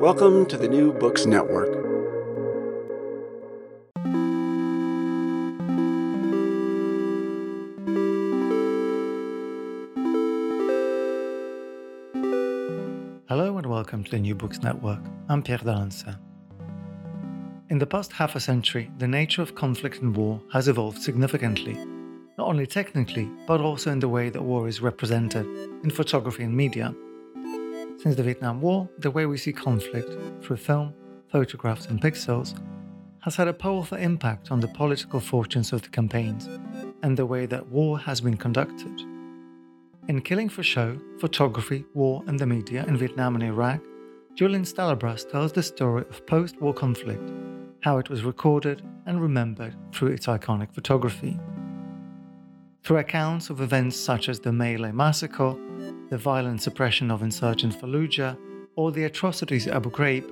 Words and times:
Welcome 0.00 0.46
to 0.46 0.56
the 0.56 0.68
New 0.68 0.92
Books 0.92 1.26
Network. 1.26 1.74
Hello 13.28 13.58
and 13.58 13.66
welcome 13.66 14.04
to 14.04 14.10
the 14.12 14.20
New 14.20 14.36
Books 14.36 14.62
Network. 14.62 15.00
I'm 15.28 15.42
Pierre 15.42 15.58
Delancey. 15.58 16.14
In 17.68 17.78
the 17.78 17.86
past 17.86 18.12
half 18.12 18.36
a 18.36 18.40
century, 18.40 18.92
the 18.98 19.08
nature 19.08 19.42
of 19.42 19.56
conflict 19.56 20.00
and 20.00 20.16
war 20.16 20.40
has 20.52 20.68
evolved 20.68 21.02
significantly, 21.02 21.74
not 22.38 22.46
only 22.46 22.68
technically, 22.68 23.28
but 23.48 23.60
also 23.60 23.90
in 23.90 23.98
the 23.98 24.08
way 24.08 24.30
that 24.30 24.40
war 24.40 24.68
is 24.68 24.80
represented 24.80 25.44
in 25.82 25.90
photography 25.90 26.44
and 26.44 26.56
media. 26.56 26.94
Since 27.98 28.14
the 28.14 28.22
Vietnam 28.22 28.60
War, 28.60 28.88
the 28.98 29.10
way 29.10 29.26
we 29.26 29.36
see 29.36 29.52
conflict 29.52 30.16
through 30.40 30.58
film, 30.58 30.94
photographs, 31.32 31.86
and 31.86 32.00
pixels 32.00 32.56
has 33.22 33.34
had 33.34 33.48
a 33.48 33.52
powerful 33.52 33.98
impact 33.98 34.52
on 34.52 34.60
the 34.60 34.68
political 34.68 35.18
fortunes 35.18 35.72
of 35.72 35.82
the 35.82 35.88
campaigns 35.88 36.48
and 37.02 37.16
the 37.16 37.26
way 37.26 37.44
that 37.46 37.66
war 37.66 37.98
has 37.98 38.20
been 38.20 38.36
conducted. 38.36 39.00
In 40.06 40.22
Killing 40.22 40.48
for 40.48 40.62
Show, 40.62 40.96
Photography, 41.18 41.84
War 41.92 42.22
and 42.28 42.38
the 42.38 42.46
Media 42.46 42.84
in 42.86 42.96
Vietnam 42.96 43.34
and 43.34 43.42
Iraq, 43.42 43.80
Julian 44.36 44.62
Stallabrass 44.62 45.28
tells 45.28 45.52
the 45.52 45.62
story 45.64 46.04
of 46.08 46.24
post 46.24 46.60
war 46.60 46.72
conflict, 46.72 47.32
how 47.80 47.98
it 47.98 48.08
was 48.08 48.22
recorded 48.22 48.80
and 49.06 49.20
remembered 49.20 49.74
through 49.92 50.12
its 50.12 50.26
iconic 50.26 50.72
photography. 50.72 51.36
Through 52.84 52.98
accounts 52.98 53.50
of 53.50 53.60
events 53.60 53.96
such 53.96 54.28
as 54.28 54.38
the 54.38 54.52
Lai 54.52 54.92
massacre, 54.92 55.56
the 56.10 56.18
violent 56.18 56.62
suppression 56.62 57.10
of 57.10 57.22
insurgent 57.22 57.74
Fallujah, 57.80 58.36
or 58.76 58.92
the 58.92 59.04
atrocities 59.04 59.66
at 59.66 59.74
Abu 59.74 59.90
Ghraib, 59.90 60.24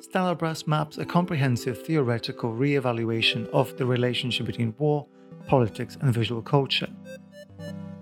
Stallabrass 0.00 0.66
maps 0.66 0.98
a 0.98 1.04
comprehensive 1.04 1.84
theoretical 1.84 2.52
re 2.52 2.76
evaluation 2.76 3.48
of 3.52 3.76
the 3.78 3.86
relationship 3.86 4.46
between 4.46 4.74
war, 4.78 5.06
politics, 5.46 5.96
and 6.00 6.12
visual 6.12 6.42
culture. 6.42 6.88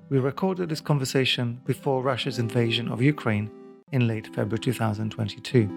We 0.09 0.19
recorded 0.19 0.69
this 0.69 0.81
conversation 0.81 1.60
before 1.65 2.03
Russia's 2.03 2.38
invasion 2.38 2.88
of 2.91 3.00
Ukraine 3.00 3.50
in 3.93 4.09
late 4.09 4.26
February 4.34 4.59
2022. 4.59 5.69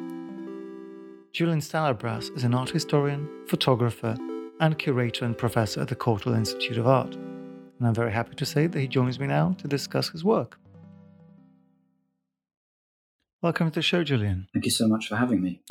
Julian 1.31 1.59
Stallabrass 1.59 2.35
is 2.35 2.43
an 2.43 2.53
art 2.53 2.69
historian, 2.69 3.29
photographer, 3.47 4.17
and 4.59 4.79
curator 4.79 5.25
and 5.25 5.37
professor 5.37 5.81
at 5.81 5.89
the 5.89 5.95
Courtauld 5.95 6.35
Institute 6.35 6.77
of 6.77 6.87
Art. 6.87 7.13
And 7.13 7.87
I'm 7.87 7.93
very 7.93 8.11
happy 8.11 8.35
to 8.35 8.45
say 8.45 8.67
that 8.67 8.79
he 8.79 8.87
joins 8.87 9.19
me 9.19 9.27
now 9.27 9.55
to 9.59 9.67
discuss 9.67 10.09
his 10.09 10.23
work. 10.23 10.57
Welcome 13.45 13.69
to 13.69 13.75
the 13.75 13.83
show, 13.83 14.03
Julian. 14.03 14.47
Thank 14.53 14.65
you 14.65 14.71
so 14.71 14.87
much 14.87 15.07
for 15.07 15.17
having 15.17 15.39
me. 15.39 15.61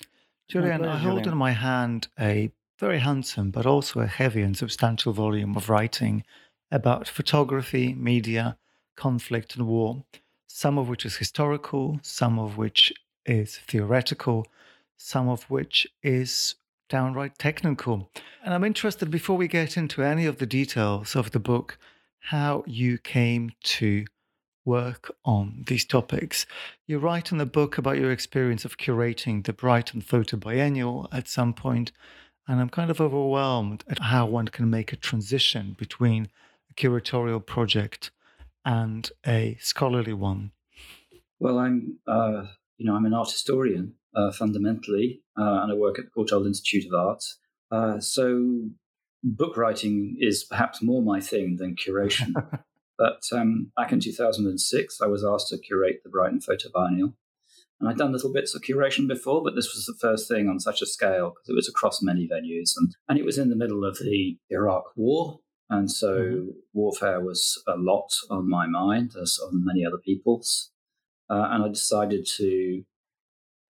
Julian, 0.46 0.84
I 0.84 0.96
hold 0.96 1.26
in 1.26 1.36
my 1.36 1.50
hand 1.50 2.06
a 2.16 2.52
very 2.78 3.00
handsome 3.00 3.50
but 3.50 3.66
also 3.66 3.98
a 3.98 4.06
heavy 4.06 4.42
and 4.42 4.56
substantial 4.56 5.12
volume 5.12 5.56
of 5.56 5.68
writing 5.68 6.22
about 6.70 7.08
photography, 7.08 7.92
media, 7.92 8.58
conflict, 8.94 9.56
and 9.56 9.66
war, 9.66 10.04
some 10.46 10.78
of 10.78 10.88
which 10.88 11.04
is 11.04 11.16
historical, 11.16 11.98
some 12.00 12.38
of 12.38 12.56
which 12.56 12.92
is 13.26 13.58
theoretical, 13.66 14.46
some 14.96 15.28
of 15.28 15.42
which 15.50 15.84
is 16.00 16.54
downright 16.88 17.38
technical. 17.38 18.08
And 18.44 18.54
I'm 18.54 18.62
interested, 18.62 19.10
before 19.10 19.36
we 19.36 19.48
get 19.48 19.76
into 19.76 20.04
any 20.04 20.26
of 20.26 20.38
the 20.38 20.46
details 20.46 21.16
of 21.16 21.32
the 21.32 21.40
book, 21.40 21.76
how 22.20 22.62
you 22.68 22.98
came 22.98 23.50
to 23.64 24.04
work 24.64 25.14
on 25.24 25.64
these 25.66 25.84
topics. 25.84 26.46
You 26.86 26.98
write 26.98 27.32
in 27.32 27.38
the 27.38 27.46
book 27.46 27.78
about 27.78 27.98
your 27.98 28.10
experience 28.10 28.64
of 28.64 28.78
curating 28.78 29.44
the 29.44 29.52
Brighton 29.52 30.00
Photo 30.00 30.36
Biennial 30.36 31.08
at 31.12 31.28
some 31.28 31.52
point, 31.52 31.92
and 32.48 32.60
I'm 32.60 32.70
kind 32.70 32.90
of 32.90 33.00
overwhelmed 33.00 33.84
at 33.88 33.98
how 33.98 34.26
one 34.26 34.48
can 34.48 34.70
make 34.70 34.92
a 34.92 34.96
transition 34.96 35.74
between 35.78 36.28
a 36.70 36.74
curatorial 36.74 37.44
project 37.44 38.10
and 38.64 39.10
a 39.26 39.56
scholarly 39.60 40.14
one. 40.14 40.52
Well, 41.38 41.58
I'm, 41.58 41.98
uh, 42.06 42.44
you 42.78 42.86
know, 42.86 42.94
I'm 42.94 43.04
an 43.04 43.14
art 43.14 43.30
historian 43.30 43.94
uh, 44.14 44.32
fundamentally, 44.32 45.22
uh, 45.38 45.60
and 45.62 45.72
I 45.72 45.74
work 45.74 45.98
at 45.98 46.06
the 46.06 46.10
Courtauld 46.10 46.46
Institute 46.46 46.86
of 46.86 46.94
Art. 46.94 47.24
Uh, 47.70 48.00
so, 48.00 48.60
book 49.22 49.56
writing 49.56 50.16
is 50.20 50.44
perhaps 50.44 50.82
more 50.82 51.02
my 51.02 51.20
thing 51.20 51.56
than 51.56 51.76
curation. 51.76 52.34
but 52.98 53.22
um, 53.32 53.72
back 53.76 53.92
in 53.92 54.00
2006, 54.00 55.00
I 55.00 55.06
was 55.06 55.24
asked 55.24 55.48
to 55.48 55.58
curate 55.58 56.00
the 56.04 56.10
Brighton 56.10 56.40
Photo 56.40 56.68
Biennial. 56.72 57.14
And 57.80 57.88
I'd 57.88 57.98
done 57.98 58.12
little 58.12 58.32
bits 58.32 58.54
of 58.54 58.62
curation 58.62 59.08
before, 59.08 59.42
but 59.42 59.56
this 59.56 59.74
was 59.74 59.84
the 59.84 59.98
first 60.00 60.28
thing 60.28 60.48
on 60.48 60.60
such 60.60 60.80
a 60.80 60.86
scale 60.86 61.30
because 61.30 61.48
it 61.48 61.54
was 61.54 61.68
across 61.68 62.02
many 62.02 62.28
venues. 62.28 62.72
And, 62.76 62.94
and 63.08 63.18
it 63.18 63.24
was 63.24 63.36
in 63.36 63.50
the 63.50 63.56
middle 63.56 63.84
of 63.84 63.98
the 63.98 64.38
Iraq 64.48 64.84
War. 64.96 65.40
And 65.68 65.90
so 65.90 66.18
mm-hmm. 66.18 66.48
warfare 66.72 67.20
was 67.20 67.62
a 67.66 67.76
lot 67.76 68.14
on 68.30 68.48
my 68.48 68.66
mind, 68.66 69.14
as 69.20 69.40
on 69.44 69.64
many 69.64 69.84
other 69.84 69.98
people's. 69.98 70.70
Uh, 71.28 71.48
and 71.50 71.64
I 71.64 71.68
decided 71.68 72.26
to 72.36 72.84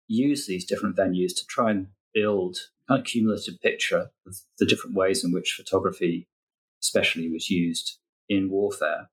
use 0.08 0.46
these 0.46 0.66
different 0.66 0.96
venues 0.96 1.36
to 1.36 1.46
try 1.48 1.72
and 1.72 1.88
build 2.14 2.58
a 2.90 3.02
cumulative 3.02 3.60
picture 3.62 4.12
of 4.26 4.38
the 4.60 4.66
different 4.66 4.96
ways 4.96 5.24
in 5.24 5.32
which 5.32 5.56
photography, 5.58 6.28
especially, 6.82 7.30
was 7.32 7.50
used 7.50 7.98
in 8.30 8.50
warfare, 8.50 9.10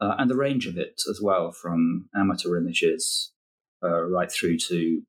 uh, 0.00 0.14
and 0.18 0.30
the 0.30 0.36
range 0.36 0.66
of 0.66 0.76
it 0.76 1.02
as 1.08 1.20
well, 1.22 1.52
from 1.52 2.08
amateur 2.14 2.56
images 2.56 3.32
uh, 3.82 4.02
right 4.02 4.30
through 4.30 4.58
to 4.58 5.02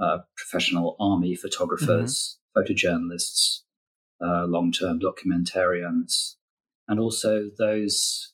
uh, 0.00 0.18
professional 0.36 0.96
army 0.98 1.34
photographers, 1.34 2.38
mm-hmm. 2.56 2.72
photojournalists, 2.72 3.60
uh, 4.24 4.44
long 4.46 4.72
term 4.72 5.00
documentarians, 5.00 6.34
and 6.88 6.98
also 6.98 7.50
those 7.58 8.32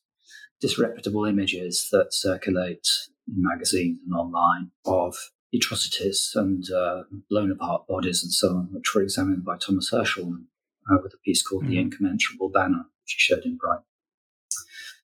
disreputable 0.61 1.25
images 1.25 1.89
that 1.93 2.13
circulate 2.13 2.87
in 3.29 3.35
magazines 3.37 3.99
and 4.05 4.15
online 4.15 4.71
of 4.85 5.15
atrocities 5.55 6.33
and 6.35 6.71
uh, 6.71 7.03
blown 7.31 7.51
apart 7.51 7.87
bodies 7.87 8.23
and 8.23 8.33
so 8.33 8.49
on, 8.49 8.69
which 8.73 8.95
were 8.95 9.03
examined 9.03 9.45
by 9.45 9.57
Thomas 9.57 9.91
Hirschhorn 9.91 10.45
uh, 10.91 10.99
with 11.03 11.15
a 11.15 11.19
piece 11.25 11.43
called 11.43 11.65
mm-hmm. 11.65 11.73
The 11.73 11.79
Incommensurable 11.79 12.51
Banner, 12.51 12.87
which 13.03 13.17
he 13.17 13.19
showed 13.19 13.45
in 13.45 13.57
Bright. 13.57 13.81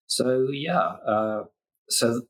So, 0.06 0.48
yeah, 0.50 0.78
uh, 1.06 1.44
so 1.88 2.22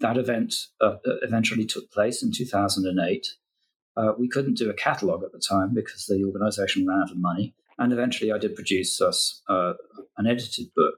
that 0.00 0.16
event 0.16 0.54
uh, 0.80 0.96
eventually 1.22 1.64
took 1.64 1.90
place 1.90 2.22
in 2.22 2.32
2008. 2.32 3.26
Uh, 3.96 4.12
we 4.18 4.28
couldn't 4.28 4.56
do 4.56 4.70
a 4.70 4.74
catalogue 4.74 5.22
at 5.24 5.32
the 5.32 5.42
time 5.46 5.72
because 5.74 6.06
the 6.06 6.24
organisation 6.24 6.86
ran 6.86 7.02
out 7.04 7.10
of 7.10 7.18
money. 7.18 7.54
And 7.78 7.92
eventually, 7.92 8.32
I 8.32 8.38
did 8.38 8.54
produce 8.54 9.00
us 9.00 9.42
uh, 9.48 9.74
an 10.16 10.26
edited 10.26 10.66
book 10.74 10.94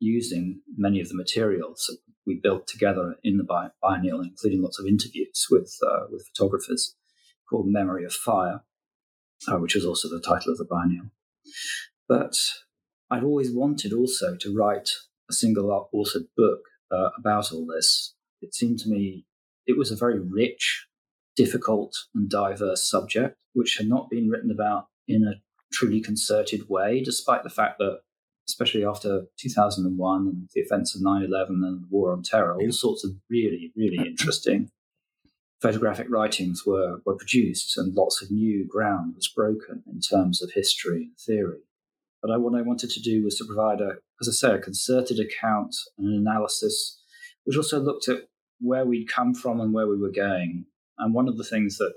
using 0.00 0.60
many 0.76 1.00
of 1.00 1.08
the 1.08 1.14
materials 1.14 1.86
that 1.88 1.98
we 2.26 2.40
built 2.42 2.66
together 2.66 3.16
in 3.22 3.36
the 3.36 3.70
biennial, 3.82 4.20
including 4.20 4.62
lots 4.62 4.78
of 4.78 4.86
interviews 4.86 5.46
with 5.50 5.72
uh, 5.86 6.06
with 6.10 6.26
photographers, 6.26 6.96
called 7.48 7.66
Memory 7.68 8.04
of 8.04 8.12
Fire, 8.12 8.62
uh, 9.48 9.58
which 9.58 9.74
was 9.74 9.84
also 9.84 10.08
the 10.08 10.20
title 10.20 10.52
of 10.52 10.58
the 10.58 10.64
biennial. 10.64 11.06
But 12.08 12.36
I'd 13.10 13.24
always 13.24 13.52
wanted 13.52 13.92
also 13.92 14.36
to 14.36 14.54
write 14.54 14.90
a 15.28 15.32
single 15.32 15.88
authored 15.94 16.28
book 16.36 16.60
uh, 16.90 17.10
about 17.18 17.52
all 17.52 17.66
this. 17.66 18.14
It 18.40 18.54
seemed 18.54 18.78
to 18.80 18.88
me 18.88 19.26
it 19.66 19.76
was 19.76 19.90
a 19.90 19.96
very 19.96 20.18
rich, 20.20 20.86
difficult, 21.34 21.96
and 22.14 22.28
diverse 22.28 22.88
subject, 22.88 23.36
which 23.54 23.76
had 23.78 23.88
not 23.88 24.10
been 24.10 24.28
written 24.28 24.50
about 24.50 24.86
in 25.08 25.24
a 25.24 25.40
truly 25.72 26.00
concerted 26.00 26.68
way, 26.68 27.02
despite 27.02 27.42
the 27.42 27.50
fact 27.50 27.78
that, 27.78 28.00
especially 28.48 28.84
after 28.84 29.26
2001 29.38 30.20
and 30.26 30.48
the 30.54 30.60
events 30.60 30.94
of 30.94 31.02
9 31.02 31.22
11 31.24 31.62
and 31.64 31.82
the 31.82 31.86
war 31.90 32.12
on 32.12 32.22
terror, 32.22 32.56
all 32.60 32.72
sorts 32.72 33.04
of 33.04 33.12
really, 33.28 33.72
really 33.76 34.06
interesting 34.06 34.70
photographic 35.60 36.06
writings 36.10 36.64
were, 36.66 37.00
were 37.04 37.16
produced 37.16 37.76
and 37.78 37.94
lots 37.94 38.22
of 38.22 38.30
new 38.30 38.66
ground 38.66 39.14
was 39.14 39.28
broken 39.28 39.82
in 39.90 40.00
terms 40.00 40.42
of 40.42 40.52
history 40.52 41.04
and 41.04 41.18
theory. 41.18 41.65
But 42.26 42.34
I, 42.34 42.38
what 42.38 42.58
I 42.58 42.62
wanted 42.62 42.90
to 42.90 43.00
do 43.00 43.22
was 43.22 43.36
to 43.36 43.44
provide 43.44 43.80
a, 43.80 43.98
as 44.20 44.28
I 44.28 44.32
say, 44.32 44.54
a 44.54 44.58
concerted 44.58 45.20
account 45.20 45.76
and 45.96 46.08
an 46.08 46.18
analysis, 46.18 47.00
which 47.44 47.56
also 47.56 47.78
looked 47.78 48.08
at 48.08 48.22
where 48.58 48.84
we'd 48.84 49.08
come 49.08 49.32
from 49.32 49.60
and 49.60 49.72
where 49.72 49.86
we 49.86 49.96
were 49.96 50.10
going. 50.10 50.64
And 50.98 51.14
one 51.14 51.28
of 51.28 51.36
the 51.36 51.44
things 51.44 51.78
that 51.78 51.94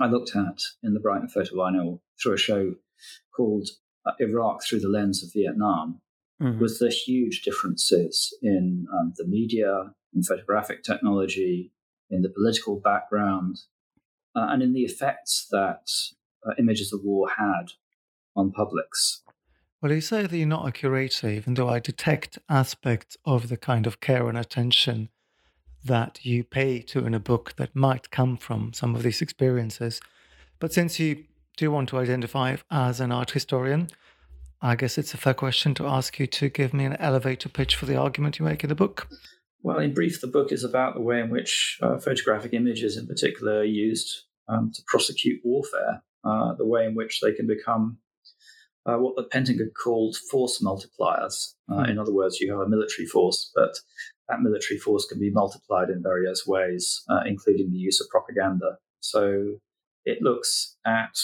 I 0.00 0.06
looked 0.06 0.34
at 0.34 0.58
in 0.82 0.94
the 0.94 1.00
Brighton 1.00 1.28
Photo 1.28 1.54
Biennial 1.54 2.02
through 2.20 2.32
a 2.32 2.38
show 2.38 2.74
called 3.36 3.68
uh, 4.04 4.12
Iraq 4.18 4.64
Through 4.64 4.80
the 4.80 4.88
Lens 4.88 5.22
of 5.22 5.32
Vietnam 5.32 6.00
mm-hmm. 6.42 6.58
was 6.58 6.80
the 6.80 6.90
huge 6.90 7.42
differences 7.42 8.36
in 8.42 8.86
um, 8.92 9.12
the 9.16 9.26
media, 9.28 9.92
in 10.12 10.24
photographic 10.24 10.82
technology, 10.82 11.70
in 12.10 12.22
the 12.22 12.30
political 12.30 12.80
background, 12.80 13.58
uh, 14.34 14.46
and 14.48 14.60
in 14.60 14.72
the 14.72 14.82
effects 14.82 15.46
that 15.52 15.88
uh, 16.44 16.54
images 16.58 16.92
of 16.92 17.04
war 17.04 17.28
had 17.36 17.66
on 18.34 18.50
publics. 18.50 19.22
Well, 19.80 19.92
you 19.92 20.00
say 20.00 20.26
that 20.26 20.36
you're 20.36 20.46
not 20.46 20.66
a 20.66 20.72
curator, 20.72 21.28
even 21.28 21.54
though 21.54 21.68
I 21.68 21.78
detect 21.78 22.36
aspects 22.48 23.16
of 23.24 23.48
the 23.48 23.56
kind 23.56 23.86
of 23.86 24.00
care 24.00 24.28
and 24.28 24.36
attention 24.36 25.08
that 25.84 26.24
you 26.26 26.42
pay 26.42 26.80
to 26.80 27.06
in 27.06 27.14
a 27.14 27.20
book 27.20 27.54
that 27.56 27.76
might 27.76 28.10
come 28.10 28.36
from 28.36 28.72
some 28.72 28.96
of 28.96 29.04
these 29.04 29.22
experiences. 29.22 30.00
But 30.58 30.72
since 30.72 30.98
you 30.98 31.26
do 31.56 31.70
want 31.70 31.88
to 31.90 31.98
identify 31.98 32.56
as 32.72 32.98
an 32.98 33.12
art 33.12 33.30
historian, 33.30 33.88
I 34.60 34.74
guess 34.74 34.98
it's 34.98 35.14
a 35.14 35.16
fair 35.16 35.34
question 35.34 35.74
to 35.74 35.86
ask 35.86 36.18
you 36.18 36.26
to 36.26 36.48
give 36.48 36.74
me 36.74 36.84
an 36.84 36.96
elevator 36.96 37.48
pitch 37.48 37.76
for 37.76 37.86
the 37.86 37.96
argument 37.96 38.40
you 38.40 38.44
make 38.44 38.64
in 38.64 38.68
the 38.68 38.74
book. 38.74 39.06
Well, 39.62 39.78
in 39.78 39.94
brief, 39.94 40.20
the 40.20 40.26
book 40.26 40.50
is 40.50 40.64
about 40.64 40.94
the 40.94 41.00
way 41.00 41.20
in 41.20 41.30
which 41.30 41.78
uh, 41.80 41.98
photographic 41.98 42.52
images, 42.52 42.96
in 42.96 43.06
particular, 43.06 43.60
are 43.60 43.64
used 43.64 44.24
um, 44.48 44.72
to 44.74 44.82
prosecute 44.88 45.40
warfare, 45.44 46.02
uh, 46.24 46.54
the 46.54 46.66
way 46.66 46.84
in 46.84 46.96
which 46.96 47.20
they 47.20 47.32
can 47.32 47.46
become 47.46 47.98
uh, 48.88 48.96
what 48.96 49.16
the 49.16 49.24
Pentagon 49.24 49.70
called 49.82 50.16
force 50.16 50.62
multipliers. 50.62 51.54
Mm. 51.68 51.90
In 51.90 51.98
other 51.98 52.12
words, 52.12 52.40
you 52.40 52.50
have 52.50 52.60
a 52.60 52.68
military 52.68 53.06
force, 53.06 53.52
but 53.54 53.74
that 54.28 54.40
military 54.40 54.78
force 54.78 55.06
can 55.06 55.20
be 55.20 55.30
multiplied 55.30 55.90
in 55.90 56.02
various 56.02 56.46
ways, 56.46 57.04
uh, 57.10 57.20
including 57.26 57.70
the 57.70 57.76
use 57.76 58.00
of 58.00 58.08
propaganda. 58.08 58.78
So 59.00 59.56
it 60.04 60.22
looks 60.22 60.76
at 60.86 61.18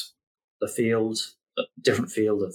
the 0.61 0.69
field, 0.69 1.19
a 1.58 1.62
different 1.81 2.11
field 2.11 2.43
of, 2.43 2.55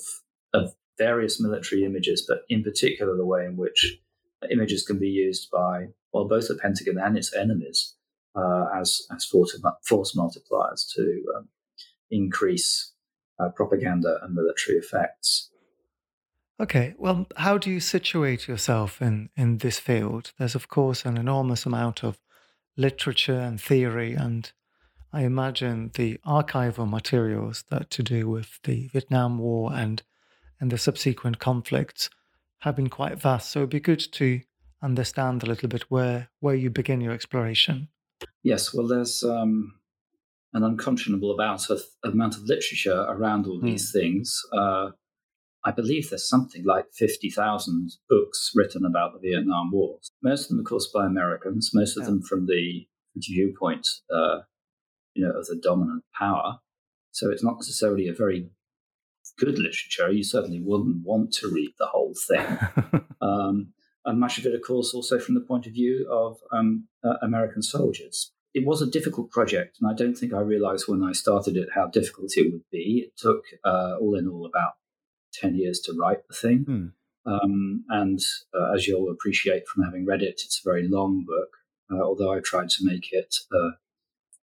of 0.54 0.76
various 0.98 1.42
military 1.42 1.86
images, 1.86 2.24
but 2.28 2.42
in 2.50 2.64
particular 2.64 3.16
the 3.16 3.26
way 3.26 3.46
in 3.46 3.58
which 3.58 4.00
images 4.52 4.84
can 4.84 5.00
be 5.00 5.10
used 5.10 5.50
by 5.52 5.88
well 6.14 6.28
both 6.28 6.48
the 6.48 6.56
Pentagon 6.56 6.98
and 6.98 7.18
its 7.18 7.34
enemies 7.34 7.96
uh, 8.36 8.66
as 8.76 9.02
as 9.14 9.26
force, 9.26 9.60
force 9.84 10.16
multipliers 10.16 10.86
to 10.96 11.24
um, 11.36 11.50
increase 12.10 12.94
uh, 13.40 13.50
propaganda 13.50 14.20
and 14.22 14.34
military 14.34 14.78
effects. 14.78 15.50
Okay, 16.62 16.94
well, 16.98 17.26
how 17.38 17.58
do 17.58 17.70
you 17.70 17.80
situate 17.80 18.48
yourself 18.48 19.02
in 19.02 19.30
in 19.38 19.60
this 19.60 19.80
field? 19.80 20.34
There's 20.38 20.56
of 20.56 20.68
course 20.68 21.06
an 21.06 21.18
enormous 21.18 21.66
amount 21.66 22.04
of 22.04 22.20
literature 22.76 23.40
and 23.40 23.62
theory, 23.62 24.14
and 24.14 24.52
I 25.14 25.22
imagine 25.22 25.92
the 25.94 26.20
archival 26.26 26.90
materials 26.90 27.64
that 27.70 27.90
to 27.92 28.04
do 28.04 28.30
with 28.30 28.60
the 28.64 28.88
Vietnam 28.88 29.40
War 29.40 29.72
and 29.74 30.04
and 30.60 30.70
the 30.70 30.78
subsequent 30.78 31.40
conflicts 31.40 32.10
have 32.60 32.76
been 32.76 32.90
quite 32.90 33.18
vast. 33.18 33.52
So 33.52 33.60
it'd 33.60 33.70
be 33.70 33.80
good 33.80 34.06
to 34.12 34.42
understand 34.82 35.44
a 35.44 35.46
little 35.46 35.70
bit 35.70 35.84
where 35.84 36.30
where 36.42 36.56
you 36.56 36.70
begin 36.70 37.00
your 37.00 37.14
exploration. 37.14 37.88
Yes, 38.44 38.74
well, 38.74 38.88
there's 38.88 39.24
um, 39.24 39.79
an 40.54 40.64
unconscionable 40.64 41.32
amount 41.32 41.70
of 41.70 41.82
amount 42.04 42.36
of 42.36 42.44
literature 42.44 43.06
around 43.08 43.46
all 43.46 43.60
these 43.60 43.90
mm. 43.90 43.94
things. 43.94 44.40
Uh, 44.54 44.90
I 45.66 45.72
believe 45.72 46.10
there's 46.10 46.28
something 46.28 46.64
like 46.66 46.86
fifty 46.94 47.30
thousand 47.30 47.92
books 48.10 48.52
written 48.56 48.86
about 48.86 49.14
the 49.14 49.30
Vietnam 49.30 49.72
War. 49.72 50.00
Most 50.24 50.44
of 50.44 50.50
them, 50.50 50.60
of 50.60 50.66
course, 50.66 50.90
by 50.94 51.06
Americans. 51.06 51.72
Most 51.74 51.98
of 51.98 52.04
yeah. 52.04 52.10
them 52.10 52.22
from 52.22 52.48
the 52.48 52.88
viewpoint, 53.16 53.88
uh, 54.14 54.40
you 55.14 55.26
know, 55.26 55.38
of 55.38 55.48
the 55.48 55.60
dominant 55.62 56.04
power. 56.18 56.60
So 57.12 57.32
it's 57.32 57.44
not 57.44 57.56
necessarily 57.56 58.08
a 58.08 58.14
very 58.14 58.50
good 59.40 59.58
literature, 59.58 60.12
you 60.12 60.24
certainly 60.24 60.62
wouldn't 60.64 61.04
want 61.04 61.32
to 61.34 61.50
read 61.50 61.72
the 61.80 61.88
whole 61.88 62.14
thing. 62.28 62.58
um, 63.22 63.74
and 64.06 64.20
much 64.20 64.38
of 64.38 64.46
it, 64.46 64.56
of 64.56 64.62
course, 64.62 64.94
also 64.94 65.20
from 65.20 65.36
the 65.36 65.42
point 65.42 65.66
of 65.66 65.74
view 65.74 66.08
of 66.12 66.38
um, 66.52 66.88
uh, 67.04 67.16
American 67.22 67.62
soldiers. 67.62 68.32
It 68.54 68.66
was 68.66 68.82
a 68.82 68.90
difficult 68.90 69.30
project, 69.32 69.78
and 69.80 69.90
I 69.90 69.94
don't 69.94 70.16
think 70.16 70.34
I 70.34 70.40
realized 70.40 70.88
when 70.88 71.04
I 71.04 71.12
started 71.12 71.56
it 71.56 71.70
how 71.76 71.88
difficult 71.88 72.32
it 72.36 72.52
would 72.52 72.70
be. 72.72 73.06
It 73.08 73.18
took, 73.18 73.44
uh, 73.64 73.96
all 74.00 74.16
in 74.16 74.28
all, 74.28 74.46
about 74.46 74.74
10 75.34 75.56
years 75.56 75.80
to 75.82 75.94
write 75.94 76.28
the 76.28 76.36
thing. 76.36 76.64
Hmm. 76.64 76.86
Um, 77.32 77.86
and 77.90 78.20
uh, 78.60 78.74
as 78.74 78.88
you'll 78.88 79.12
appreciate 79.12 79.68
from 79.68 79.84
having 79.84 80.06
read 80.06 80.24
it, 80.24 80.42
it's 80.44 80.62
a 80.64 80.68
very 80.68 80.88
long 80.88 81.26
book, 81.28 81.50
uh, 81.92 82.04
although 82.04 82.34
I 82.34 82.40
tried 82.40 82.70
to 82.70 82.86
make 82.86 83.10
it 83.12 83.36
uh, 83.54 83.72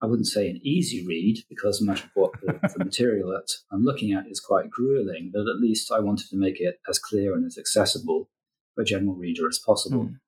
I 0.05 0.07
wouldn't 0.07 0.27
say 0.27 0.51
an 0.51 0.61
easy 0.63 1.07
read 1.07 1.45
because 1.49 1.81
much 1.81 2.05
of 2.05 2.11
what 2.13 2.33
the, 2.43 2.59
the, 2.77 2.85
material 2.85 3.31
that 3.31 3.51
I'm 3.73 3.85
looking 3.85 4.13
at 4.13 4.27
is 4.27 4.39
quite 4.39 4.69
grueling, 4.69 5.31
but 5.33 5.49
at 5.49 5.61
least 5.61 5.91
I 5.91 6.01
wanted 6.01 6.29
to 6.29 6.37
make 6.37 6.61
it 6.61 6.79
as 6.87 6.99
clear 6.99 7.35
and 7.35 7.47
as 7.47 7.57
accessible 7.57 8.29
for 8.75 8.83
a 8.83 8.85
general 8.85 9.15
reader 9.15 9.49
as 9.49 9.59
possible. 9.59 10.05
Mm. 10.05 10.21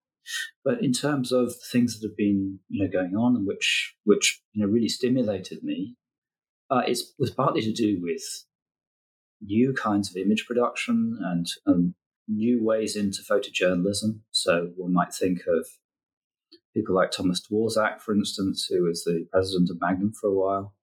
But 0.65 0.83
in 0.83 0.93
terms 0.93 1.33
of 1.33 1.55
things 1.71 1.99
that 1.99 2.09
have 2.09 2.17
been 2.17 2.61
you 2.69 2.85
know 2.85 2.91
going 2.91 3.17
on 3.17 3.37
and 3.37 3.47
which 3.47 3.95
which 4.05 4.41
you 4.53 4.65
know 4.65 4.71
really 4.71 4.89
stimulated 4.89 5.63
me, 5.63 5.97
uh, 6.71 6.83
it 6.87 6.99
was 7.19 7.31
partly 7.31 7.63
to 7.63 7.73
do 7.73 8.01
with 8.03 8.23
new 9.41 9.73
kinds 9.73 10.11
of 10.11 10.17
image 10.17 10.47
production 10.47 11.19
and 11.23 11.47
um, 11.67 11.95
new 12.29 12.65
ways 12.65 12.97
into 12.97 13.23
photojournalism. 13.23 14.21
So 14.31 14.71
one 14.77 14.93
might 14.93 15.15
think 15.15 15.41
of 15.47 15.67
people 16.75 16.95
like 16.95 17.11
Thomas 17.11 17.41
Dworzak, 17.41 18.01
for 18.01 18.15
instance, 18.15 18.67
who 18.69 18.85
was 18.85 19.05
the 19.05 19.27
president 19.31 19.71
of 19.71 19.81
Magnum 19.81 20.13
for 20.13 20.29
a 20.29 20.35
while, 20.35 20.75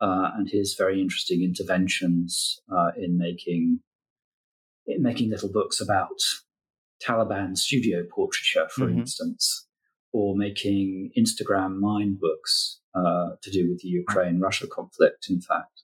uh, 0.00 0.30
and 0.36 0.48
his 0.48 0.74
very 0.76 1.00
interesting 1.00 1.42
interventions 1.42 2.60
uh, 2.72 2.90
in 2.96 3.18
making 3.18 3.80
in 4.86 5.02
making 5.02 5.30
little 5.30 5.50
books 5.52 5.80
about 5.80 6.20
Taliban 7.06 7.56
studio 7.56 8.04
portraiture, 8.10 8.68
for 8.70 8.86
mm-hmm. 8.86 9.00
instance, 9.00 9.66
or 10.12 10.36
making 10.36 11.10
Instagram 11.16 11.78
mind 11.78 12.20
books 12.20 12.80
uh, 12.94 13.30
to 13.42 13.50
do 13.50 13.68
with 13.70 13.80
the 13.80 13.88
Ukraine-Russia 13.88 14.66
conflict. 14.66 15.28
In 15.30 15.40
fact, 15.40 15.82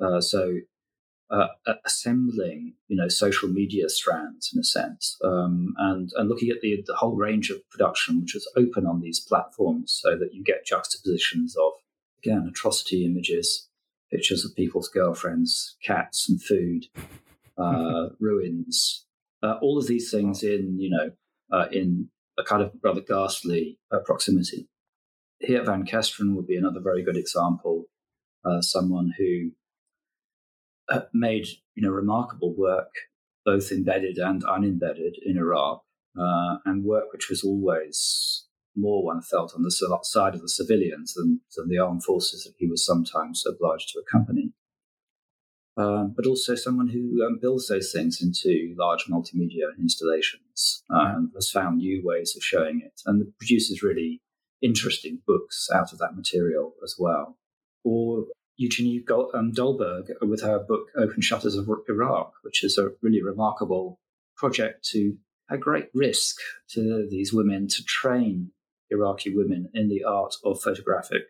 uh, 0.00 0.20
so 0.20 0.58
uh, 1.30 1.48
assembling, 1.84 2.74
you 2.88 2.96
know, 2.96 3.08
social 3.08 3.48
media 3.48 3.88
strands 3.88 4.50
in 4.54 4.60
a 4.60 4.64
sense, 4.64 5.16
um, 5.22 5.74
and 5.78 6.10
and 6.16 6.28
looking 6.28 6.50
at 6.50 6.60
the 6.62 6.82
the 6.86 6.94
whole 6.94 7.16
range 7.16 7.50
of 7.50 7.68
production 7.70 8.20
which 8.20 8.34
is 8.34 8.50
open 8.56 8.86
on 8.86 9.00
these 9.00 9.20
platforms, 9.20 9.98
so 10.02 10.16
that 10.16 10.32
you 10.32 10.42
get 10.42 10.66
juxtapositions 10.66 11.54
of 11.56 11.72
again 12.18 12.46
atrocity 12.48 13.04
images, 13.04 13.68
pictures 14.10 14.44
of 14.44 14.56
people's 14.56 14.88
girlfriends, 14.88 15.76
cats, 15.84 16.28
and 16.28 16.42
food, 16.42 16.86
uh, 17.58 18.08
ruins, 18.20 19.04
uh, 19.42 19.54
all 19.62 19.78
of 19.78 19.86
these 19.86 20.10
things 20.10 20.42
in 20.42 20.78
you 20.78 20.90
know 20.90 21.10
uh, 21.52 21.68
in 21.70 22.08
a 22.38 22.44
kind 22.44 22.62
of 22.62 22.72
rather 22.82 23.00
ghastly 23.00 23.78
uh, 23.92 23.98
proximity. 24.04 24.68
Geert, 25.46 25.66
Van 25.66 25.84
Kesteren 25.84 26.34
would 26.34 26.46
be 26.46 26.56
another 26.56 26.80
very 26.82 27.04
good 27.04 27.16
example. 27.16 27.84
Uh, 28.44 28.60
someone 28.60 29.12
who 29.18 29.50
uh, 30.88 31.02
made 31.12 31.46
you 31.74 31.82
know 31.82 31.90
remarkable 31.90 32.54
work, 32.56 32.92
both 33.44 33.70
embedded 33.70 34.18
and 34.18 34.42
unembedded 34.42 35.16
in 35.24 35.36
Iraq, 35.36 35.82
uh, 36.18 36.56
and 36.64 36.84
work 36.84 37.12
which 37.12 37.28
was 37.28 37.42
always 37.42 38.44
more 38.76 39.04
one 39.04 39.20
felt 39.20 39.52
on 39.56 39.62
the 39.62 39.70
side 40.02 40.34
of 40.34 40.40
the 40.40 40.48
civilians 40.48 41.14
than, 41.14 41.40
than 41.56 41.68
the 41.68 41.78
armed 41.78 42.04
forces 42.04 42.44
that 42.44 42.54
he 42.58 42.66
was 42.66 42.84
sometimes 42.84 43.44
obliged 43.44 43.90
to 43.90 43.98
accompany. 43.98 44.52
Um, 45.78 46.12
but 46.16 46.26
also 46.26 46.56
someone 46.56 46.88
who 46.88 47.24
um, 47.24 47.38
builds 47.40 47.68
those 47.68 47.92
things 47.92 48.20
into 48.20 48.74
large 48.76 49.04
multimedia 49.08 49.68
installations 49.78 50.82
uh, 50.90 51.14
and 51.14 51.30
has 51.36 51.50
found 51.50 51.78
new 51.78 52.02
ways 52.04 52.34
of 52.36 52.42
showing 52.42 52.82
it 52.84 53.00
and 53.06 53.32
produces 53.38 53.80
really 53.80 54.20
interesting 54.60 55.20
books 55.24 55.68
out 55.72 55.92
of 55.92 55.98
that 55.98 56.16
material 56.16 56.72
as 56.82 56.96
well. 56.98 57.38
Or 57.84 58.24
Eugenie 58.56 59.04
um, 59.34 59.52
Dolberg 59.52 60.08
with 60.20 60.42
her 60.42 60.58
book 60.58 60.88
Open 60.96 61.22
Shutters 61.22 61.54
of 61.54 61.70
Iraq, 61.88 62.32
which 62.42 62.64
is 62.64 62.76
a 62.76 62.90
really 63.00 63.22
remarkable 63.22 64.00
project 64.36 64.84
to 64.90 65.16
a 65.48 65.56
great 65.56 65.86
risk 65.94 66.38
to 66.70 67.06
these 67.08 67.32
women 67.32 67.68
to 67.68 67.84
train 67.84 68.50
Iraqi 68.90 69.34
women 69.34 69.68
in 69.74 69.88
the 69.88 70.02
art 70.02 70.34
of 70.44 70.60
photographic 70.60 71.22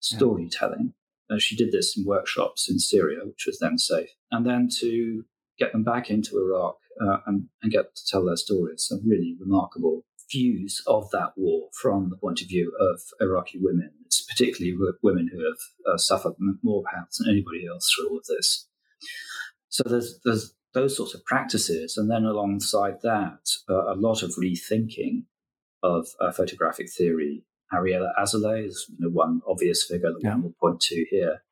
storytelling. 0.00 0.94
She 1.38 1.56
did 1.56 1.72
this 1.72 1.96
in 1.96 2.04
workshops 2.04 2.70
in 2.70 2.78
Syria, 2.78 3.20
which 3.24 3.44
was 3.46 3.58
then 3.58 3.78
safe, 3.78 4.10
and 4.30 4.46
then 4.46 4.68
to 4.80 5.24
get 5.58 5.72
them 5.72 5.82
back 5.82 6.10
into 6.10 6.38
Iraq 6.38 6.76
uh, 7.00 7.18
and, 7.26 7.48
and, 7.62 7.72
get 7.72 7.94
to 7.94 8.02
tell 8.06 8.24
their 8.24 8.36
stories. 8.36 8.86
Some 8.86 9.06
really 9.06 9.36
remarkable 9.40 10.04
views 10.30 10.82
of 10.86 11.10
that 11.10 11.32
war 11.36 11.68
from 11.72 12.10
the 12.10 12.16
point 12.16 12.40
of 12.42 12.48
view 12.48 12.72
of 12.78 13.00
Iraqi 13.20 13.58
women, 13.60 13.90
it's 14.04 14.22
particularly 14.22 14.76
women 15.02 15.28
who 15.32 15.38
have 15.38 15.94
uh, 15.94 15.98
suffered 15.98 16.34
more 16.62 16.82
perhaps 16.82 17.18
than 17.18 17.30
anybody 17.30 17.66
else 17.66 17.90
through 17.90 18.10
all 18.10 18.18
of 18.18 18.24
this. 18.24 18.68
So 19.68 19.82
there's, 19.86 20.20
there's 20.24 20.54
those 20.76 20.94
sorts 20.94 21.14
of 21.14 21.24
practices, 21.24 21.96
and 21.96 22.10
then 22.10 22.24
alongside 22.24 23.00
that, 23.02 23.48
uh, 23.68 23.92
a 23.92 23.96
lot 23.96 24.22
of 24.22 24.34
rethinking 24.36 25.24
of 25.82 26.06
uh, 26.20 26.30
photographic 26.32 26.90
theory. 26.90 27.44
Ariella 27.72 28.10
Azoulay 28.18 28.66
is 28.66 28.86
you 28.88 29.06
know, 29.06 29.10
one 29.10 29.40
obvious 29.46 29.84
figure 29.84 30.12
that 30.12 30.20
yeah. 30.22 30.30
one 30.30 30.42
will 30.42 30.54
point 30.60 30.80
to 30.80 31.04
here. 31.10 31.42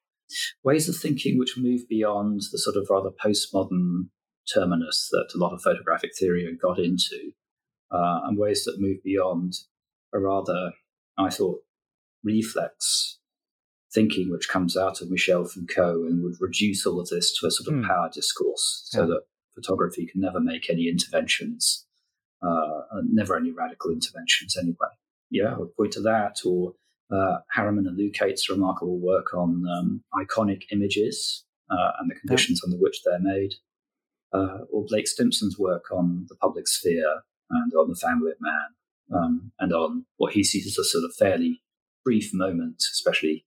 Ways 0.62 0.88
of 0.88 0.97
thinking 0.97 1.38
which 1.38 1.56
move 1.56 1.88
beyond 1.88 2.42
the 2.50 2.59
sort 2.59 2.76
of 2.76 2.88
rather 2.90 3.11
postmodern 3.11 4.09
terminus 4.52 5.09
that 5.11 5.30
a 5.35 5.38
lot 5.38 5.52
of 5.52 5.62
photographic 5.62 6.11
theory 6.18 6.47
got 6.61 6.78
into, 6.78 7.33
uh, 7.90 8.21
and 8.25 8.38
ways 8.38 8.64
that 8.64 8.80
move 8.80 9.02
beyond 9.02 9.54
a 10.12 10.18
rather, 10.18 10.73
I 11.18 11.30
thought, 11.30 11.61
reflex 12.23 13.18
thinking 13.94 14.30
which 14.30 14.49
comes 14.49 14.76
out 14.76 15.00
of 15.00 15.11
Michel 15.11 15.44
Foucault 15.44 16.04
and 16.04 16.23
would 16.23 16.35
reduce 16.40 16.85
all 16.85 17.00
of 17.00 17.09
this 17.09 17.38
to 17.38 17.47
a 17.47 17.50
sort 17.50 17.73
of 17.73 17.80
mm. 17.80 17.87
power 17.87 18.11
discourse 18.12 18.83
so 18.87 19.02
yeah. 19.02 19.06
that 19.06 19.23
photography 19.54 20.06
can 20.06 20.21
never 20.21 20.40
make 20.40 20.68
any 20.68 20.88
interventions, 20.88 21.87
uh, 22.42 22.80
never 23.04 23.37
any 23.37 23.52
radical 23.52 23.92
interventions 23.92 24.56
anyway. 24.56 24.90
Yeah, 25.34 25.52
I 25.52 25.58
would 25.58 25.74
point 25.76 25.92
to 25.94 26.00
that, 26.02 26.36
or 26.46 26.74
uh, 27.12 27.38
Hariman 27.56 27.88
and 27.88 27.98
Lucaites' 27.98 28.48
remarkable 28.48 29.00
work 29.00 29.34
on 29.34 29.64
um, 29.68 30.04
iconic 30.14 30.62
images 30.70 31.44
uh, 31.68 31.90
and 31.98 32.08
the 32.08 32.14
conditions 32.14 32.60
yeah. 32.62 32.70
under 32.70 32.80
which 32.80 33.02
they're 33.04 33.18
made, 33.18 33.54
uh, 34.32 34.58
or 34.72 34.84
Blake 34.86 35.08
Stimson's 35.08 35.58
work 35.58 35.86
on 35.90 36.26
the 36.28 36.36
public 36.36 36.68
sphere 36.68 37.22
and 37.50 37.72
on 37.74 37.88
the 37.88 37.96
family 37.96 38.30
of 38.30 38.36
man, 38.40 39.18
um, 39.18 39.52
and 39.58 39.72
on 39.72 40.06
what 40.18 40.34
he 40.34 40.44
sees 40.44 40.68
as 40.68 40.78
a 40.78 40.84
sort 40.84 41.02
of 41.02 41.16
fairly 41.16 41.60
brief 42.04 42.30
moment, 42.32 42.76
especially 42.92 43.44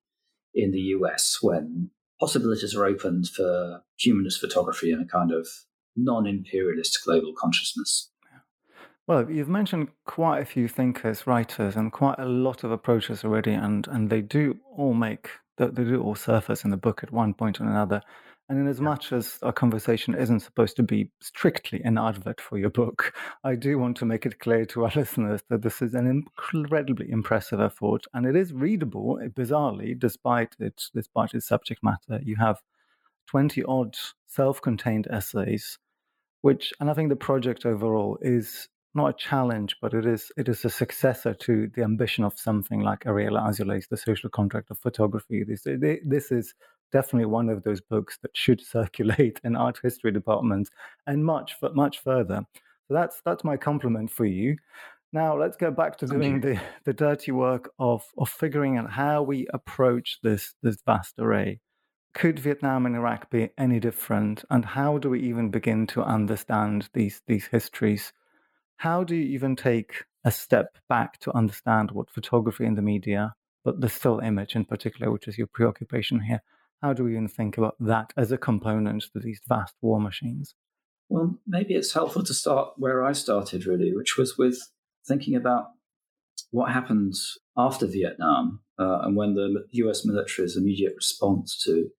in 0.53 0.71
the 0.71 0.91
US, 0.97 1.37
when 1.41 1.91
possibilities 2.19 2.75
are 2.75 2.85
opened 2.85 3.29
for 3.29 3.81
humanist 3.97 4.41
photography 4.41 4.91
in 4.91 4.99
a 4.99 5.07
kind 5.07 5.31
of 5.31 5.47
non 5.95 6.27
imperialist 6.27 6.99
global 7.05 7.31
consciousness. 7.33 8.11
Well, 9.07 9.31
you've 9.31 9.47
mentioned 9.47 9.87
quite 10.05 10.41
a 10.41 10.45
few 10.45 10.67
thinkers, 10.67 11.25
writers, 11.25 11.77
and 11.77 11.93
quite 11.93 12.19
a 12.19 12.25
lot 12.25 12.65
of 12.65 12.71
approaches 12.71 13.23
already, 13.23 13.53
and, 13.53 13.87
and 13.87 14.09
they 14.09 14.19
do 14.19 14.59
all 14.75 14.93
make, 14.93 15.29
they 15.55 15.69
do 15.69 16.03
all 16.03 16.13
surface 16.13 16.65
in 16.65 16.71
the 16.71 16.77
book 16.77 17.03
at 17.03 17.13
one 17.13 17.33
point 17.33 17.61
or 17.61 17.63
another. 17.63 18.01
And 18.49 18.59
in 18.59 18.67
as 18.67 18.81
much 18.81 19.13
as 19.13 19.39
our 19.43 19.53
conversation 19.53 20.13
isn't 20.13 20.41
supposed 20.41 20.75
to 20.75 20.83
be 20.83 21.09
strictly 21.21 21.81
an 21.85 21.97
advert 21.97 22.41
for 22.41 22.57
your 22.57 22.69
book, 22.69 23.13
I 23.45 23.55
do 23.55 23.79
want 23.79 23.95
to 23.97 24.05
make 24.05 24.25
it 24.25 24.39
clear 24.39 24.65
to 24.65 24.83
our 24.83 24.91
listeners 24.95 25.41
that 25.49 25.61
this 25.61 25.81
is 25.81 25.93
an 25.93 26.05
incredibly 26.05 27.09
impressive 27.09 27.61
effort, 27.61 28.03
and 28.13 28.25
it 28.25 28.35
is 28.35 28.51
readable. 28.51 29.21
Eh, 29.23 29.29
bizarrely, 29.29 29.97
despite 29.97 30.53
its 30.59 30.91
despite 30.93 31.33
its 31.33 31.47
subject 31.47 31.81
matter, 31.81 32.19
you 32.23 32.35
have 32.35 32.61
twenty 33.25 33.63
odd 33.63 33.95
self-contained 34.25 35.07
essays, 35.09 35.77
which, 36.41 36.73
and 36.81 36.89
I 36.89 36.93
think 36.93 37.07
the 37.07 37.15
project 37.15 37.65
overall 37.65 38.17
is 38.21 38.67
not 38.97 39.11
a 39.11 39.17
challenge, 39.17 39.77
but 39.81 39.93
it 39.93 40.05
is 40.05 40.31
it 40.35 40.49
is 40.49 40.65
a 40.65 40.69
successor 40.69 41.33
to 41.33 41.69
the 41.73 41.83
ambition 41.83 42.25
of 42.25 42.37
something 42.37 42.81
like 42.81 43.05
Ariella 43.05 43.47
Azoulay's 43.47 43.87
The 43.87 43.95
Social 43.95 44.29
Contract 44.29 44.69
of 44.71 44.79
Photography. 44.79 45.43
This 45.43 45.65
this 46.05 46.31
is 46.31 46.53
definitely 46.91 47.27
one 47.27 47.49
of 47.49 47.63
those 47.63 47.79
books 47.79 48.17
that 48.21 48.35
should 48.35 48.61
circulate 48.75 49.39
in 49.43 49.55
art 49.55 49.79
history 49.81 50.11
departments 50.11 50.69
and 51.05 51.23
much 51.23 51.55
much 51.73 51.99
further. 51.99 52.41
So 52.87 52.93
that's 52.93 53.21
that's 53.23 53.43
my 53.45 53.55
compliment 53.55 54.11
for 54.11 54.25
you. 54.25 54.57
Now 55.13 55.37
let's 55.37 55.55
go 55.55 55.71
back 55.71 55.97
to 55.97 56.07
doing 56.07 56.41
the, 56.41 56.59
the 56.83 56.93
dirty 56.93 57.31
work 57.31 57.71
of 57.79 58.03
of 58.17 58.29
figuring 58.29 58.77
out 58.77 58.91
how 58.91 59.21
we 59.21 59.47
approach 59.53 60.19
this 60.21 60.53
this 60.61 60.81
vast 60.85 61.19
array. 61.19 61.59
Could 62.13 62.39
Vietnam 62.39 62.85
and 62.85 62.95
Iraq 62.95 63.29
be 63.29 63.49
any 63.57 63.79
different? 63.79 64.43
And 64.49 64.65
how 64.65 64.97
do 64.97 65.09
we 65.09 65.21
even 65.21 65.49
begin 65.49 65.87
to 65.87 66.03
understand 66.03 66.89
these 66.93 67.21
these 67.27 67.45
histories? 67.47 68.11
How 68.77 69.03
do 69.03 69.15
you 69.15 69.25
even 69.33 69.55
take 69.55 70.05
a 70.23 70.31
step 70.31 70.77
back 70.87 71.19
to 71.19 71.35
understand 71.35 71.91
what 71.91 72.09
photography 72.09 72.65
in 72.65 72.75
the 72.75 72.81
media, 72.81 73.35
but 73.63 73.81
the 73.81 73.89
still 73.89 74.19
image 74.19 74.55
in 74.55 74.65
particular, 74.65 75.11
which 75.11 75.27
is 75.27 75.37
your 75.37 75.47
preoccupation 75.47 76.21
here, 76.21 76.41
how 76.81 76.93
do 76.93 77.03
we 77.03 77.13
even 77.13 77.27
think 77.27 77.57
about 77.57 77.75
that 77.79 78.13
as 78.15 78.31
a 78.31 78.37
component 78.37 79.03
to 79.13 79.19
these 79.19 79.41
vast 79.47 79.73
war 79.81 79.99
machines? 79.99 80.53
Well, 81.09 81.39
maybe 81.47 81.73
it's 81.73 81.93
helpful 81.93 82.23
to 82.23 82.33
start 82.33 82.73
where 82.77 83.03
I 83.03 83.13
started, 83.13 83.65
really, 83.65 83.95
which 83.95 84.17
was 84.17 84.37
with 84.37 84.59
thinking 85.07 85.35
about 85.35 85.67
what 86.51 86.71
happened 86.71 87.15
after 87.57 87.87
Vietnam 87.87 88.61
uh, 88.77 88.99
and 89.01 89.15
when 89.15 89.33
the 89.33 89.65
US 89.71 90.05
military's 90.05 90.55
immediate 90.55 90.93
response 90.95 91.61
to 91.63 91.89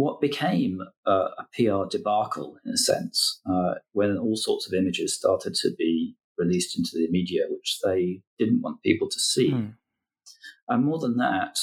what 0.00 0.20
became 0.20 0.80
a, 1.06 1.10
a 1.10 1.46
PR 1.54 1.88
debacle, 1.88 2.56
in 2.64 2.72
a 2.72 2.78
sense, 2.78 3.40
uh, 3.44 3.74
when 3.92 4.16
all 4.16 4.36
sorts 4.36 4.66
of 4.66 4.72
images 4.72 5.14
started 5.14 5.54
to 5.54 5.70
be 5.76 6.16
released 6.38 6.78
into 6.78 6.92
the 6.94 7.08
media, 7.10 7.42
which 7.50 7.80
they 7.84 8.22
didn't 8.38 8.62
want 8.62 8.82
people 8.82 9.08
to 9.10 9.20
see. 9.20 9.52
Mm. 9.52 9.74
And 10.68 10.84
more 10.84 10.98
than 10.98 11.18
that, 11.18 11.58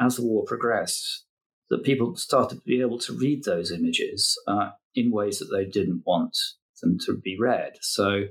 as 0.00 0.16
the 0.16 0.24
war 0.24 0.44
progressed, 0.46 1.24
that 1.68 1.82
people 1.82 2.14
started 2.14 2.56
to 2.56 2.64
be 2.64 2.80
able 2.80 2.98
to 3.00 3.12
read 3.12 3.44
those 3.44 3.72
images 3.72 4.40
uh, 4.46 4.70
in 4.94 5.10
ways 5.10 5.40
that 5.40 5.50
they 5.52 5.64
didn't 5.64 6.02
want 6.06 6.36
them 6.80 6.96
to 7.06 7.16
be 7.16 7.36
read. 7.38 7.72
So 7.80 8.24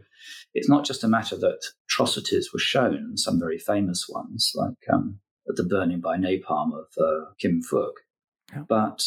it's 0.54 0.70
not 0.70 0.86
just 0.86 1.04
a 1.04 1.08
matter 1.08 1.36
that 1.38 1.60
atrocities 1.90 2.52
were 2.54 2.60
shown, 2.60 3.18
some 3.18 3.40
very 3.40 3.60
famous 3.60 4.08
ones, 4.10 4.54
like 4.56 4.78
um, 4.92 5.20
the 5.46 5.64
burning 5.64 6.00
by 6.00 6.18
napalm 6.18 6.72
of 6.74 6.88
uh, 6.98 7.32
Kim 7.40 7.62
Phuc, 7.62 7.92
yeah. 8.54 8.64
but 8.68 9.04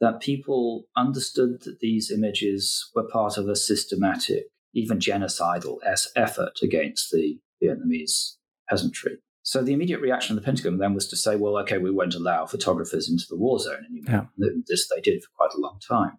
that 0.00 0.20
people 0.20 0.84
understood 0.96 1.62
that 1.64 1.80
these 1.80 2.10
images 2.10 2.90
were 2.94 3.08
part 3.08 3.38
of 3.38 3.48
a 3.48 3.56
systematic, 3.56 4.44
even 4.74 4.98
genocidal 4.98 5.78
effort 6.14 6.58
against 6.62 7.10
the 7.10 7.38
Vietnamese 7.62 8.36
peasantry. 8.68 9.18
So 9.42 9.62
the 9.62 9.72
immediate 9.72 10.00
reaction 10.00 10.36
of 10.36 10.42
the 10.42 10.44
Pentagon 10.44 10.78
then 10.78 10.92
was 10.92 11.06
to 11.08 11.16
say, 11.16 11.36
well, 11.36 11.56
okay, 11.58 11.78
we 11.78 11.90
won't 11.90 12.16
allow 12.16 12.46
photographers 12.46 13.08
into 13.08 13.26
the 13.28 13.36
war 13.36 13.60
zone 13.60 13.86
anymore. 13.88 14.28
Yeah. 14.36 14.56
This 14.66 14.88
they 14.88 15.00
did 15.00 15.22
for 15.22 15.30
quite 15.36 15.56
a 15.56 15.60
long 15.60 15.78
time. 15.86 16.18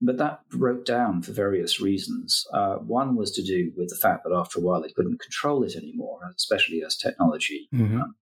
But 0.00 0.16
that 0.16 0.48
broke 0.48 0.86
down 0.86 1.20
for 1.20 1.32
various 1.32 1.80
reasons. 1.80 2.46
Uh, 2.54 2.76
one 2.76 3.14
was 3.16 3.30
to 3.32 3.42
do 3.42 3.72
with 3.76 3.90
the 3.90 3.98
fact 4.00 4.24
that 4.24 4.34
after 4.34 4.58
a 4.58 4.62
while 4.62 4.80
they 4.80 4.88
couldn't 4.88 5.20
control 5.20 5.62
it 5.62 5.76
anymore, 5.76 6.20
especially 6.34 6.82
as 6.82 6.96
technology 6.96 7.68
mm-hmm. 7.74 8.00
um, 8.00 8.14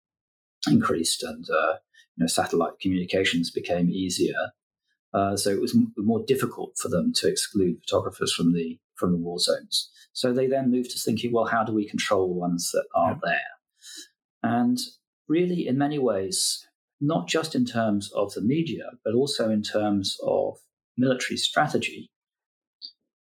increased 0.68 1.22
and 1.22 1.44
uh, 1.48 1.74
you 2.16 2.24
know, 2.24 2.26
satellite 2.26 2.80
communications 2.80 3.52
became 3.52 3.88
easier. 3.88 4.34
Uh, 5.14 5.36
so 5.36 5.50
it 5.50 5.60
was 5.60 5.74
m- 5.74 5.92
more 5.96 6.22
difficult 6.26 6.76
for 6.76 6.88
them 6.88 7.12
to 7.14 7.28
exclude 7.28 7.80
photographers 7.80 8.32
from 8.32 8.52
the 8.52 8.78
from 8.94 9.12
the 9.12 9.18
war 9.18 9.38
zones. 9.38 9.90
So 10.12 10.32
they 10.32 10.48
then 10.48 10.70
moved 10.70 10.90
to 10.90 10.98
thinking, 10.98 11.32
well, 11.32 11.44
how 11.44 11.62
do 11.62 11.72
we 11.72 11.88
control 11.88 12.28
the 12.28 12.34
ones 12.34 12.70
that 12.72 12.86
are 12.94 13.12
yeah. 13.12 13.18
there? 13.22 14.52
And 14.60 14.78
really, 15.28 15.66
in 15.66 15.78
many 15.78 15.98
ways, 15.98 16.66
not 17.00 17.28
just 17.28 17.54
in 17.54 17.64
terms 17.64 18.10
of 18.12 18.34
the 18.34 18.40
media, 18.40 18.90
but 19.04 19.14
also 19.14 19.50
in 19.50 19.62
terms 19.62 20.18
of 20.26 20.56
military 20.96 21.36
strategy, 21.36 22.10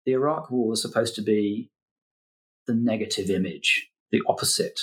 the 0.04 0.12
Iraq 0.12 0.50
War 0.50 0.68
was 0.68 0.80
supposed 0.80 1.16
to 1.16 1.22
be 1.22 1.70
the 2.66 2.74
negative 2.74 3.28
image, 3.30 3.88
the 4.12 4.22
opposite 4.28 4.80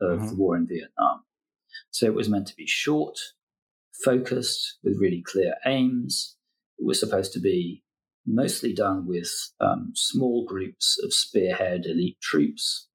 of 0.00 0.18
mm-hmm. 0.18 0.28
the 0.28 0.34
war 0.34 0.56
in 0.56 0.66
Vietnam. 0.66 1.24
So 1.90 2.06
it 2.06 2.14
was 2.14 2.28
meant 2.28 2.46
to 2.48 2.56
be 2.56 2.66
short, 2.66 3.18
focused, 4.02 4.78
with 4.82 4.98
really 4.98 5.22
clear 5.22 5.54
aims. 5.66 6.36
It 6.78 6.86
was 6.86 7.00
supposed 7.00 7.32
to 7.32 7.40
be 7.40 7.82
mostly 8.26 8.72
done 8.72 9.06
with 9.06 9.30
um, 9.60 9.92
small 9.94 10.44
groups 10.44 10.98
of 11.02 11.12
spearhead 11.12 11.86
elite 11.86 12.20
troops 12.20 12.88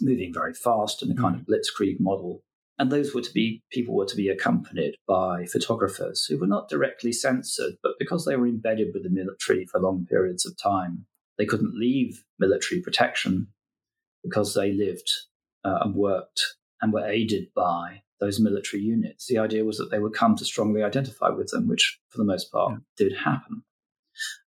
moving 0.00 0.32
very 0.32 0.54
fast 0.54 1.02
in 1.02 1.10
a 1.10 1.14
kind 1.14 1.36
mm-hmm. 1.36 1.52
of 1.52 1.60
blitzkrieg 1.60 1.98
model. 1.98 2.42
And 2.78 2.90
those 2.90 3.14
were 3.14 3.20
to 3.20 3.32
be 3.32 3.62
people 3.70 3.94
were 3.94 4.06
to 4.06 4.16
be 4.16 4.28
accompanied 4.28 4.94
by 5.06 5.44
photographers 5.46 6.24
who 6.24 6.38
were 6.38 6.46
not 6.46 6.68
directly 6.68 7.12
censored, 7.12 7.74
but 7.82 7.92
because 7.98 8.24
they 8.24 8.36
were 8.36 8.46
embedded 8.46 8.88
with 8.94 9.02
the 9.02 9.10
military 9.10 9.66
for 9.66 9.80
long 9.80 10.06
periods 10.08 10.46
of 10.46 10.56
time, 10.56 11.06
they 11.36 11.44
couldn't 11.44 11.78
leave 11.78 12.24
military 12.38 12.80
protection 12.80 13.48
because 14.22 14.54
they 14.54 14.72
lived 14.72 15.10
uh, 15.64 15.78
and 15.82 15.94
worked 15.94 16.56
and 16.80 16.92
were 16.92 17.06
aided 17.06 17.48
by 17.54 18.02
those 18.20 18.40
military 18.40 18.82
units. 18.82 19.26
The 19.26 19.38
idea 19.38 19.64
was 19.64 19.78
that 19.78 19.90
they 19.90 19.98
would 19.98 20.14
come 20.14 20.36
to 20.36 20.44
strongly 20.44 20.82
identify 20.82 21.30
with 21.30 21.48
them, 21.48 21.68
which 21.68 21.98
for 22.10 22.18
the 22.18 22.24
most 22.24 22.52
part 22.52 22.72
yeah. 22.72 22.78
did 22.96 23.16
happen, 23.18 23.62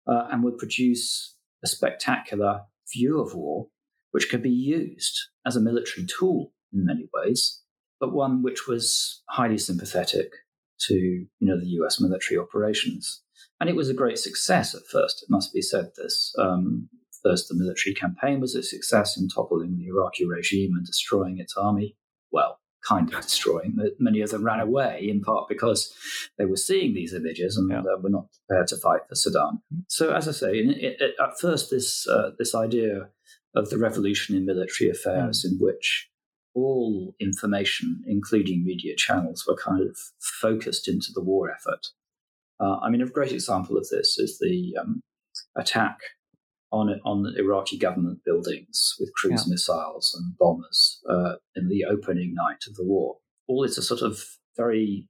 uh, 0.08 0.28
and 0.32 0.44
would 0.44 0.58
produce 0.58 1.36
a 1.64 1.68
spectacular 1.68 2.62
view 2.94 3.20
of 3.20 3.34
war, 3.34 3.68
which 4.12 4.30
could 4.30 4.44
be 4.44 4.50
used 4.50 5.20
as 5.46 5.56
a 5.56 5.62
military 5.62 6.06
tool 6.06 6.54
in 6.72 6.86
many 6.86 7.10
ways, 7.14 7.62
but 8.00 8.14
one 8.14 8.44
which 8.44 8.68
was 8.68 9.24
highly 9.30 9.58
sympathetic 9.58 10.32
to 10.80 10.96
you 10.96 11.28
know 11.42 11.60
the 11.60 11.68
U.S. 11.68 12.00
military 12.00 12.38
operations. 12.38 13.22
And 13.60 13.70
it 13.70 13.76
was 13.76 13.90
a 13.90 13.94
great 13.94 14.20
success 14.20 14.76
at 14.76 14.82
first. 14.92 15.24
It 15.24 15.30
must 15.30 15.54
be 15.54 15.62
said. 15.62 15.92
This 15.96 16.34
um, 16.38 16.90
first, 17.24 17.48
the 17.48 17.56
military 17.56 17.94
campaign 17.94 18.42
was 18.42 18.56
a 18.56 18.64
success 18.64 19.18
in 19.18 19.30
toppling 19.30 19.78
the 19.78 19.88
Iraqi 19.88 20.26
regime 20.26 20.74
and 20.76 20.86
destroying 20.86 21.38
its 21.40 21.56
army. 21.56 21.96
Well, 22.32 22.60
kind 22.88 23.14
of 23.14 23.22
destroying. 23.22 23.78
Many 24.00 24.22
of 24.22 24.32
them 24.32 24.44
ran 24.44 24.60
away 24.60 25.08
in 25.10 25.22
part 25.22 25.48
because 25.48 25.94
they 26.38 26.46
were 26.46 26.58
seeing 26.58 26.94
these 26.94 27.14
images 27.14 27.58
and 27.58 27.70
yeah. 27.70 27.80
uh, 27.80 27.98
were 28.02 28.10
not 28.10 28.28
prepared 28.48 28.68
to 28.68 28.78
fight 28.78 29.02
for 29.08 29.16
Saddam. 29.16 29.62
So, 29.88 30.14
as 30.14 30.28
I 30.28 30.32
say, 30.32 30.58
it, 30.58 31.02
it, 31.02 31.16
at 31.22 31.40
first, 31.40 31.72
this 31.72 32.08
uh, 32.08 32.32
this 32.38 32.54
idea 32.54 33.10
of 33.56 33.70
the 33.70 33.78
revolution 33.78 34.36
in 34.36 34.46
military 34.46 34.90
affairs, 34.90 35.46
mm. 35.46 35.52
in 35.52 35.58
which 35.60 36.10
all 36.56 37.16
information, 37.20 38.04
including 38.08 38.64
media 38.64 38.96
channels, 38.96 39.46
were 39.48 39.56
kind 39.56 39.82
of 39.82 39.98
focused 40.42 40.88
into 40.88 41.12
the 41.14 41.24
war 41.24 41.52
effort. 41.52 41.88
Uh, 42.60 42.78
I 42.82 42.90
mean, 42.90 43.02
a 43.02 43.08
great 43.08 43.32
example 43.32 43.78
of 43.78 43.88
this 43.90 44.18
is 44.20 44.40
the 44.40 44.76
um, 44.80 45.02
attack 45.58 45.98
on 46.74 47.00
on 47.06 47.34
Iraqi 47.38 47.78
government 47.78 48.20
buildings 48.26 48.96
with 49.00 49.14
cruise 49.14 49.46
yeah. 49.46 49.52
missiles 49.52 50.14
and 50.18 50.38
bombers 50.38 51.00
uh, 51.10 51.36
in 51.56 51.70
the 51.70 51.86
opening 51.86 52.34
night 52.34 52.64
of 52.68 52.76
the 52.76 52.84
war. 52.84 53.18
All 53.48 53.64
is 53.64 53.78
a 53.78 53.84
sort 53.84 54.02
of 54.02 54.20
very 54.58 55.08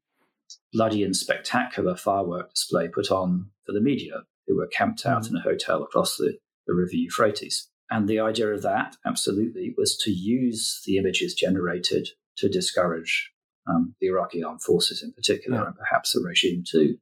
bloody 0.72 1.04
and 1.04 1.16
spectacular 1.16 1.96
firework 1.96 2.52
display 2.52 2.88
put 2.88 3.10
on 3.10 3.50
for 3.66 3.72
the 3.72 3.82
media, 3.82 4.24
who 4.46 4.58
were 4.58 4.68
camped 4.68 5.06
out 5.06 5.24
mm. 5.24 5.30
in 5.32 5.38
a 5.38 5.42
hotel 5.42 5.82
across 5.82 6.18
the, 6.18 6.38
the 6.68 6.74
River 6.74 6.92
Euphrates. 6.94 7.70
And 7.90 8.08
the 8.08 8.20
idea 8.20 8.48
of 8.48 8.62
that, 8.64 8.98
absolutely, 9.06 9.74
was 9.78 9.98
to 10.04 10.12
use 10.12 10.82
the 10.86 10.98
images 10.98 11.34
generated 11.34 12.10
to 12.38 12.50
discourage 12.50 13.32
um, 13.68 13.96
the 14.02 14.08
Iraqi 14.08 14.44
armed 14.44 14.64
forces 14.64 15.02
in 15.04 15.14
particular, 15.14 15.60
yeah. 15.60 15.66
and 15.68 15.76
perhaps 15.76 16.12
the 16.12 16.22
regime 16.26 16.64
too. 16.70 16.98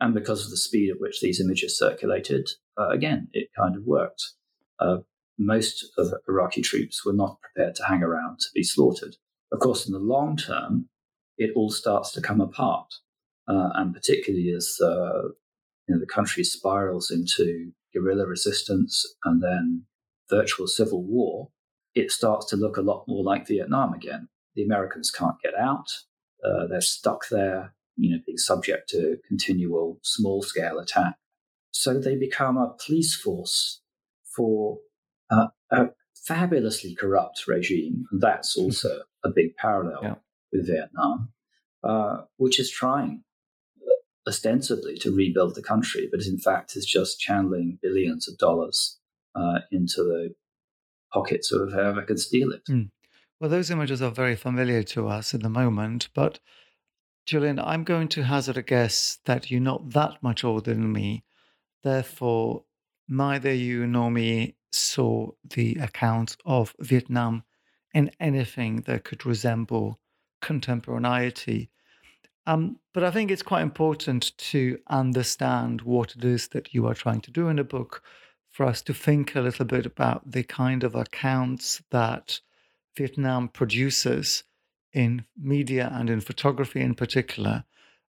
And 0.00 0.14
because 0.14 0.44
of 0.44 0.50
the 0.50 0.56
speed 0.56 0.90
at 0.90 1.00
which 1.00 1.20
these 1.20 1.40
images 1.40 1.78
circulated, 1.78 2.48
uh, 2.78 2.88
again, 2.88 3.28
it 3.32 3.48
kind 3.56 3.76
of 3.76 3.84
worked. 3.84 4.22
Uh, 4.78 4.98
most 5.38 5.86
of 5.98 6.12
Iraqi 6.28 6.62
troops 6.62 7.04
were 7.04 7.12
not 7.12 7.38
prepared 7.40 7.74
to 7.76 7.84
hang 7.84 8.02
around 8.02 8.40
to 8.40 8.48
be 8.54 8.62
slaughtered. 8.62 9.16
Of 9.52 9.60
course, 9.60 9.86
in 9.86 9.92
the 9.92 9.98
long 9.98 10.36
term, 10.36 10.88
it 11.36 11.52
all 11.56 11.70
starts 11.70 12.12
to 12.12 12.20
come 12.20 12.40
apart, 12.40 12.92
uh, 13.48 13.70
and 13.74 13.94
particularly 13.94 14.50
as 14.50 14.78
uh, 14.82 15.22
you 15.88 15.94
know, 15.94 15.98
the 15.98 16.06
country 16.06 16.44
spirals 16.44 17.10
into 17.10 17.72
guerrilla 17.92 18.26
resistance 18.26 19.04
and 19.24 19.42
then 19.42 19.84
virtual 20.28 20.66
civil 20.66 21.02
war, 21.02 21.48
it 21.94 22.10
starts 22.10 22.46
to 22.46 22.56
look 22.56 22.76
a 22.76 22.82
lot 22.82 23.04
more 23.08 23.24
like 23.24 23.48
Vietnam 23.48 23.92
again. 23.92 24.28
The 24.54 24.62
Americans 24.62 25.10
can't 25.10 25.40
get 25.42 25.54
out; 25.54 25.86
uh, 26.44 26.66
they're 26.68 26.80
stuck 26.80 27.28
there, 27.30 27.74
you 28.00 28.10
know, 28.10 28.22
being 28.26 28.38
subject 28.38 28.88
to 28.90 29.18
continual 29.28 29.98
small-scale 30.02 30.78
attack 30.78 31.16
so 31.70 31.98
they 31.98 32.16
become 32.16 32.56
a 32.56 32.74
police 32.84 33.14
force 33.14 33.80
for 34.36 34.78
uh, 35.30 35.48
a 35.70 35.88
fabulously 36.14 36.94
corrupt 36.94 37.46
regime. 37.46 38.06
And 38.10 38.20
that's 38.20 38.54
hmm. 38.54 38.62
also 38.62 39.00
a 39.24 39.30
big 39.30 39.56
parallel 39.56 40.00
yeah. 40.02 40.14
with 40.52 40.66
Vietnam, 40.66 41.32
uh, 41.84 42.22
which 42.36 42.60
is 42.60 42.70
trying 42.70 43.22
ostensibly 44.28 44.96
to 44.98 45.14
rebuild 45.14 45.54
the 45.54 45.62
country, 45.62 46.08
but 46.10 46.26
in 46.26 46.38
fact 46.38 46.76
is 46.76 46.84
just 46.84 47.18
channeling 47.18 47.78
billions 47.82 48.28
of 48.28 48.36
dollars 48.38 48.98
uh, 49.34 49.60
into 49.72 50.02
the 50.02 50.34
pockets 51.12 51.50
of 51.50 51.72
whoever 51.72 52.02
can 52.02 52.18
steal 52.18 52.52
it. 52.52 52.62
Mm. 52.68 52.90
Well, 53.40 53.48
those 53.48 53.70
images 53.70 54.02
are 54.02 54.10
very 54.10 54.36
familiar 54.36 54.82
to 54.82 55.08
us 55.08 55.32
at 55.32 55.42
the 55.42 55.48
moment, 55.48 56.10
but 56.14 56.40
Julian, 57.26 57.58
I'm 57.58 57.84
going 57.84 58.08
to 58.08 58.24
hazard 58.24 58.56
a 58.56 58.62
guess 58.62 59.18
that 59.24 59.50
you're 59.50 59.60
not 59.60 59.90
that 59.90 60.22
much 60.22 60.42
older 60.44 60.74
than 60.74 60.92
me. 60.92 61.24
Therefore, 61.82 62.64
neither 63.08 63.52
you 63.52 63.86
nor 63.86 64.10
me 64.10 64.56
saw 64.72 65.30
the 65.44 65.76
accounts 65.76 66.36
of 66.44 66.74
Vietnam 66.80 67.44
in 67.94 68.10
anything 68.20 68.82
that 68.82 69.04
could 69.04 69.26
resemble 69.26 69.98
contemporaneity. 70.40 71.70
Um, 72.46 72.78
but 72.94 73.04
I 73.04 73.10
think 73.10 73.30
it's 73.30 73.42
quite 73.42 73.62
important 73.62 74.36
to 74.38 74.78
understand 74.88 75.82
what 75.82 76.16
it 76.16 76.24
is 76.24 76.48
that 76.48 76.72
you 76.72 76.86
are 76.86 76.94
trying 76.94 77.20
to 77.22 77.30
do 77.30 77.48
in 77.48 77.56
the 77.56 77.64
book 77.64 78.02
for 78.48 78.66
us 78.66 78.82
to 78.82 78.94
think 78.94 79.34
a 79.34 79.40
little 79.40 79.64
bit 79.64 79.86
about 79.86 80.30
the 80.30 80.42
kind 80.42 80.82
of 80.82 80.94
accounts 80.94 81.82
that 81.90 82.40
Vietnam 82.96 83.48
produces 83.48 84.44
in 84.92 85.24
media 85.40 85.90
and 85.92 86.10
in 86.10 86.20
photography 86.20 86.80
in 86.80 86.94
particular. 86.94 87.64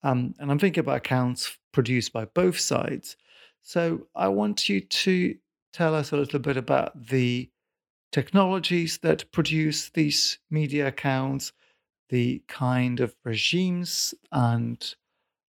Um, 0.02 0.34
and 0.38 0.50
I'm 0.50 0.58
thinking 0.58 0.80
about 0.80 0.98
accounts 0.98 1.56
produced 1.72 2.12
by 2.12 2.26
both 2.26 2.58
sides. 2.58 3.16
So 3.62 4.06
I 4.14 4.28
want 4.28 4.68
you 4.68 4.80
to 4.80 5.36
tell 5.72 5.94
us 5.94 6.12
a 6.12 6.16
little 6.16 6.38
bit 6.38 6.56
about 6.56 7.08
the 7.08 7.50
technologies 8.12 8.98
that 8.98 9.30
produce 9.32 9.90
these 9.90 10.38
media 10.50 10.86
accounts, 10.86 11.52
the 12.08 12.42
kind 12.46 13.00
of 13.00 13.14
regimes 13.24 14.14
and 14.30 14.94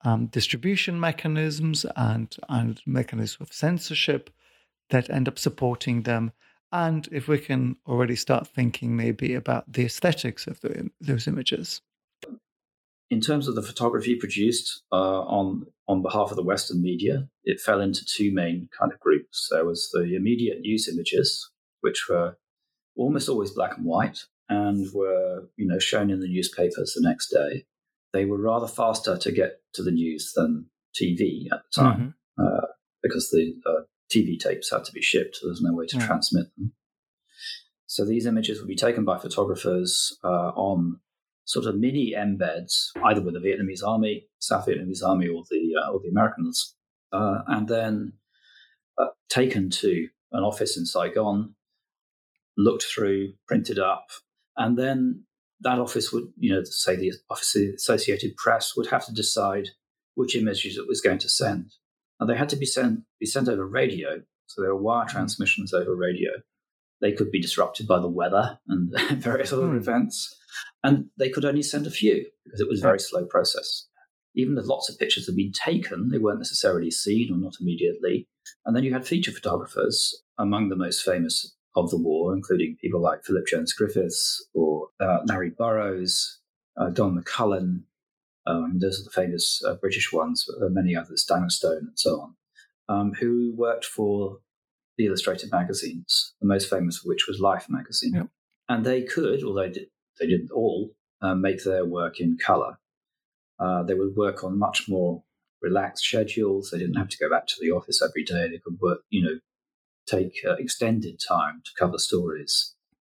um, 0.04 0.28
distribution 0.28 1.00
mechanisms 1.00 1.86
and, 1.96 2.36
and 2.48 2.82
mechanisms 2.86 3.50
of 3.50 3.54
censorship 3.54 4.30
that 4.90 5.10
end 5.10 5.28
up 5.28 5.38
supporting 5.38 6.04
them. 6.04 6.32
And 6.72 7.08
if 7.12 7.28
we 7.28 7.40
can 7.40 7.78
already 7.88 8.16
start 8.16 8.48
thinking 8.48 8.96
maybe 8.96 9.34
about 9.34 9.72
the 9.72 9.86
aesthetics 9.86 10.48
of 10.48 10.60
the, 10.62 10.90
those 11.00 11.28
images 11.28 11.82
in 13.10 13.22
terms 13.22 13.48
of 13.48 13.56
the 13.56 13.62
photography 13.62 14.16
produced 14.16 14.84
uh, 14.92 15.22
on 15.22 15.66
on 15.88 16.02
behalf 16.02 16.30
of 16.30 16.36
the 16.36 16.44
Western 16.44 16.82
media, 16.82 17.30
it 17.46 17.62
fell 17.62 17.80
into 17.80 18.04
two 18.04 18.34
main 18.34 18.68
kind 18.78 18.92
of 18.92 19.00
groups. 19.00 19.48
There 19.50 19.66
was 19.66 19.90
the 19.94 20.16
immediate 20.16 20.60
news 20.60 20.90
images, 20.90 21.50
which 21.82 22.08
were 22.10 22.38
almost 22.98 23.30
always 23.30 23.52
black 23.52 23.78
and 23.78 23.86
white 23.86 24.20
and 24.50 24.88
were 24.94 25.50
you 25.56 25.66
know 25.66 25.80
shown 25.80 26.10
in 26.10 26.20
the 26.20 26.28
newspapers 26.28 26.94
the 26.94 27.08
next 27.08 27.30
day. 27.30 27.66
They 28.14 28.26
were 28.26 28.38
rather 28.38 28.68
faster 28.68 29.18
to 29.18 29.32
get 29.32 29.62
to 29.74 29.84
the 29.84 29.92
news 29.92 30.34
than 30.36 30.66
TV 31.00 31.46
at 31.52 31.62
the 31.64 31.82
time 31.82 32.16
mm-hmm. 32.38 32.46
uh, 32.46 32.68
because 33.04 33.30
the 33.30 33.56
uh, 33.66 33.84
TV 34.14 34.40
tapes 34.40 34.72
had 34.72 34.84
to 34.86 34.92
be 34.92 35.02
shipped. 35.02 35.38
So 35.38 35.48
there's 35.48 35.62
no 35.62 35.74
way 35.74 35.86
to 35.88 35.98
transmit 35.98 36.48
them. 36.58 36.74
So 37.86 38.06
these 38.06 38.26
images 38.26 38.60
would 38.60 38.68
be 38.68 38.76
taken 38.76 39.06
by 39.06 39.18
photographers 39.18 40.18
uh, 40.24 40.52
on 40.56 41.00
sort 41.46 41.66
of 41.66 41.78
mini 41.78 42.14
embeds, 42.16 42.90
either 43.06 43.22
with 43.22 43.34
the 43.34 43.40
Vietnamese 43.40 43.86
army, 43.86 44.28
South 44.40 44.68
Vietnamese 44.68 45.04
army, 45.04 45.28
or 45.28 45.44
the 45.50 45.74
uh, 45.82 45.92
or 45.92 46.00
the 46.02 46.10
Americans, 46.10 46.76
uh, 47.14 47.40
and 47.48 47.68
then 47.68 48.14
uh, 48.98 49.08
taken 49.30 49.70
to 49.70 50.08
an 50.34 50.44
office 50.44 50.78
in 50.78 50.86
Saigon, 50.86 51.56
looked 52.58 52.84
through, 52.84 53.34
printed 53.48 53.80
up, 53.80 54.08
and 54.58 54.78
then 54.78 55.24
that 55.62 55.80
office 55.80 56.12
would, 56.12 56.26
you 56.38 56.54
know, 56.54 56.64
say 56.64 56.96
the 56.96 57.14
Office 57.30 57.56
of 57.56 57.62
the 57.62 57.74
Associated 57.74 58.36
Press 58.38 58.76
would 58.76 58.88
have 58.88 59.06
to 59.06 59.14
decide 59.14 59.70
which 60.16 60.36
images 60.36 60.78
it 60.78 60.88
was 60.88 61.02
going 61.02 61.18
to 61.20 61.30
send. 61.30 61.72
And 62.20 62.30
they 62.30 62.36
had 62.36 62.50
to 62.50 62.56
be 62.56 62.66
sent 62.66 63.02
be 63.20 63.26
sent 63.26 63.48
over 63.48 63.66
radio, 63.66 64.22
so 64.48 64.62
there 64.62 64.74
were 64.74 64.82
wire 64.82 65.08
transmissions 65.08 65.74
over 65.74 65.96
radio. 65.96 66.32
They 67.00 67.12
could 67.12 67.32
be 67.32 67.42
disrupted 67.42 67.88
by 67.88 68.00
the 68.00 68.08
weather 68.08 68.60
and 68.68 68.92
various 69.22 69.54
other 69.54 69.68
mm. 69.68 69.78
events. 69.78 70.36
And 70.84 71.06
they 71.18 71.30
could 71.30 71.46
only 71.46 71.62
send 71.62 71.86
a 71.86 71.92
few 71.92 72.26
because 72.44 72.60
it 72.60 72.68
was 72.68 72.80
a 72.80 72.88
very 72.88 73.00
slow 73.00 73.26
process. 73.26 73.88
Even 74.36 74.58
if 74.58 74.68
lots 74.68 74.90
of 74.90 74.98
pictures 74.98 75.28
had 75.28 75.36
been 75.36 75.52
taken, 75.52 76.10
they 76.10 76.18
weren't 76.18 76.40
necessarily 76.40 76.92
seen 76.92 77.32
or 77.32 77.38
not 77.38 77.56
immediately. 77.60 78.28
And 78.66 78.76
then 78.76 78.84
you 78.84 78.94
had 78.94 79.06
feature 79.06 79.32
photographers, 79.32 80.24
among 80.38 80.70
the 80.70 80.76
most 80.76 81.04
famous 81.04 81.56
of 81.76 81.90
the 81.90 81.98
war, 81.98 82.34
including 82.34 82.78
people 82.82 83.02
like 83.02 83.24
Philip 83.24 83.48
Jones 83.48 83.74
Griffiths 83.74 84.46
or 84.54 84.88
uh, 85.00 85.20
Larry 85.26 85.52
Burrows, 85.56 86.40
uh, 86.80 86.90
Don 86.90 87.22
McCullin. 87.22 87.84
Um, 88.48 88.80
those 88.80 89.00
are 89.00 89.04
the 89.04 89.10
famous 89.10 89.62
uh, 89.66 89.76
British 89.76 90.14
ones, 90.14 90.46
but 90.48 90.72
many 90.72 90.96
others, 90.96 91.26
Daniel 91.28 91.50
Stone 91.50 91.88
and 91.90 92.00
so 92.00 92.22
on, 92.22 92.36
um, 92.88 93.14
who 93.14 93.54
worked 93.56 93.86
for 93.86 94.38
the 94.98 95.06
illustrated 95.06 95.52
magazines, 95.52 96.34
the 96.42 96.48
most 96.48 96.70
famous 96.70 96.98
of 96.98 97.04
which 97.06 97.28
was 97.28 97.40
Life 97.40 97.68
magazine. 97.70 98.14
Yep. 98.14 98.28
And 98.70 98.86
they 98.86 99.04
could, 99.04 99.44
although 99.44 99.70
they 99.70 100.28
didn't 100.28 100.52
all, 100.52 100.96
uh, 101.22 101.36
make 101.36 101.64
their 101.64 101.86
work 101.86 102.20
in 102.20 102.38
color. 102.38 102.80
Uh, 103.60 103.84
they 103.84 103.94
would 103.94 104.16
work 104.16 104.44
on 104.44 104.58
much 104.58 104.88
more 104.88 105.24
relaxed 105.62 106.06
schedules. 106.06 106.70
They 106.72 106.78
didn't 106.78 106.96
have 106.96 107.10
to 107.10 107.18
go 107.18 107.30
back 107.30 107.48
to 107.48 107.56
the 107.60 107.72
office 107.72 108.02
every 108.02 108.24
day. 108.24 108.48
They 108.48 108.60
could 108.64 108.78
work, 108.80 109.00
you 109.10 109.24
know, 109.24 109.40
take 110.08 110.40
uh, 110.48 110.54
extended 110.54 111.20
time 111.28 111.62
to 111.66 111.72
cover 111.78 111.98
stories. 111.98 112.76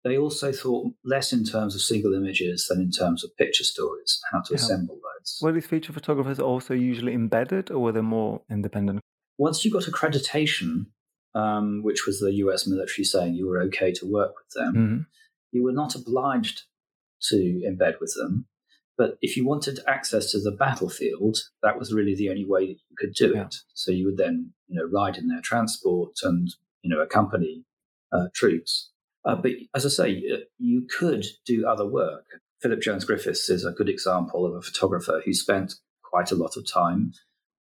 They 0.08 0.16
also 0.16 0.52
thought 0.52 0.92
less 1.04 1.32
in 1.32 1.44
terms 1.44 1.74
of 1.74 1.82
single 1.82 2.14
images 2.14 2.66
than 2.66 2.80
in 2.80 2.90
terms 2.90 3.22
of 3.22 3.36
picture 3.36 3.64
stories, 3.64 4.20
how 4.32 4.40
to 4.40 4.54
yeah. 4.54 4.56
assemble 4.56 4.94
those. 4.94 5.38
Were 5.42 5.52
these 5.52 5.66
feature 5.66 5.92
photographers 5.92 6.40
also 6.40 6.72
usually 6.72 7.12
embedded 7.12 7.70
or 7.70 7.80
were 7.80 7.92
they 7.92 8.00
more 8.00 8.40
independent? 8.50 9.00
Once 9.36 9.64
you 9.64 9.70
got 9.70 9.84
accreditation, 9.84 10.86
um, 11.34 11.82
which 11.82 12.06
was 12.06 12.20
the 12.20 12.32
US 12.34 12.66
military 12.66 13.04
saying 13.04 13.34
you 13.34 13.46
were 13.46 13.60
okay 13.64 13.92
to 13.92 14.10
work 14.10 14.32
with 14.36 14.50
them, 14.54 14.74
mm-hmm. 14.74 15.00
you 15.52 15.62
were 15.62 15.72
not 15.72 15.94
obliged 15.94 16.62
to 17.24 17.62
embed 17.68 18.00
with 18.00 18.14
them. 18.16 18.46
But 18.96 19.16
if 19.22 19.36
you 19.36 19.46
wanted 19.46 19.78
access 19.86 20.32
to 20.32 20.40
the 20.40 20.50
battlefield, 20.50 21.38
that 21.62 21.78
was 21.78 21.92
really 21.92 22.16
the 22.16 22.30
only 22.30 22.46
way 22.46 22.66
that 22.66 22.78
you 22.88 22.96
could 22.96 23.14
do 23.14 23.34
yeah. 23.34 23.42
it. 23.42 23.56
So 23.74 23.92
you 23.92 24.06
would 24.06 24.16
then, 24.16 24.54
you 24.66 24.80
know, 24.80 24.88
ride 24.88 25.16
in 25.16 25.28
their 25.28 25.42
transport 25.42 26.16
and, 26.22 26.48
you 26.82 26.90
know, 26.90 27.00
accompany 27.00 27.64
uh, 28.10 28.26
troops. 28.34 28.90
Uh, 29.24 29.36
but 29.36 29.52
as 29.74 29.84
I 29.84 29.88
say, 29.88 30.22
uh, 30.32 30.38
you 30.58 30.86
could 30.98 31.26
do 31.44 31.66
other 31.66 31.86
work. 31.86 32.24
Philip 32.62 32.80
Jones 32.80 33.04
Griffiths 33.04 33.48
is 33.48 33.64
a 33.64 33.72
good 33.72 33.88
example 33.88 34.46
of 34.46 34.54
a 34.54 34.62
photographer 34.62 35.22
who 35.24 35.32
spent 35.32 35.74
quite 36.02 36.32
a 36.32 36.36
lot 36.36 36.56
of 36.56 36.70
time 36.70 37.12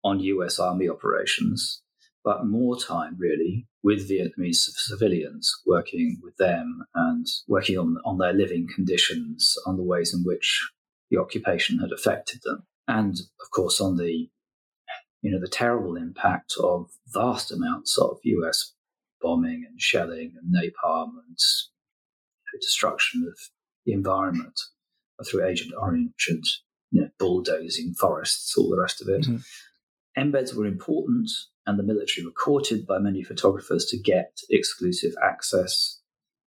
on 0.04 0.20
US 0.20 0.60
Army 0.60 0.88
operations, 0.88 1.82
but 2.24 2.46
more 2.46 2.78
time 2.80 3.16
really 3.18 3.68
with 3.84 4.10
Vietnamese 4.10 4.70
civilians, 4.76 5.54
working 5.66 6.20
with 6.24 6.36
them 6.38 6.84
and 6.96 7.28
working 7.48 7.78
on, 7.78 7.98
on 8.06 8.18
their 8.18 8.34
living 8.34 8.68
conditions, 8.74 9.56
on 9.66 9.78
the 9.78 9.84
ways 9.84 10.14
in 10.14 10.24
which 10.24 10.70
the 11.10 11.18
occupation 11.18 11.80
had 11.80 11.92
affected 11.92 12.40
them. 12.44 12.64
And 12.88 13.16
of 13.42 13.52
course, 13.52 13.80
on 13.80 13.98
the 13.98 14.30
you 15.22 15.32
know 15.32 15.40
the 15.40 15.48
terrible 15.48 15.96
impact 15.96 16.54
of 16.62 16.90
vast 17.08 17.52
amounts 17.52 17.98
of 17.98 18.18
U.S. 18.24 18.74
bombing 19.22 19.66
and 19.70 19.80
shelling 19.80 20.34
and 20.42 20.54
napalm 20.54 21.10
and 21.28 21.38
you 21.38 22.54
know, 22.54 22.60
destruction 22.60 23.26
of 23.28 23.38
the 23.86 23.94
environment 23.94 24.60
through 25.26 25.46
Agent 25.46 25.74
Orange 25.78 26.28
and 26.30 26.44
you 26.92 27.02
know, 27.02 27.10
bulldozing 27.20 27.94
forests, 27.94 28.56
all 28.58 28.70
the 28.70 28.80
rest 28.80 29.02
of 29.02 29.08
it. 29.10 29.22
Mm-hmm. 29.22 29.38
Embeds 30.20 30.56
were 30.56 30.66
important, 30.66 31.30
and 31.66 31.78
the 31.78 31.84
military 31.84 32.26
were 32.26 32.32
courted 32.32 32.88
by 32.88 32.98
many 32.98 33.24
photographers 33.24 33.86
to 33.86 33.98
get 33.98 34.40
exclusive 34.50 35.14
access, 35.24 36.00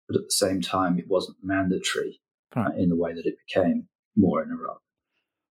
but 0.09 0.17
at 0.17 0.25
the 0.25 0.31
same 0.31 0.61
time, 0.61 0.99
it 0.99 1.09
wasn't 1.09 1.37
mandatory 1.43 2.21
right. 2.57 2.69
uh, 2.69 2.77
in 2.77 2.89
the 2.89 2.97
way 2.97 3.13
that 3.13 3.27
it 3.27 3.37
became 3.47 3.89
more 4.17 4.43
in 4.43 4.51
Iraq. 4.51 4.81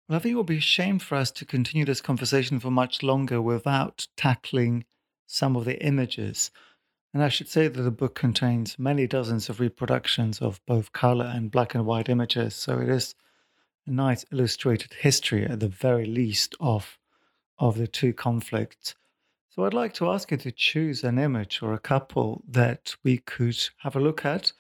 Well, 0.08 0.18
I 0.18 0.20
think 0.20 0.34
it 0.34 0.38
would 0.38 0.46
be 0.46 0.58
a 0.58 0.62
shame 0.62 1.00
for 1.00 1.16
us 1.16 1.32
to 1.32 1.46
continue 1.46 1.84
this 1.84 2.02
conversation 2.02 2.60
for 2.60 2.72
much 2.72 3.04
longer 3.04 3.42
without 3.42 4.08
tackling 4.16 4.86
some 5.26 5.58
of 5.58 5.66
the 5.66 5.84
images. 5.86 6.50
And 7.14 7.24
I 7.24 7.30
should 7.30 7.48
say 7.50 7.68
that 7.68 7.82
the 7.82 7.92
book 7.92 8.16
contains 8.16 8.78
many 8.78 9.08
dozens 9.08 9.50
of 9.50 9.60
reproductions 9.60 10.40
of 10.40 10.64
both 10.66 10.92
color 10.92 11.26
and 11.26 11.50
black 11.50 11.74
and 11.74 11.86
white 11.86 12.10
images. 12.10 12.54
So 12.56 12.80
it 12.80 12.90
is 12.90 13.16
a 13.86 13.92
nice 13.92 14.26
illustrated 14.32 14.94
history, 14.94 15.46
at 15.46 15.60
the 15.60 15.70
very 15.70 16.06
least, 16.06 16.56
of, 16.60 16.98
of 17.58 17.78
the 17.78 17.88
two 17.88 18.14
conflicts. 18.14 18.96
So 19.50 19.66
I'd 19.66 19.74
like 19.74 19.94
to 19.96 20.12
ask 20.12 20.30
you 20.30 20.38
to 20.38 20.52
choose 20.52 21.04
an 21.04 21.18
image 21.18 21.64
or 21.64 21.74
a 21.74 21.80
couple 21.80 22.44
that 22.48 22.96
we 23.04 23.18
could 23.18 23.58
have 23.80 23.96
a 23.96 24.00
look 24.00 24.24
at 24.24 24.52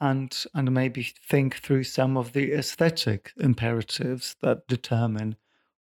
and 0.00 0.44
and 0.54 0.72
maybe 0.72 1.02
think 1.02 1.56
through 1.56 1.84
some 1.84 2.16
of 2.16 2.32
the 2.32 2.52
aesthetic 2.52 3.32
imperatives 3.36 4.36
that 4.40 4.66
determine 4.68 5.36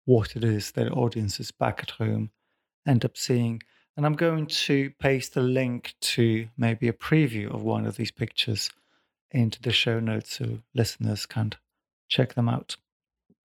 what 0.06 0.36
it 0.36 0.44
is 0.44 0.72
that 0.72 0.92
audiences 0.92 1.52
back 1.52 1.80
at 1.82 1.92
home 1.92 2.32
end 2.88 3.04
up 3.04 3.18
seeing. 3.18 3.62
And 3.98 4.06
I'm 4.06 4.16
going 4.16 4.48
to 4.48 4.92
paste 5.00 5.38
a 5.38 5.42
link 5.42 5.96
to 6.02 6.48
maybe 6.58 6.88
a 6.88 6.94
preview 6.94 7.54
of 7.54 7.64
one 7.64 7.86
of 7.86 7.96
these 7.96 8.12
pictures 8.12 8.70
into 9.32 9.62
the 9.62 9.72
show 9.72 10.00
notes 10.00 10.38
so 10.38 10.60
listeners 10.74 11.26
can 11.26 11.54
check 12.10 12.34
them 12.34 12.50
out. 12.50 12.78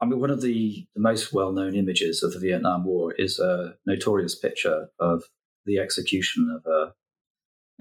I 0.01 0.07
mean, 0.07 0.19
one 0.19 0.31
of 0.31 0.41
the, 0.41 0.87
the 0.95 1.01
most 1.01 1.33
well 1.33 1.53
known 1.53 1.75
images 1.75 2.23
of 2.23 2.33
the 2.33 2.41
Vietnam 2.41 2.85
War 2.85 3.13
is 3.13 3.39
a 3.39 3.77
notorious 3.87 4.35
picture 4.35 4.89
of 4.99 5.25
the 5.67 5.79
execution 5.79 6.51
of 6.57 6.71
a 6.71 6.95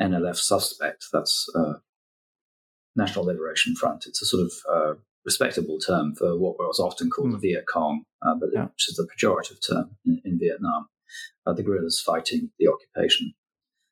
NLF 0.03 0.36
suspect. 0.36 1.05
That's 1.13 1.47
uh, 1.55 1.75
National 2.95 3.25
Liberation 3.25 3.75
Front. 3.75 4.05
It's 4.05 4.21
a 4.21 4.25
sort 4.25 4.43
of 4.43 4.51
uh, 4.71 4.93
respectable 5.25 5.79
term 5.79 6.13
for 6.15 6.38
what 6.38 6.58
was 6.60 6.79
often 6.79 7.10
called 7.10 7.29
mm. 7.29 7.41
the. 7.41 7.53
Viet 7.53 7.65
Cong, 7.71 8.03
uh, 8.21 8.36
but 8.36 8.49
yeah. 8.53 8.65
which 8.65 8.89
is 8.89 8.95
the 8.95 9.08
pejorative 9.08 9.65
term 9.65 9.95
in, 10.05 10.21
in 10.25 10.39
Vietnam. 10.39 10.88
Uh, 11.45 11.54
the 11.54 11.63
guerrillas 11.63 12.02
fighting 12.06 12.52
the 12.60 12.67
occupation. 12.67 13.34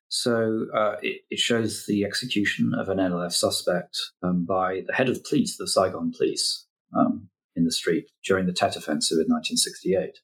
So 0.09 0.67
uh, 0.73 0.95
it, 1.01 1.21
it, 1.29 1.39
shows 1.39 1.85
the 1.85 2.05
execution 2.05 2.73
of 2.73 2.87
an 2.87 2.97
NLF 2.97 3.33
suspect 3.33 3.97
um, 4.23 4.45
by 4.45 4.83
the 4.87 4.93
head 4.93 5.09
of 5.09 5.23
police, 5.25 5.57
the 5.57 5.67
Saigon 5.67 6.13
police, 6.15 6.65
um, 6.97 7.29
in 7.57 7.65
the 7.65 7.71
street 7.71 8.05
during 8.23 8.45
the 8.45 8.53
Tet 8.53 8.77
Offensive 8.77 9.17
in 9.17 9.27
1968. 9.27 10.19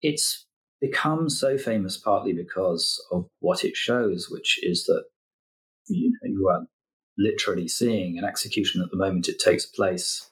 It's 0.00 0.46
become 0.80 1.28
so 1.28 1.58
famous 1.58 1.98
partly 1.98 2.32
because 2.32 3.02
of 3.10 3.26
what 3.40 3.64
it 3.64 3.76
shows, 3.76 4.28
which 4.30 4.58
is 4.62 4.84
that 4.84 5.04
you, 5.88 6.10
know, 6.22 6.30
you 6.30 6.48
are 6.48 6.66
literally 7.18 7.68
seeing 7.68 8.18
an 8.18 8.24
execution 8.24 8.82
at 8.82 8.90
the 8.90 8.96
moment 8.96 9.28
it 9.28 9.38
takes 9.38 9.66
place. 9.66 10.30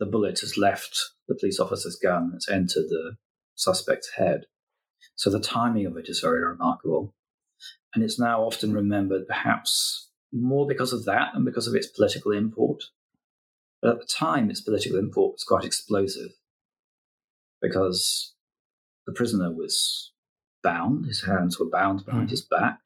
The 0.00 0.06
bullet 0.06 0.40
has 0.40 0.56
left 0.56 0.98
the 1.28 1.34
police 1.34 1.60
officer's 1.60 1.98
gun, 2.00 2.32
it's 2.34 2.48
entered 2.48 2.88
the 2.88 3.16
suspect's 3.54 4.10
head. 4.16 4.46
So 5.18 5.30
the 5.30 5.40
timing 5.40 5.84
of 5.84 5.96
it 5.96 6.08
is 6.08 6.20
very 6.20 6.40
remarkable. 6.46 7.12
And 7.92 8.04
it's 8.04 8.20
now 8.20 8.42
often 8.42 8.72
remembered 8.72 9.26
perhaps 9.26 10.10
more 10.32 10.66
because 10.66 10.92
of 10.92 11.04
that 11.06 11.34
and 11.34 11.44
because 11.44 11.66
of 11.66 11.74
its 11.74 11.88
political 11.88 12.30
import. 12.30 12.84
But 13.82 13.90
at 13.90 13.98
the 13.98 14.06
time, 14.06 14.48
its 14.48 14.60
political 14.60 14.96
import 14.96 15.34
was 15.34 15.44
quite 15.44 15.64
explosive 15.64 16.30
because 17.60 18.34
the 19.06 19.12
prisoner 19.12 19.52
was 19.52 20.12
bound, 20.62 21.06
his 21.06 21.24
hands 21.24 21.58
were 21.58 21.68
bound 21.68 22.04
behind 22.04 22.28
mm. 22.28 22.30
his 22.30 22.42
back. 22.42 22.78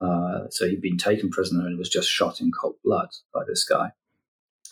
Uh, 0.00 0.48
so 0.50 0.68
he'd 0.68 0.82
been 0.82 0.98
taken 0.98 1.30
prisoner 1.30 1.64
and 1.64 1.78
was 1.78 1.88
just 1.88 2.10
shot 2.10 2.40
in 2.40 2.50
cold 2.50 2.74
blood 2.84 3.10
by 3.32 3.42
this 3.46 3.64
guy. 3.64 3.92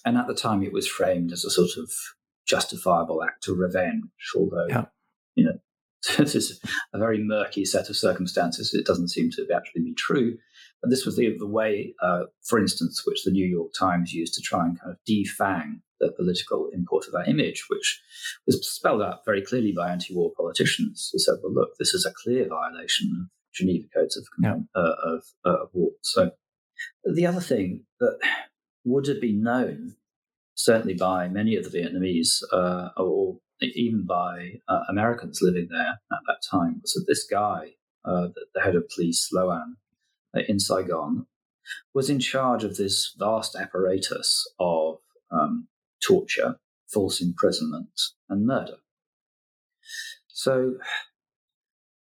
And 0.05 0.19
at 0.19 0.27
the 0.27 0.35
time, 0.35 0.65
it 0.65 0.73
was 0.73 0.89
framed 0.89 1.31
as 1.31 1.45
a 1.45 1.51
sort 1.51 1.77
of 1.77 1.93
justifiable 2.47 3.23
act 3.23 3.47
of 3.47 3.59
revenge, 3.59 4.11
although, 4.35 4.67
yeah. 4.69 4.87
you 5.37 5.45
know, 5.45 5.61
this 6.19 6.35
is 6.35 6.61
a 6.93 6.99
very 6.99 7.23
murky 7.23 7.65
set 7.65 7.91
of 7.91 7.97
circumstances. 7.97 8.73
It 8.73 8.87
doesn't 8.87 9.09
seem 9.09 9.31
to 9.33 9.47
actually 9.55 9.83
be 9.83 9.95
true. 9.95 10.39
But 10.81 10.91
this 10.91 11.05
was 11.05 11.17
the, 11.17 11.37
the 11.39 11.47
way, 11.47 11.95
uh, 12.03 12.23
for 12.43 12.59
instance, 12.59 13.03
which 13.05 13.25
the 13.25 13.31
New 13.31 13.47
York 13.47 13.73
Times 13.79 14.13
used 14.13 14.35
to 14.35 14.41
try 14.41 14.65
and 14.65 14.81
kind 14.81 14.93
of 14.93 14.99
defang 15.09 15.81
the 16.01 16.11
political 16.13 16.71
import 16.73 17.07
of 17.07 17.13
that 17.13 17.29
image, 17.29 17.67
which 17.69 18.01
was 18.47 18.67
spelled 18.67 19.03
out 19.03 19.25
very 19.27 19.43
clearly 19.43 19.73
by 19.73 19.91
anti 19.91 20.15
war 20.15 20.33
politicians 20.35 21.11
who 21.13 21.19
said, 21.19 21.35
well, 21.43 21.53
look, 21.53 21.71
this 21.79 21.93
is 21.93 22.07
a 22.07 22.15
clear 22.25 22.49
violation 22.49 23.11
of 23.21 23.29
Geneva 23.53 23.87
Codes 23.95 24.17
of, 24.17 24.25
yeah. 24.43 24.55
uh, 24.75 24.95
of, 25.05 25.23
uh, 25.45 25.63
of 25.65 25.69
war. 25.75 25.91
So 26.01 26.31
the 27.05 27.27
other 27.27 27.41
thing 27.41 27.85
that 27.99 28.19
would 28.85 29.07
have 29.07 29.21
been 29.21 29.43
known, 29.43 29.97
certainly 30.55 30.95
by 30.95 31.29
many 31.29 31.57
of 31.57 31.71
the 31.71 31.79
Vietnamese, 31.79 32.43
uh, 32.53 32.89
or 32.97 33.39
even 33.63 34.07
by 34.07 34.61
uh, 34.69 34.81
Americans 34.89 35.41
living 35.43 35.69
there 35.71 36.01
at 36.13 36.19
that 36.27 36.41
time, 36.51 36.81
was 36.83 36.93
that 36.95 37.05
this 37.07 37.27
guy, 37.31 37.75
uh, 38.05 38.29
the, 38.55 38.61
head 38.61 38.75
of 38.75 38.89
police, 38.89 39.29
Loan, 39.33 39.77
uh, 40.37 40.41
in 40.49 40.59
Saigon, 40.59 41.27
was 41.95 42.11
in 42.11 42.19
charge 42.19 42.65
of 42.65 42.77
this 42.77 43.15
vast 43.19 43.55
apparatus 43.55 44.47
of 44.59 44.99
um, 45.31 45.69
torture, 46.07 46.57
false 46.93 47.21
imprisonment, 47.21 48.01
and 48.29 48.47
murder. 48.47 48.77
So 50.29 50.77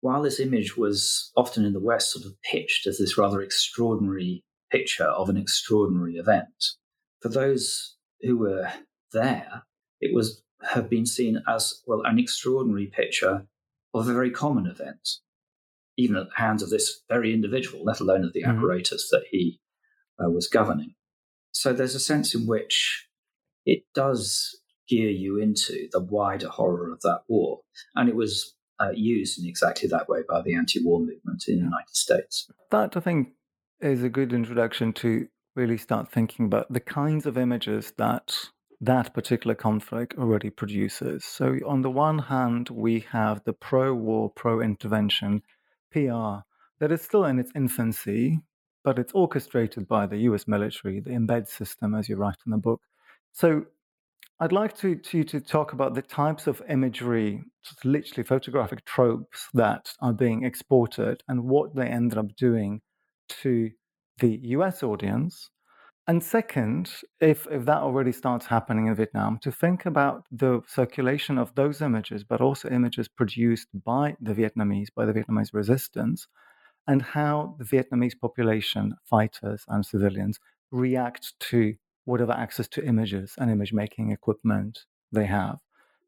while 0.00 0.22
this 0.22 0.40
image 0.40 0.76
was 0.76 1.30
often 1.36 1.64
in 1.64 1.72
the 1.72 1.80
West 1.80 2.12
sort 2.12 2.24
of 2.24 2.40
pitched 2.42 2.86
as 2.86 2.98
this 2.98 3.18
rather 3.18 3.42
extraordinary 3.42 4.44
picture 4.70 5.06
of 5.06 5.28
an 5.28 5.36
extraordinary 5.36 6.14
event, 6.14 6.76
for 7.20 7.28
those 7.28 7.96
who 8.22 8.38
were 8.38 8.70
there, 9.12 9.64
it 10.00 10.14
was 10.14 10.42
have 10.62 10.90
been 10.90 11.06
seen 11.06 11.42
as 11.48 11.82
well 11.86 12.02
an 12.04 12.18
extraordinary 12.18 12.86
picture 12.86 13.46
of 13.94 14.08
a 14.08 14.12
very 14.12 14.30
common 14.30 14.66
event, 14.66 15.08
even 15.96 16.16
at 16.16 16.28
the 16.28 16.42
hands 16.42 16.62
of 16.62 16.70
this 16.70 17.02
very 17.08 17.32
individual, 17.32 17.84
let 17.84 18.00
alone 18.00 18.24
of 18.24 18.32
the 18.32 18.42
mm-hmm. 18.42 18.58
apparatus 18.58 19.08
that 19.10 19.24
he 19.30 19.60
uh, 20.22 20.30
was 20.30 20.48
governing. 20.48 20.94
So 21.52 21.72
there's 21.72 21.94
a 21.94 22.00
sense 22.00 22.34
in 22.34 22.46
which 22.46 23.08
it 23.66 23.84
does 23.94 24.60
gear 24.88 25.10
you 25.10 25.38
into 25.38 25.88
the 25.92 26.00
wider 26.00 26.48
horror 26.48 26.92
of 26.92 27.00
that 27.00 27.22
war, 27.28 27.60
and 27.94 28.08
it 28.08 28.16
was 28.16 28.54
uh, 28.80 28.90
used 28.94 29.38
in 29.38 29.48
exactly 29.48 29.88
that 29.88 30.08
way 30.08 30.20
by 30.28 30.40
the 30.42 30.54
anti-war 30.54 31.00
movement 31.00 31.44
in 31.48 31.56
the 31.56 31.64
United 31.64 31.94
States. 31.94 32.50
That 32.70 32.96
I 32.96 33.00
think 33.00 33.28
is 33.80 34.02
a 34.02 34.08
good 34.08 34.32
introduction 34.32 34.92
to 34.94 35.26
really 35.56 35.78
start 35.78 36.10
thinking 36.10 36.46
about 36.46 36.72
the 36.72 36.80
kinds 36.80 37.26
of 37.26 37.36
images 37.36 37.92
that 37.98 38.34
that 38.80 39.12
particular 39.12 39.54
conflict 39.54 40.14
already 40.16 40.50
produces. 40.50 41.24
So, 41.24 41.58
on 41.66 41.82
the 41.82 41.90
one 41.90 42.18
hand, 42.18 42.70
we 42.70 43.00
have 43.10 43.44
the 43.44 43.52
pro 43.52 43.94
war, 43.94 44.30
pro 44.30 44.60
intervention 44.60 45.42
PR 45.92 46.40
that 46.78 46.90
is 46.90 47.02
still 47.02 47.24
in 47.26 47.38
its 47.38 47.52
infancy, 47.54 48.40
but 48.82 48.98
it's 48.98 49.12
orchestrated 49.12 49.86
by 49.86 50.06
the 50.06 50.18
US 50.18 50.48
military, 50.48 51.00
the 51.00 51.10
embed 51.10 51.46
system, 51.46 51.94
as 51.94 52.08
you 52.08 52.16
write 52.16 52.38
in 52.46 52.52
the 52.52 52.58
book. 52.58 52.80
So, 53.32 53.66
I'd 54.42 54.52
like 54.52 54.74
to, 54.78 54.94
to, 54.94 55.24
to 55.24 55.40
talk 55.40 55.74
about 55.74 55.94
the 55.94 56.00
types 56.00 56.46
of 56.46 56.62
imagery, 56.66 57.44
literally 57.84 58.24
photographic 58.24 58.86
tropes 58.86 59.48
that 59.52 59.92
are 60.00 60.14
being 60.14 60.44
exported 60.44 61.22
and 61.28 61.44
what 61.44 61.74
they 61.74 61.86
ended 61.86 62.16
up 62.16 62.34
doing 62.36 62.80
to 63.42 63.70
the 64.18 64.38
US 64.42 64.82
audience 64.82 65.50
and 66.06 66.22
second, 66.22 66.90
if, 67.20 67.46
if 67.50 67.64
that 67.66 67.78
already 67.78 68.12
starts 68.12 68.46
happening 68.46 68.86
in 68.86 68.94
Vietnam, 68.94 69.38
to 69.42 69.52
think 69.52 69.86
about 69.86 70.24
the 70.30 70.60
circulation 70.66 71.38
of 71.38 71.54
those 71.54 71.80
images, 71.80 72.24
but 72.24 72.40
also 72.40 72.68
images 72.68 73.08
produced 73.08 73.68
by 73.84 74.16
the 74.20 74.34
Vietnamese, 74.34 74.88
by 74.94 75.04
the 75.04 75.12
Vietnamese 75.12 75.52
resistance, 75.52 76.26
and 76.86 77.02
how 77.02 77.54
the 77.58 77.64
Vietnamese 77.64 78.18
population, 78.18 78.94
fighters 79.04 79.64
and 79.68 79.84
civilians, 79.84 80.40
react 80.72 81.34
to 81.38 81.74
whatever 82.04 82.32
access 82.32 82.66
to 82.68 82.84
images 82.84 83.34
and 83.38 83.50
image 83.50 83.72
making 83.72 84.10
equipment 84.10 84.80
they 85.12 85.26
have. 85.26 85.58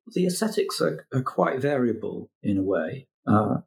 The 0.07 0.26
aesthetics 0.26 0.81
are, 0.81 1.07
are 1.14 1.22
quite 1.22 1.61
variable 1.61 2.31
in 2.42 2.59
a 2.59 2.62
way, 2.62 3.07
uh, 3.26 3.59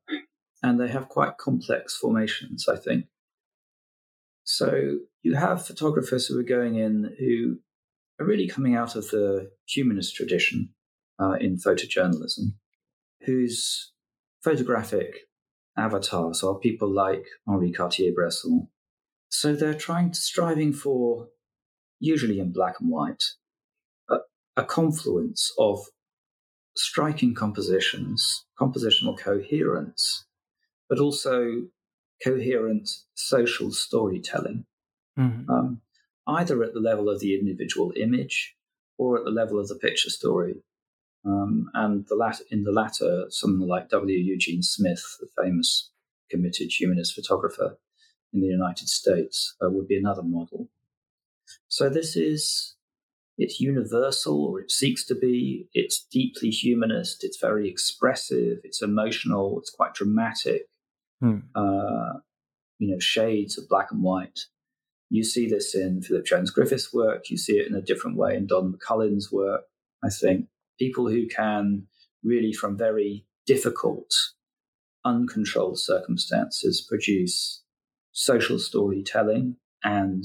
and 0.61 0.79
they 0.79 0.89
have 0.89 1.07
quite 1.07 1.37
complex 1.37 1.95
formations, 1.95 2.67
I 2.67 2.75
think. 2.75 3.05
So 4.43 4.99
you 5.25 5.33
have 5.33 5.65
photographers 5.65 6.27
who 6.27 6.39
are 6.39 6.43
going 6.43 6.75
in 6.75 7.11
who 7.17 7.57
are 8.19 8.27
really 8.27 8.47
coming 8.47 8.75
out 8.75 8.95
of 8.95 9.09
the 9.09 9.49
humanist 9.67 10.15
tradition 10.15 10.69
uh, 11.19 11.31
in 11.39 11.57
photojournalism, 11.57 12.53
whose 13.25 13.91
photographic 14.43 15.21
avatars 15.75 16.43
are 16.43 16.59
people 16.59 16.87
like 16.87 17.25
Henri 17.47 17.71
Cartier-Bresson. 17.71 18.67
So 19.29 19.55
they're 19.55 19.73
trying 19.73 20.11
to 20.11 20.19
striving 20.19 20.71
for, 20.73 21.29
usually 21.99 22.39
in 22.39 22.53
black 22.53 22.75
and 22.79 22.91
white, 22.91 23.23
a, 24.07 24.17
a 24.55 24.63
confluence 24.63 25.51
of 25.57 25.87
striking 26.77 27.33
compositions, 27.33 28.45
compositional 28.59 29.17
coherence, 29.17 30.27
but 30.87 30.99
also 30.99 31.63
coherent 32.23 32.87
social 33.15 33.71
storytelling, 33.71 34.65
mm-hmm. 35.17 35.49
um, 35.49 35.81
either 36.27 36.63
at 36.63 36.73
the 36.73 36.79
level 36.79 37.09
of 37.09 37.19
the 37.19 37.37
individual 37.37 37.93
image 37.95 38.55
or 38.97 39.17
at 39.17 39.25
the 39.25 39.31
level 39.31 39.59
of 39.59 39.67
the 39.67 39.75
picture 39.75 40.09
story. 40.09 40.55
Um, 41.25 41.69
and 41.73 42.05
the 42.07 42.15
latter, 42.15 42.43
in 42.51 42.63
the 42.63 42.71
latter, 42.71 43.25
someone 43.29 43.67
like 43.67 43.89
W. 43.89 44.17
Eugene 44.17 44.61
Smith, 44.61 45.03
the 45.19 45.27
famous 45.41 45.89
committed 46.29 46.71
humanist 46.71 47.15
photographer 47.15 47.77
in 48.31 48.41
the 48.41 48.47
United 48.47 48.87
States, 48.87 49.55
uh, 49.63 49.69
would 49.69 49.87
be 49.87 49.97
another 49.97 50.21
model. 50.21 50.69
So 51.67 51.89
this 51.89 52.15
is 52.15 52.75
it's 53.37 53.59
universal, 53.59 54.45
or 54.45 54.61
it 54.61 54.71
seeks 54.71 55.03
to 55.05 55.15
be. 55.15 55.67
It's 55.73 56.05
deeply 56.05 56.49
humanist. 56.49 57.23
It's 57.23 57.39
very 57.39 57.69
expressive. 57.69 58.59
It's 58.63 58.81
emotional. 58.81 59.59
It's 59.59 59.69
quite 59.69 59.93
dramatic. 59.93 60.67
Hmm. 61.19 61.39
Uh, 61.53 62.19
you 62.79 62.91
know, 62.91 62.99
shades 62.99 63.57
of 63.57 63.67
black 63.67 63.91
and 63.91 64.03
white. 64.03 64.45
You 65.09 65.23
see 65.23 65.47
this 65.47 65.75
in 65.75 66.01
Philip 66.01 66.25
Jones 66.25 66.51
Griffiths' 66.51 66.93
work. 66.93 67.29
You 67.29 67.37
see 67.37 67.53
it 67.53 67.67
in 67.67 67.75
a 67.75 67.81
different 67.81 68.17
way 68.17 68.35
in 68.35 68.47
Don 68.47 68.73
McCullin's 68.73 69.31
work. 69.31 69.61
I 70.03 70.09
think 70.09 70.47
people 70.79 71.09
who 71.09 71.27
can 71.27 71.87
really, 72.23 72.53
from 72.53 72.77
very 72.77 73.25
difficult, 73.45 74.13
uncontrolled 75.03 75.79
circumstances, 75.79 76.85
produce 76.87 77.61
social 78.11 78.57
storytelling 78.57 79.57
and 79.83 80.23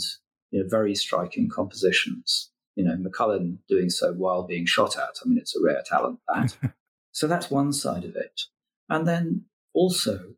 you 0.51 0.63
know, 0.63 0.69
very 0.69 0.95
striking 0.95 1.49
compositions. 1.49 2.51
You 2.77 2.85
know, 2.85 2.97
McCullin 2.97 3.59
doing 3.69 3.91
so 3.91 4.13
while 4.15 4.47
being 4.47 4.65
shot 4.65 4.97
at. 4.97 5.17
I 5.23 5.29
mean, 5.29 5.39
it's 5.39 5.57
a 5.57 5.63
rare 5.63 5.83
talent 5.85 6.21
that. 6.29 6.57
so 7.13 7.27
that's 7.27 7.51
one 7.51 7.73
side 7.73 8.05
of 8.05 8.17
it. 8.17 8.43
And 8.89 9.07
then 9.07 9.45
also 9.75 10.35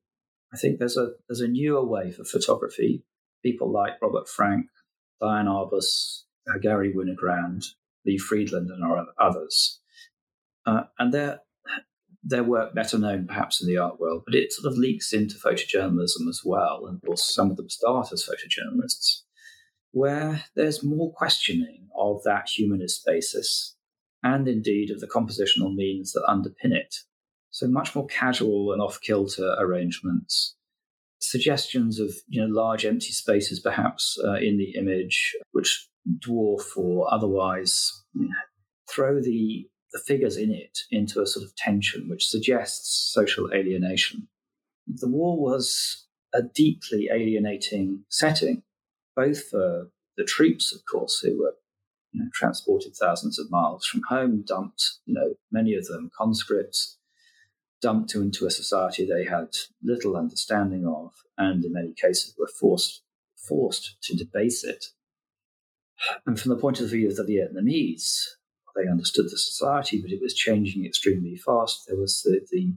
I 0.53 0.57
think 0.57 0.79
there's 0.79 0.97
a 0.97 1.13
there's 1.29 1.41
a 1.41 1.49
newer 1.49 1.85
wave 1.85 2.19
of 2.21 2.29
photography. 2.29 3.03
People 3.43 3.73
like 3.73 4.01
Robert 4.01 4.29
Frank, 4.29 4.67
Diane 5.21 5.47
Arbus, 5.47 6.23
uh, 6.49 6.59
Garry 6.61 6.93
Winogrand, 6.93 7.65
Lee 8.07 8.19
Friedlander, 8.19 8.75
and 8.75 9.09
others. 9.19 9.81
Uh, 10.67 10.85
and 10.99 11.13
their 11.13 11.41
their 12.25 12.45
work 12.45 12.75
better 12.75 12.99
known 12.99 13.27
perhaps 13.27 13.61
in 13.61 13.67
the 13.67 13.79
art 13.79 13.99
world, 13.99 14.23
but 14.25 14.35
it 14.35 14.53
sort 14.53 14.73
of 14.73 14.79
leaks 14.79 15.13
into 15.13 15.35
photojournalism 15.37 16.29
as 16.29 16.43
well. 16.45 16.87
And 16.87 16.97
of 16.97 17.03
course, 17.03 17.35
some 17.35 17.51
of 17.51 17.57
them 17.57 17.69
start 17.69 18.13
as 18.13 18.25
photojournalists, 18.25 19.23
where 19.91 20.45
there's 20.55 20.85
more 20.85 21.13
questioning 21.13 21.89
of 21.97 22.23
that 22.25 22.49
humanist 22.49 23.05
basis 23.05 23.77
and 24.23 24.47
indeed 24.47 24.91
of 24.91 25.01
the 25.01 25.09
compositional 25.09 25.75
means 25.75 26.13
that 26.13 26.25
underpin 26.29 26.73
it. 26.73 26.95
So 27.51 27.67
much 27.67 27.95
more 27.95 28.07
casual 28.07 28.73
and 28.73 28.81
off 28.81 29.01
kilter 29.01 29.57
arrangements. 29.59 30.57
Suggestions 31.25 32.01
of 32.01 32.15
you 32.29 32.41
know 32.41 32.53
large 32.53 32.85
empty 32.85 33.13
spaces 33.13 33.61
perhaps 33.61 34.19
uh, 34.25 34.35
in 34.35 34.59
the 34.59 34.75
image, 34.77 35.37
which 35.53 35.89
dwarf 36.19 36.77
or 36.77 37.13
otherwise 37.15 38.03
you 38.15 38.29
know, 38.29 38.35
throw 38.91 39.21
the 39.21 39.69
the 39.93 40.01
figures 40.01 40.37
in 40.37 40.51
it 40.51 40.81
into 40.91 41.21
a 41.21 41.27
sort 41.27 41.45
of 41.45 41.55
tension, 41.55 42.09
which 42.09 42.27
suggests 42.27 43.13
social 43.13 43.51
alienation. 43.53 44.27
The 44.87 45.09
war 45.09 45.39
was 45.39 46.07
a 46.35 46.43
deeply 46.43 47.09
alienating 47.13 48.05
setting, 48.09 48.63
both 49.15 49.45
for 49.49 49.91
the 50.17 50.25
troops, 50.25 50.75
of 50.75 50.81
course, 50.91 51.21
who 51.21 51.39
were 51.39 51.55
you 52.13 52.23
know, 52.23 52.31
transported 52.33 52.95
thousands 52.97 53.39
of 53.39 53.51
miles 53.51 53.87
from 53.87 54.03
home, 54.09 54.45
dumped, 54.47 54.93
you 55.05 55.15
know, 55.15 55.35
many 55.51 55.75
of 55.75 55.87
them 55.87 56.11
conscripts, 56.17 56.99
dumped 57.83 58.15
into 58.15 58.47
a 58.47 58.51
society 58.51 59.05
they 59.05 59.25
had 59.25 59.49
little 59.83 60.17
understanding 60.17 60.87
of, 60.87 61.13
and 61.37 61.65
in 61.65 61.73
many 61.73 61.93
cases 61.93 62.35
were 62.39 62.49
forced 62.59 63.03
forced 63.37 63.97
to 64.03 64.17
debase 64.17 64.63
it. 64.63 64.87
And 66.27 66.39
from 66.39 66.51
the 66.51 66.61
point 66.61 66.81
of 66.81 66.91
view 66.91 67.09
of 67.09 67.17
the 67.17 67.25
Vietnamese, 67.25 68.25
they 68.77 68.89
understood 68.89 69.27
the 69.27 69.39
society, 69.39 70.01
but 70.01 70.13
it 70.13 70.21
was 70.23 70.35
changing 70.35 70.87
extremely 70.87 71.37
fast. 71.37 71.85
There 71.87 71.99
was 71.99 72.23
the, 72.23 72.41
the 72.51 72.75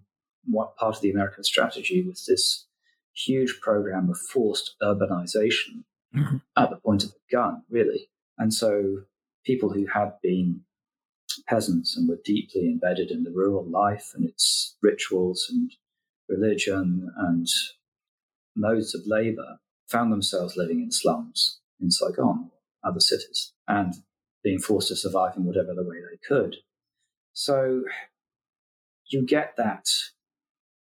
what 0.47 0.75
part 0.75 0.95
of 0.95 1.01
the 1.01 1.11
American 1.11 1.43
strategy 1.43 2.03
was 2.05 2.25
this 2.25 2.67
huge 3.13 3.59
program 3.61 4.09
of 4.09 4.17
forced 4.17 4.75
urbanization 4.81 5.83
mm-hmm. 6.15 6.37
at 6.57 6.69
the 6.69 6.77
point 6.77 7.03
of 7.03 7.11
the 7.11 7.35
gun, 7.35 7.63
really. 7.69 8.09
And 8.37 8.53
so 8.53 9.03
people 9.45 9.71
who 9.71 9.85
had 9.87 10.13
been 10.21 10.61
peasants 11.47 11.95
and 11.95 12.07
were 12.07 12.19
deeply 12.23 12.67
embedded 12.67 13.11
in 13.11 13.23
the 13.23 13.31
rural 13.31 13.69
life 13.69 14.11
and 14.15 14.25
its 14.25 14.75
rituals 14.81 15.47
and 15.49 15.71
religion 16.27 17.11
and 17.17 17.47
modes 18.55 18.95
of 18.95 19.01
labor, 19.05 19.59
found 19.87 20.11
themselves 20.11 20.57
living 20.57 20.81
in 20.81 20.91
slums 20.91 21.59
in 21.79 21.91
Saigon, 21.91 22.51
other 22.83 22.99
cities, 22.99 23.53
and 23.67 23.93
being 24.43 24.59
forced 24.59 24.87
to 24.87 24.95
survive 24.95 25.35
in 25.35 25.45
whatever 25.45 25.73
the 25.73 25.83
way 25.83 25.97
they 25.97 26.17
could. 26.27 26.57
So 27.33 27.83
you 29.07 29.25
get 29.25 29.55
that 29.57 29.87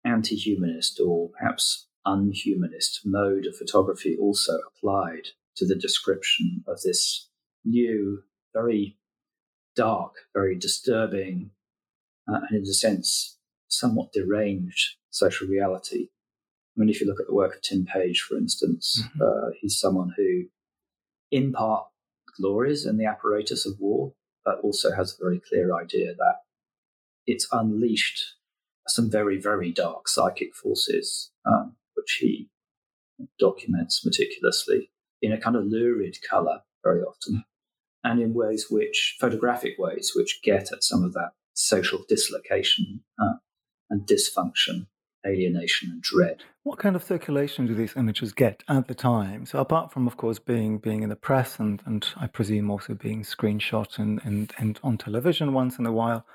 anti 0.03 0.35
humanist 0.35 0.99
or 0.99 1.29
perhaps 1.29 1.87
unhumanist 2.05 3.01
mode 3.03 3.45
of 3.45 3.57
photography 3.57 4.17
also 4.19 4.57
applied 4.69 5.29
to 5.57 5.65
the 5.65 5.75
description 5.75 6.63
of 6.67 6.81
this 6.81 7.27
new, 7.65 8.23
very 8.53 8.97
dark, 9.77 10.15
very 10.33 10.57
disturbing, 10.57 11.51
uh, 12.27 12.41
and 12.49 12.57
in 12.57 12.63
a 12.63 12.73
sense, 12.73 13.37
somewhat 13.69 14.11
deranged 14.11 14.95
social 15.11 15.47
reality. 15.47 16.09
I 16.75 16.79
mean, 16.79 16.89
if 16.89 16.99
you 16.99 17.07
look 17.07 17.19
at 17.21 17.27
the 17.27 17.33
work 17.33 17.55
of 17.55 17.61
Tim 17.61 17.85
Page, 17.85 18.21
for 18.21 18.37
instance, 18.37 19.01
mm-hmm. 19.01 19.21
uh, 19.21 19.51
he's 19.61 19.79
someone 19.79 20.13
who, 20.17 20.45
in 21.31 21.53
part, 21.53 21.85
glories 22.39 22.85
in 22.85 22.97
the 22.97 23.05
apparatus 23.05 23.65
of 23.65 23.79
war, 23.79 24.13
but 24.43 24.59
also 24.61 24.91
has 24.91 25.13
a 25.13 25.23
very 25.23 25.39
clear 25.47 25.75
idea 25.75 26.13
that 26.15 26.35
it's 27.25 27.47
unleashed 27.51 28.21
some 28.87 29.11
very, 29.11 29.39
very 29.39 29.71
dark 29.71 30.07
psychic 30.07 30.55
forces, 30.55 31.31
um, 31.45 31.75
which 31.95 32.17
he 32.21 32.49
documents 33.39 34.05
meticulously 34.05 34.91
in 35.21 35.31
a 35.31 35.39
kind 35.39 35.55
of 35.55 35.65
lurid 35.65 36.17
color 36.29 36.61
very 36.83 37.01
often 37.01 37.43
and 38.03 38.21
in 38.21 38.33
ways 38.33 38.67
which, 38.69 39.17
photographic 39.19 39.73
ways, 39.77 40.11
which 40.15 40.39
get 40.43 40.71
at 40.71 40.83
some 40.83 41.03
of 41.03 41.13
that 41.13 41.31
social 41.53 42.03
dislocation 42.07 43.01
uh, 43.19 43.35
and 43.89 44.07
dysfunction 44.07 44.87
alienation 45.25 45.89
and 45.89 46.01
dread. 46.01 46.43
What 46.63 46.79
kind 46.79 46.95
of 46.95 47.03
circulation 47.03 47.65
do 47.67 47.73
these 47.73 47.95
images 47.95 48.33
get 48.33 48.63
at 48.67 48.87
the 48.87 48.95
time? 48.95 49.45
So 49.45 49.59
apart 49.59 49.91
from, 49.91 50.07
of 50.07 50.17
course, 50.17 50.39
being 50.39 50.77
being 50.79 51.03
in 51.03 51.09
the 51.09 51.15
press 51.15 51.59
and, 51.59 51.81
and 51.85 52.07
I 52.17 52.27
presume 52.27 52.69
also 52.69 52.93
being 52.93 53.23
screenshot 53.23 53.99
and, 53.99 54.21
and, 54.23 54.53
and 54.57 54.79
on 54.83 54.97
television 54.97 55.53
once 55.53 55.79
in 55.79 55.85
a 55.85 55.91
while, 55.91 56.25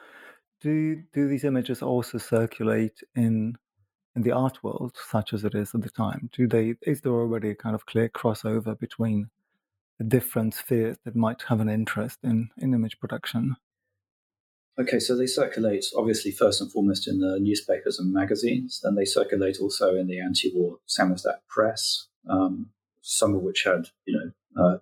do 0.60 1.02
do 1.12 1.28
these 1.28 1.44
images 1.44 1.82
also 1.82 2.18
circulate 2.18 3.02
in 3.14 3.56
in 4.14 4.22
the 4.22 4.32
art 4.32 4.62
world, 4.62 4.96
such 5.10 5.32
as 5.32 5.44
it 5.44 5.54
is 5.54 5.74
at 5.74 5.82
the 5.82 5.90
time? 5.90 6.30
Do 6.32 6.46
they 6.46 6.74
is 6.82 7.00
there 7.00 7.12
already 7.12 7.50
a 7.50 7.54
kind 7.54 7.74
of 7.74 7.86
clear 7.86 8.08
crossover 8.08 8.78
between 8.78 9.30
the 10.02 10.08
different 10.08 10.54
spheres 10.54 10.96
that 11.04 11.14
might 11.14 11.42
have 11.48 11.60
an 11.60 11.68
interest 11.68 12.18
in, 12.24 12.50
in 12.58 12.74
image 12.74 12.98
production? 12.98 13.56
Okay, 14.78 14.98
so 14.98 15.16
they 15.16 15.26
circulate 15.26 15.84
obviously 15.96 16.32
first 16.32 16.60
and 16.60 16.72
foremost 16.72 17.06
in 17.06 17.20
the 17.20 17.38
newspapers 17.38 17.98
and 17.98 18.12
magazines. 18.12 18.80
Then 18.82 18.94
they 18.94 19.04
circulate 19.04 19.58
also 19.60 19.94
in 19.94 20.06
the 20.08 20.18
anti-war 20.18 20.78
Samizdat 20.88 21.40
press, 21.48 22.08
um, 22.28 22.70
some 23.02 23.34
of 23.34 23.42
which 23.42 23.64
had, 23.64 23.88
you 24.06 24.18
know, 24.18 24.62
uh, 24.62 24.78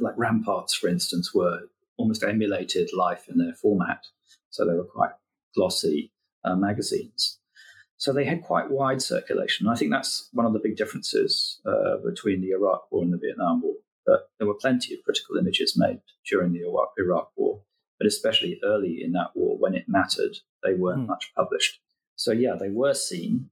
like 0.00 0.16
ramparts, 0.16 0.74
for 0.74 0.88
instance, 0.88 1.34
were 1.34 1.62
almost 1.96 2.22
emulated 2.22 2.90
life 2.92 3.26
in 3.28 3.38
their 3.38 3.54
format. 3.54 4.04
So 4.50 4.64
they 4.64 4.74
were 4.74 4.84
quite 4.84 5.12
glossy 5.56 6.12
uh, 6.44 6.54
magazines. 6.54 7.38
So 7.96 8.12
they 8.12 8.26
had 8.26 8.42
quite 8.42 8.70
wide 8.70 9.00
circulation. 9.00 9.66
And 9.66 9.74
I 9.74 9.78
think 9.78 9.90
that's 9.90 10.28
one 10.32 10.44
of 10.44 10.52
the 10.52 10.60
big 10.62 10.76
differences 10.76 11.60
uh, 11.64 11.96
between 12.04 12.42
the 12.42 12.50
Iraq 12.50 12.92
War 12.92 13.02
and 13.02 13.12
the 13.12 13.18
Vietnam 13.18 13.62
War. 13.62 13.76
That 14.06 14.26
there 14.38 14.46
were 14.46 14.54
plenty 14.54 14.94
of 14.94 15.02
critical 15.04 15.36
images 15.36 15.74
made 15.76 16.00
during 16.28 16.52
the 16.52 16.62
Iraq 16.98 17.30
War 17.36 17.62
but 17.98 18.06
especially 18.06 18.60
early 18.64 19.02
in 19.02 19.12
that 19.12 19.30
war 19.34 19.56
when 19.58 19.74
it 19.74 19.84
mattered, 19.88 20.36
they 20.62 20.74
weren't 20.74 21.04
mm. 21.04 21.08
much 21.08 21.32
published. 21.36 21.80
So, 22.16 22.32
yeah, 22.32 22.56
they 22.58 22.68
were 22.68 22.94
seen, 22.94 23.50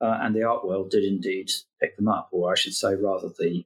uh, 0.00 0.18
and 0.22 0.34
the 0.34 0.44
art 0.44 0.66
world 0.66 0.90
did 0.90 1.04
indeed 1.04 1.50
pick 1.80 1.96
them 1.96 2.08
up, 2.08 2.28
or 2.32 2.52
I 2.52 2.54
should 2.54 2.74
say, 2.74 2.94
rather, 2.94 3.28
the, 3.38 3.64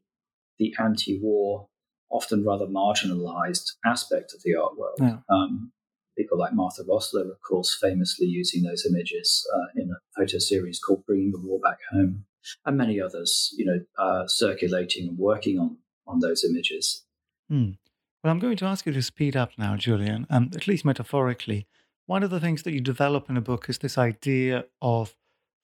the 0.59 0.75
anti 0.79 1.18
war, 1.21 1.68
often 2.11 2.45
rather 2.45 2.66
marginalized 2.66 3.73
aspect 3.85 4.35
of 4.35 4.42
the 4.42 4.55
art 4.55 4.77
world. 4.77 4.99
Yeah. 5.01 5.18
Um, 5.29 5.73
people 6.16 6.38
like 6.38 6.53
Martha 6.53 6.83
Rosler, 6.83 7.31
of 7.31 7.40
course, 7.40 7.77
famously 7.81 8.27
using 8.27 8.62
those 8.62 8.87
images 8.87 9.47
uh, 9.55 9.81
in 9.81 9.90
a 9.90 10.21
photo 10.21 10.38
series 10.38 10.79
called 10.79 11.07
Bringing 11.07 11.33
the 11.33 11.40
War 11.40 11.59
Back 11.61 11.79
Home, 11.90 12.25
and 12.66 12.77
many 12.77 13.01
others, 13.01 13.55
you 13.57 13.64
know, 13.64 13.81
uh, 13.99 14.27
circulating 14.27 15.09
and 15.09 15.18
working 15.18 15.59
on, 15.59 15.79
on 16.07 16.21
those 16.21 16.45
images. 16.45 17.05
Mm. 17.51 17.77
Well, 18.23 18.31
I'm 18.31 18.38
going 18.38 18.57
to 18.59 18.67
ask 18.67 18.87
you 18.87 18.93
to 18.93 19.03
speed 19.03 19.37
up 19.37 19.51
now, 19.59 19.77
Julian, 19.77 20.27
um, 20.31 20.51
at 20.55 20.69
least 20.69 20.85
metaphorically. 20.85 21.67
One 22.07 22.23
of 22.23 22.31
the 22.31 22.41
things 22.41 22.62
that 22.62 22.73
you 22.73 22.81
develop 22.81 23.29
in 23.29 23.37
a 23.37 23.41
book 23.41 23.69
is 23.69 23.79
this 23.79 23.99
idea 23.99 24.67
of 24.81 25.15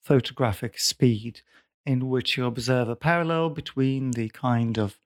photographic 0.03 0.79
speed, 0.79 1.43
in 1.87 2.09
which 2.09 2.37
you 2.37 2.47
observe 2.47 2.89
a 2.89 2.97
parallel 2.97 3.51
between 3.51 4.13
the 4.13 4.29
kind 4.31 4.79
of 4.79 4.99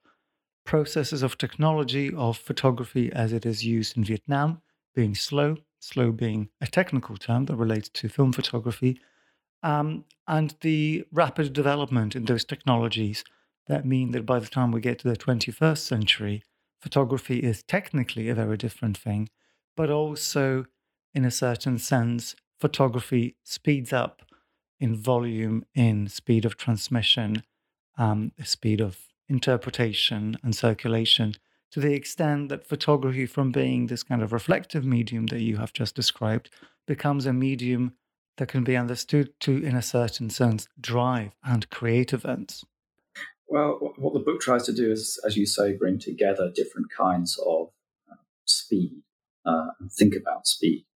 processes 0.64 1.22
of 1.22 1.36
technology 1.38 2.12
of 2.14 2.38
photography 2.38 3.12
as 3.12 3.32
it 3.32 3.44
is 3.44 3.64
used 3.64 3.96
in 3.96 4.04
Vietnam, 4.04 4.62
being 4.94 5.14
slow, 5.14 5.56
slow 5.78 6.12
being 6.12 6.48
a 6.60 6.66
technical 6.66 7.16
term 7.16 7.46
that 7.46 7.56
relates 7.56 7.88
to 7.88 8.08
film 8.08 8.32
photography, 8.32 9.00
um, 9.62 10.04
and 10.26 10.54
the 10.60 11.04
rapid 11.12 11.52
development 11.52 12.16
in 12.16 12.24
those 12.24 12.44
technologies 12.44 13.24
that 13.66 13.86
mean 13.86 14.12
that 14.12 14.26
by 14.26 14.38
the 14.38 14.46
time 14.46 14.72
we 14.72 14.80
get 14.80 14.98
to 15.00 15.08
the 15.08 15.16
21st 15.16 15.78
century, 15.78 16.42
photography 16.80 17.38
is 17.38 17.62
technically 17.62 18.28
a 18.28 18.34
very 18.34 18.56
different 18.56 18.98
thing, 18.98 19.28
but 19.76 19.90
also, 19.90 20.66
in 21.14 21.24
a 21.24 21.30
certain 21.30 21.78
sense, 21.78 22.34
photography 22.60 23.36
speeds 23.44 23.92
up 23.92 24.22
in 24.80 24.96
volume, 24.96 25.64
in 25.74 26.08
speed 26.08 26.44
of 26.44 26.56
transmission, 26.56 27.42
um, 27.96 28.32
speed 28.42 28.80
of 28.80 28.98
interpretation 29.28 30.36
and 30.42 30.54
circulation, 30.56 31.34
to 31.70 31.80
the 31.80 31.94
extent 31.94 32.50
that 32.50 32.66
photography, 32.66 33.26
from 33.26 33.50
being 33.50 33.86
this 33.86 34.02
kind 34.02 34.22
of 34.22 34.32
reflective 34.32 34.84
medium 34.84 35.26
that 35.26 35.40
you 35.40 35.56
have 35.56 35.72
just 35.72 35.94
described, 35.94 36.50
becomes 36.86 37.24
a 37.24 37.32
medium 37.32 37.94
that 38.36 38.48
can 38.48 38.64
be 38.64 38.76
understood 38.76 39.32
to, 39.40 39.56
in 39.64 39.76
a 39.76 39.82
certain 39.82 40.28
sense, 40.28 40.68
drive 40.80 41.32
and 41.44 41.70
create 41.70 42.12
events. 42.12 42.64
Well, 43.52 43.92
what 43.98 44.14
the 44.14 44.20
book 44.20 44.40
tries 44.40 44.64
to 44.64 44.72
do 44.72 44.90
is, 44.90 45.20
as 45.26 45.36
you 45.36 45.44
say, 45.44 45.74
bring 45.74 45.98
together 45.98 46.50
different 46.54 46.86
kinds 46.90 47.38
of 47.46 47.68
uh, 48.10 48.14
speed 48.46 49.02
uh, 49.44 49.66
and 49.78 49.92
think 49.92 50.14
about 50.16 50.46
speed, 50.46 50.86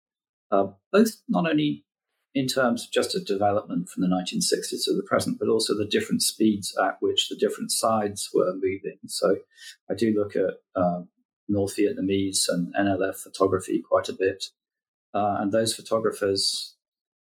uh, 0.49 0.69
both 0.91 1.21
not 1.29 1.47
only 1.47 1.85
in 2.33 2.47
terms 2.47 2.85
of 2.85 2.91
just 2.91 3.13
a 3.13 3.23
development 3.23 3.89
from 3.89 4.01
the 4.01 4.07
1960s 4.07 4.85
to 4.85 4.95
the 4.95 5.05
present, 5.07 5.37
but 5.37 5.49
also 5.49 5.77
the 5.77 5.85
different 5.85 6.23
speeds 6.23 6.75
at 6.83 6.97
which 6.99 7.29
the 7.29 7.35
different 7.35 7.71
sides 7.71 8.31
were 8.33 8.51
moving. 8.55 8.97
So 9.05 9.37
I 9.87 9.93
do 9.93 10.15
look 10.17 10.35
at 10.35 10.55
uh, 10.75 11.01
North 11.47 11.77
Vietnamese 11.77 12.49
and 12.49 12.73
NLF 12.73 13.17
photography 13.17 13.83
quite 13.87 14.09
a 14.09 14.13
bit. 14.13 14.45
Uh, 15.13 15.37
and 15.41 15.51
those 15.51 15.75
photographers 15.75 16.73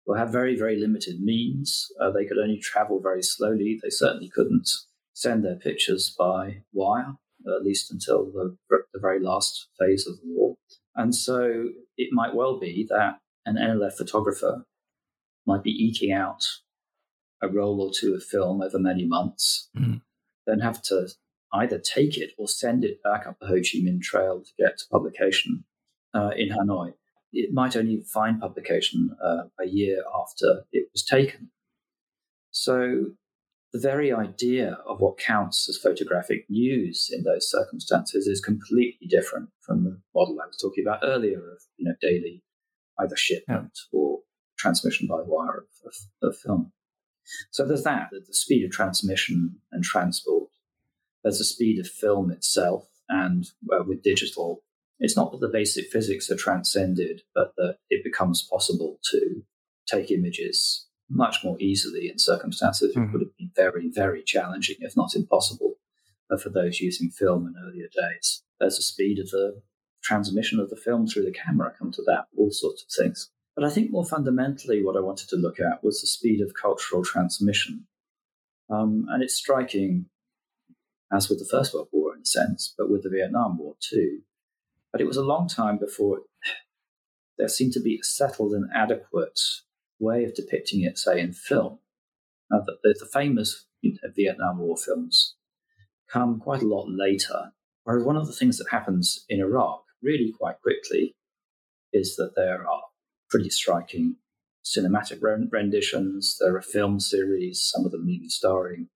will 0.07 0.15
have 0.15 0.31
very, 0.31 0.57
very 0.57 0.79
limited 0.79 1.19
means. 1.19 1.91
Uh, 1.99 2.09
they 2.09 2.25
could 2.25 2.37
only 2.37 2.57
travel 2.57 3.01
very 3.01 3.21
slowly. 3.21 3.77
They 3.83 3.89
certainly 3.89 4.29
couldn't 4.29 4.69
send 5.15 5.43
their 5.43 5.55
pictures 5.55 6.13
by 6.19 6.61
wire, 6.73 7.15
at 7.47 7.63
least 7.63 7.89
until 7.89 8.25
the, 8.25 8.57
the 8.69 8.99
very 8.99 9.19
last 9.19 9.69
phase 9.79 10.05
of 10.05 10.17
the 10.17 10.25
war. 10.25 10.57
And 10.93 11.15
so 11.15 11.69
it 11.97 12.09
might 12.11 12.35
well 12.35 12.59
be 12.59 12.85
that 12.89 13.19
an 13.45 13.55
NLF 13.55 13.93
photographer 13.93 14.65
might 15.47 15.63
be 15.63 15.71
eking 15.71 16.11
out 16.11 16.43
a 17.41 17.47
roll 17.47 17.81
or 17.81 17.91
two 17.97 18.13
of 18.13 18.23
film 18.23 18.61
over 18.61 18.77
many 18.77 19.05
months, 19.05 19.69
mm. 19.77 20.01
then 20.45 20.59
have 20.59 20.81
to 20.83 21.07
either 21.53 21.79
take 21.79 22.17
it 22.17 22.31
or 22.37 22.47
send 22.47 22.83
it 22.83 23.01
back 23.01 23.25
up 23.25 23.37
the 23.39 23.47
Ho 23.47 23.55
Chi 23.55 23.79
Minh 23.79 24.01
Trail 24.01 24.41
to 24.41 24.51
get 24.57 24.77
to 24.79 24.85
publication 24.91 25.63
uh, 26.13 26.31
in 26.35 26.49
Hanoi. 26.49 26.93
It 27.31 27.53
might 27.53 27.75
only 27.75 28.01
find 28.01 28.41
publication 28.41 29.15
uh, 29.23 29.43
a 29.59 29.67
year 29.67 30.03
after 30.17 30.63
it 30.73 30.89
was 30.93 31.03
taken. 31.03 31.51
So 32.51 33.11
the 33.75 33.81
very 33.81 34.13
idea 34.13 34.77
of 34.87 35.01
what 35.01 35.17
counts 35.17 35.67
as 35.67 35.75
photographic 35.75 36.45
news 36.49 37.09
in 37.11 37.23
those 37.23 37.51
circumstances 37.51 38.25
is 38.25 38.39
completely 38.39 39.05
different 39.05 39.49
from 39.59 39.83
the 39.83 39.99
model 40.15 40.39
I 40.41 40.47
was 40.47 40.55
talking 40.55 40.81
about 40.81 41.01
earlier 41.03 41.39
of 41.39 41.61
you 41.75 41.85
know 41.85 41.95
daily 41.99 42.41
either 42.97 43.17
shipment 43.17 43.77
yeah. 43.91 43.99
or 43.99 44.19
transmission 44.57 45.07
by 45.09 45.17
wire 45.25 45.57
of, 45.57 45.91
of, 45.91 46.29
of, 46.29 46.37
film. 46.37 46.71
So 47.51 47.67
there's 47.67 47.83
that, 47.83 48.11
the 48.11 48.33
speed 48.33 48.63
of 48.63 48.71
transmission 48.71 49.57
and 49.73 49.83
transport. 49.83 50.49
There's 51.21 51.39
the 51.39 51.43
speed 51.43 51.77
of 51.77 51.87
film 51.87 52.31
itself, 52.31 52.87
and 53.09 53.45
uh, 53.73 53.83
with 53.85 54.03
digital, 54.03 54.63
it's 55.01 55.17
not 55.17 55.33
that 55.33 55.41
the 55.41 55.51
basic 55.51 55.91
physics 55.91 56.31
are 56.31 56.37
transcended, 56.37 57.23
but 57.33 57.51
that 57.57 57.79
it 57.89 58.05
becomes 58.05 58.47
possible 58.49 58.99
to 59.11 59.43
take 59.85 60.11
images 60.11 60.84
much 61.09 61.43
more 61.43 61.57
easily 61.59 62.09
in 62.09 62.17
circumstances 62.17 62.95
mm-hmm. 62.95 63.03
it 63.03 63.11
would 63.11 63.21
have 63.21 63.37
been 63.37 63.51
very, 63.55 63.89
very 63.89 64.23
challenging, 64.23 64.77
if 64.79 64.97
not 64.97 65.15
impossible, 65.15 65.75
uh, 66.31 66.37
for 66.37 66.49
those 66.49 66.79
using 66.79 67.09
film 67.09 67.45
in 67.47 67.55
earlier 67.63 67.87
days. 67.87 68.43
There's 68.59 68.77
the 68.77 68.83
speed 68.83 69.19
of 69.19 69.29
the 69.29 69.61
transmission 70.03 70.59
of 70.59 70.69
the 70.69 70.75
film 70.75 71.07
through 71.07 71.25
the 71.25 71.31
camera, 71.31 71.73
come 71.77 71.91
to 71.91 72.01
that, 72.03 72.25
all 72.37 72.51
sorts 72.51 72.83
of 72.83 72.89
things. 72.89 73.29
But 73.55 73.65
I 73.65 73.69
think 73.69 73.91
more 73.91 74.05
fundamentally, 74.05 74.83
what 74.83 74.97
I 74.97 75.01
wanted 75.01 75.29
to 75.29 75.37
look 75.37 75.59
at 75.59 75.83
was 75.83 76.01
the 76.01 76.07
speed 76.07 76.41
of 76.41 76.53
cultural 76.59 77.03
transmission. 77.03 77.87
Um, 78.69 79.05
and 79.09 79.23
it's 79.23 79.35
striking, 79.35 80.07
as 81.11 81.29
with 81.29 81.39
the 81.39 81.47
First 81.49 81.73
World 81.73 81.87
War 81.91 82.15
in 82.15 82.21
a 82.21 82.25
sense, 82.25 82.73
but 82.77 82.89
with 82.89 83.03
the 83.03 83.09
Vietnam 83.09 83.57
War 83.57 83.75
too. 83.79 84.21
But 84.91 85.01
it 85.01 85.07
was 85.07 85.17
a 85.17 85.23
long 85.23 85.47
time 85.47 85.77
before 85.77 86.21
there 87.37 87.47
seemed 87.47 87.73
to 87.73 87.81
be 87.81 87.95
a 87.95 88.03
settled 88.03 88.53
and 88.53 88.69
adequate 88.73 89.39
way 89.99 90.23
of 90.23 90.35
depicting 90.35 90.83
it, 90.83 90.97
say, 90.97 91.19
in 91.19 91.33
film. 91.33 91.79
Now, 92.51 92.61
the, 92.65 92.77
the, 92.83 92.95
the 92.99 93.09
famous 93.11 93.65
Vietnam 94.15 94.59
War 94.59 94.77
films 94.77 95.35
come 96.11 96.39
quite 96.39 96.61
a 96.61 96.67
lot 96.67 96.87
later. 96.89 97.51
Whereas 97.83 98.05
one 98.05 98.17
of 98.17 98.27
the 98.27 98.33
things 98.33 98.57
that 98.57 98.69
happens 98.71 99.25
in 99.29 99.39
Iraq 99.39 99.83
really 100.01 100.33
quite 100.37 100.61
quickly 100.61 101.15
is 101.93 102.15
that 102.15 102.33
there 102.35 102.67
are 102.67 102.83
pretty 103.29 103.49
striking 103.49 104.17
cinematic 104.63 105.19
renditions. 105.51 106.37
There 106.39 106.55
are 106.55 106.61
film 106.61 106.99
series, 106.99 107.71
some 107.73 107.85
of 107.85 107.91
them 107.91 108.09
even 108.09 108.29
starring 108.29 108.89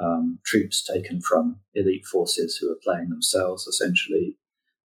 um, 0.00 0.40
troops 0.44 0.82
taken 0.82 1.20
from 1.20 1.60
elite 1.74 2.06
forces 2.06 2.56
who 2.56 2.70
are 2.70 2.78
playing 2.82 3.10
themselves, 3.10 3.66
essentially. 3.66 4.36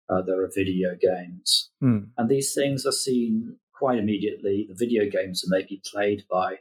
Uh, 0.09 0.23
there 0.23 0.43
are 0.43 0.51
video 0.55 0.91
games. 1.01 1.71
Mm. 1.83 2.09
And 2.17 2.29
these 2.29 2.55
things 2.55 2.87
are 2.87 2.93
seen 2.93 3.57
quite 3.79 3.99
immediately. 3.99 4.66
The 4.68 4.74
video 4.74 5.09
games 5.11 5.45
are 5.45 5.57
maybe 5.57 5.83
played 5.85 6.24
by 6.31 6.57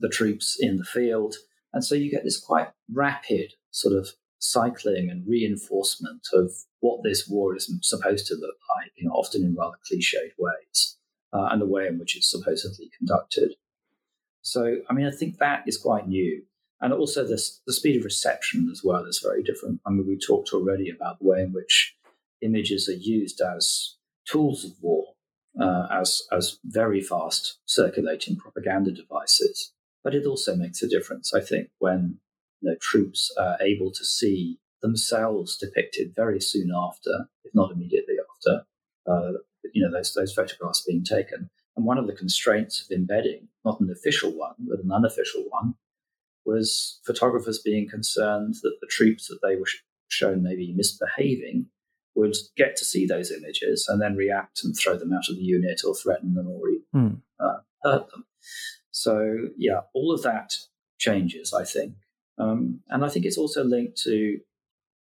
the 0.00 0.08
troops 0.08 0.56
in 0.58 0.76
the 0.76 0.84
field. 0.84 1.36
And 1.72 1.84
so 1.84 1.94
you 1.94 2.10
get 2.10 2.24
this 2.24 2.40
quite 2.40 2.68
rapid 2.92 3.52
sort 3.70 3.94
of 3.94 4.08
cycling 4.38 5.10
and 5.10 5.28
reinforcement 5.28 6.26
of 6.32 6.50
what 6.80 7.02
this 7.02 7.28
war 7.28 7.56
is 7.56 7.72
supposed 7.82 8.26
to 8.26 8.34
look 8.34 8.56
like, 8.76 8.92
you 8.96 9.06
know, 9.06 9.14
often 9.14 9.44
in 9.44 9.54
rather 9.54 9.76
cliched 9.90 10.32
ways, 10.38 10.96
uh, 11.32 11.48
and 11.50 11.60
the 11.60 11.66
way 11.66 11.86
in 11.86 11.98
which 11.98 12.16
it's 12.16 12.30
supposedly 12.30 12.90
conducted. 12.96 13.54
So, 14.42 14.76
I 14.88 14.94
mean, 14.94 15.06
I 15.06 15.10
think 15.10 15.38
that 15.38 15.64
is 15.66 15.76
quite 15.76 16.08
new. 16.08 16.42
And 16.80 16.92
also 16.92 17.24
the, 17.24 17.42
the 17.66 17.72
speed 17.72 17.98
of 17.98 18.04
reception 18.04 18.68
as 18.70 18.82
well 18.84 19.04
is 19.04 19.20
very 19.22 19.42
different. 19.42 19.80
I 19.84 19.90
mean, 19.90 20.06
we 20.06 20.16
talked 20.16 20.52
already 20.52 20.90
about 20.90 21.18
the 21.18 21.26
way 21.26 21.42
in 21.42 21.52
which 21.52 21.96
images 22.40 22.88
are 22.88 22.92
used 22.92 23.40
as 23.40 23.96
tools 24.30 24.64
of 24.64 24.70
war, 24.80 25.14
uh, 25.60 25.86
as, 25.90 26.22
as 26.32 26.58
very 26.64 27.00
fast 27.00 27.58
circulating 27.66 28.36
propaganda 28.36 28.92
devices. 28.92 29.72
But 30.04 30.14
it 30.14 30.26
also 30.26 30.56
makes 30.56 30.82
a 30.82 30.88
difference, 30.88 31.34
I 31.34 31.40
think, 31.40 31.70
when 31.78 32.18
you 32.60 32.70
know, 32.70 32.76
troops 32.80 33.32
are 33.38 33.56
able 33.60 33.90
to 33.92 34.04
see 34.04 34.58
themselves 34.80 35.56
depicted 35.56 36.14
very 36.14 36.40
soon 36.40 36.70
after, 36.74 37.26
if 37.44 37.54
not 37.54 37.72
immediately 37.72 38.14
after, 38.36 38.64
uh, 39.06 39.32
you 39.72 39.82
know, 39.82 39.92
those, 39.92 40.14
those 40.14 40.32
photographs 40.32 40.84
being 40.86 41.04
taken. 41.04 41.50
And 41.76 41.84
one 41.84 41.98
of 41.98 42.06
the 42.06 42.14
constraints 42.14 42.80
of 42.80 42.96
embedding, 42.96 43.48
not 43.64 43.80
an 43.80 43.90
official 43.90 44.36
one, 44.36 44.54
but 44.58 44.80
an 44.80 44.90
unofficial 44.92 45.44
one, 45.48 45.74
was 46.44 47.00
photographers 47.04 47.60
being 47.62 47.88
concerned 47.88 48.54
that 48.62 48.76
the 48.80 48.88
troops 48.88 49.28
that 49.28 49.40
they 49.42 49.56
were 49.56 49.68
shown 50.08 50.42
maybe 50.42 50.72
misbehaving 50.74 51.66
would 52.18 52.36
get 52.56 52.76
to 52.76 52.84
see 52.84 53.06
those 53.06 53.30
images 53.30 53.86
and 53.88 54.02
then 54.02 54.16
react 54.16 54.60
and 54.64 54.76
throw 54.76 54.98
them 54.98 55.12
out 55.12 55.28
of 55.28 55.36
the 55.36 55.42
unit 55.42 55.82
or 55.86 55.94
threaten 55.94 56.34
them 56.34 56.48
or 56.48 56.68
even 56.68 56.84
mm. 56.94 57.20
uh, 57.38 57.58
hurt 57.84 58.10
them. 58.10 58.24
So, 58.90 59.36
yeah, 59.56 59.82
all 59.94 60.12
of 60.12 60.22
that 60.24 60.52
changes, 60.98 61.54
I 61.54 61.64
think. 61.64 61.94
Um, 62.36 62.80
and 62.88 63.04
I 63.04 63.08
think 63.08 63.24
it's 63.24 63.38
also 63.38 63.62
linked 63.62 63.98
to 64.02 64.38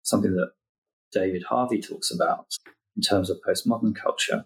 something 0.02 0.34
that 0.34 0.52
David 1.12 1.42
Harvey 1.48 1.80
talks 1.80 2.12
about 2.12 2.46
in 2.96 3.02
terms 3.02 3.28
of 3.28 3.40
postmodern 3.46 3.94
culture, 3.94 4.44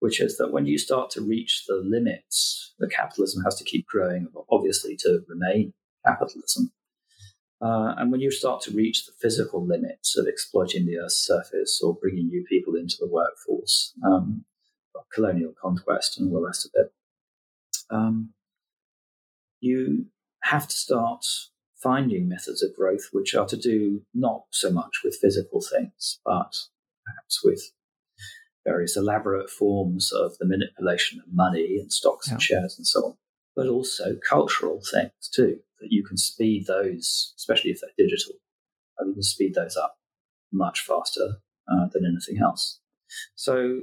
which 0.00 0.20
is 0.20 0.38
that 0.38 0.52
when 0.52 0.64
you 0.64 0.78
start 0.78 1.10
to 1.10 1.20
reach 1.20 1.64
the 1.66 1.82
limits 1.84 2.74
that 2.78 2.90
capitalism 2.90 3.42
has 3.44 3.56
to 3.56 3.64
keep 3.64 3.86
growing, 3.86 4.28
obviously 4.50 4.96
to 4.96 5.20
remain 5.28 5.74
capitalism, 6.06 6.72
uh, 7.64 7.94
and 7.96 8.12
when 8.12 8.20
you 8.20 8.30
start 8.30 8.60
to 8.60 8.70
reach 8.72 9.06
the 9.06 9.12
physical 9.12 9.64
limits 9.64 10.18
of 10.18 10.26
exploiting 10.26 10.84
the 10.84 10.98
Earth's 10.98 11.16
surface 11.16 11.80
or 11.82 11.94
bringing 11.94 12.28
new 12.28 12.44
people 12.46 12.74
into 12.74 12.96
the 13.00 13.08
workforce, 13.08 13.94
um, 14.04 14.44
colonial 15.14 15.54
conquest 15.60 16.18
and 16.18 16.28
all 16.28 16.40
the 16.40 16.46
rest 16.46 16.66
of 16.66 16.72
it, 16.74 16.92
um, 17.90 18.34
you 19.60 20.06
have 20.42 20.68
to 20.68 20.76
start 20.76 21.24
finding 21.82 22.28
methods 22.28 22.62
of 22.62 22.76
growth 22.76 23.08
which 23.12 23.34
are 23.34 23.46
to 23.46 23.56
do 23.56 24.02
not 24.12 24.44
so 24.50 24.70
much 24.70 25.00
with 25.02 25.16
physical 25.16 25.62
things, 25.62 26.20
but 26.24 26.56
perhaps 27.06 27.42
with 27.42 27.72
various 28.66 28.96
elaborate 28.96 29.48
forms 29.48 30.12
of 30.12 30.36
the 30.38 30.46
manipulation 30.46 31.18
of 31.18 31.32
money 31.32 31.78
and 31.80 31.90
stocks 31.90 32.28
yeah. 32.28 32.34
and 32.34 32.42
shares 32.42 32.76
and 32.76 32.86
so 32.86 33.00
on, 33.04 33.14
but 33.56 33.68
also 33.68 34.16
cultural 34.28 34.82
things 34.92 35.30
too, 35.32 35.60
that 35.84 35.92
you 35.92 36.02
can 36.02 36.16
speed 36.16 36.66
those, 36.66 37.34
especially 37.36 37.70
if 37.70 37.80
they're 37.80 38.06
digital, 38.06 38.34
and 38.98 39.08
you 39.08 39.14
can 39.14 39.22
speed 39.22 39.54
those 39.54 39.76
up 39.76 39.98
much 40.50 40.80
faster 40.80 41.36
uh, 41.70 41.86
than 41.92 42.06
anything 42.06 42.42
else. 42.42 42.80
So 43.34 43.82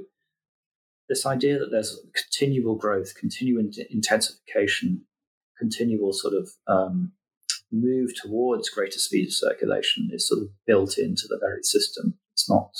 this 1.08 1.24
idea 1.24 1.58
that 1.58 1.70
there's 1.70 2.00
continual 2.14 2.74
growth, 2.74 3.14
continual 3.14 3.64
intensification, 3.90 5.04
continual 5.58 6.12
sort 6.12 6.34
of 6.34 6.50
um, 6.66 7.12
move 7.70 8.10
towards 8.14 8.68
greater 8.68 8.98
speed 8.98 9.28
of 9.28 9.32
circulation 9.32 10.10
is 10.12 10.28
sort 10.28 10.42
of 10.42 10.48
built 10.66 10.98
into 10.98 11.26
the 11.28 11.38
very 11.40 11.62
system. 11.62 12.18
It's 12.32 12.48
not 12.48 12.70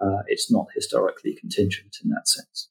uh, 0.00 0.22
it's 0.28 0.50
not 0.50 0.68
historically 0.74 1.34
contingent 1.34 1.96
in 2.04 2.10
that 2.10 2.28
sense. 2.28 2.70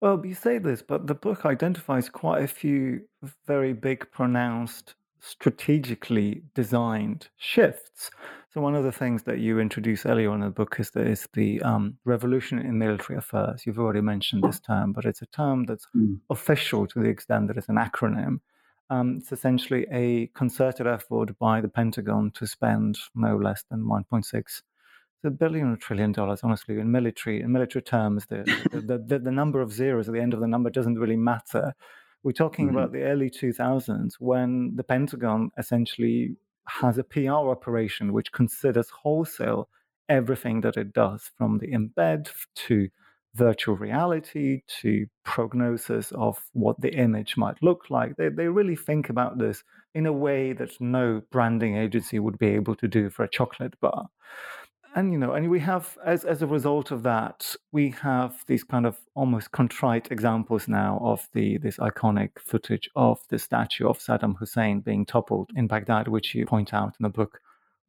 Well, 0.00 0.24
you 0.24 0.34
say 0.34 0.58
this, 0.58 0.80
but 0.80 1.06
the 1.06 1.14
book 1.14 1.44
identifies 1.44 2.08
quite 2.08 2.42
a 2.42 2.48
few 2.48 3.02
very 3.46 3.74
big, 3.74 4.10
pronounced, 4.10 4.94
strategically 5.20 6.42
designed 6.54 7.28
shifts. 7.36 8.10
So 8.48 8.62
one 8.62 8.74
of 8.74 8.82
the 8.82 8.92
things 8.92 9.24
that 9.24 9.40
you 9.40 9.60
introduce 9.60 10.06
earlier 10.06 10.32
in 10.34 10.40
the 10.40 10.48
book 10.48 10.76
is 10.78 10.90
the, 10.90 11.26
the 11.34 11.60
um, 11.62 11.98
revolution 12.04 12.58
in 12.58 12.78
military 12.78 13.18
affairs. 13.18 13.66
You've 13.66 13.78
already 13.78 14.00
mentioned 14.00 14.42
this 14.42 14.58
term, 14.58 14.92
but 14.92 15.04
it's 15.04 15.20
a 15.20 15.26
term 15.26 15.64
that's 15.64 15.86
mm. 15.94 16.18
official 16.30 16.86
to 16.88 17.00
the 17.00 17.08
extent 17.08 17.48
that 17.48 17.58
it's 17.58 17.68
an 17.68 17.76
acronym. 17.76 18.40
Um, 18.88 19.18
it's 19.18 19.30
essentially 19.30 19.86
a 19.92 20.28
concerted 20.28 20.86
effort 20.86 21.38
by 21.38 21.60
the 21.60 21.68
Pentagon 21.68 22.32
to 22.32 22.46
spend 22.46 22.98
no 23.14 23.36
less 23.36 23.64
than 23.70 23.84
1.6 23.84 24.62
a 25.24 25.30
billion 25.30 25.72
or 25.72 25.76
trillion 25.76 26.12
dollars, 26.12 26.40
honestly, 26.42 26.78
in 26.78 26.90
military 26.90 27.40
in 27.42 27.52
military 27.52 27.82
terms, 27.82 28.26
the, 28.26 28.42
the, 28.72 28.98
the, 28.98 29.18
the, 29.18 29.30
number 29.30 29.60
of 29.60 29.72
zeros 29.72 30.08
at 30.08 30.14
the 30.14 30.20
end 30.20 30.34
of 30.34 30.40
the 30.40 30.46
number 30.46 30.70
doesn't 30.70 30.98
really 30.98 31.16
matter. 31.16 31.74
We're 32.22 32.32
talking 32.32 32.68
mm-hmm. 32.68 32.76
about 32.76 32.92
the 32.92 33.02
early 33.02 33.30
2000s 33.30 34.14
when 34.18 34.72
the 34.76 34.84
Pentagon 34.84 35.50
essentially 35.58 36.36
has 36.68 36.98
a 36.98 37.04
PR 37.04 37.30
operation 37.30 38.12
which 38.12 38.32
considers 38.32 38.90
wholesale 38.90 39.68
everything 40.08 40.60
that 40.62 40.76
it 40.76 40.92
does, 40.92 41.30
from 41.36 41.58
the 41.58 41.68
embed 41.68 42.30
to 42.54 42.88
virtual 43.34 43.76
reality 43.76 44.62
to 44.66 45.06
prognosis 45.24 46.10
of 46.12 46.38
what 46.52 46.80
the 46.80 46.92
image 46.92 47.36
might 47.36 47.62
look 47.62 47.88
like. 47.88 48.16
They, 48.16 48.28
they 48.28 48.48
really 48.48 48.76
think 48.76 49.08
about 49.08 49.38
this 49.38 49.62
in 49.94 50.06
a 50.06 50.12
way 50.12 50.52
that 50.52 50.80
no 50.80 51.22
branding 51.30 51.76
agency 51.76 52.18
would 52.18 52.38
be 52.38 52.48
able 52.48 52.74
to 52.76 52.88
do 52.88 53.08
for 53.08 53.24
a 53.24 53.30
chocolate 53.30 53.78
bar 53.80 54.08
and 54.94 55.12
you 55.12 55.18
know 55.18 55.32
and 55.32 55.48
we 55.50 55.60
have 55.60 55.96
as 56.04 56.24
as 56.24 56.42
a 56.42 56.46
result 56.46 56.90
of 56.90 57.02
that 57.02 57.54
we 57.72 57.90
have 57.90 58.44
these 58.46 58.64
kind 58.64 58.86
of 58.86 58.98
almost 59.14 59.50
contrite 59.52 60.10
examples 60.10 60.68
now 60.68 60.98
of 61.02 61.28
the 61.32 61.58
this 61.58 61.76
iconic 61.78 62.30
footage 62.38 62.88
of 62.96 63.20
the 63.28 63.38
statue 63.38 63.88
of 63.88 63.98
Saddam 63.98 64.36
Hussein 64.38 64.80
being 64.80 65.06
toppled 65.06 65.50
in 65.54 65.66
Baghdad 65.66 66.08
which 66.08 66.34
you 66.34 66.46
point 66.46 66.74
out 66.74 66.94
in 66.98 67.04
the 67.04 67.08
book 67.08 67.40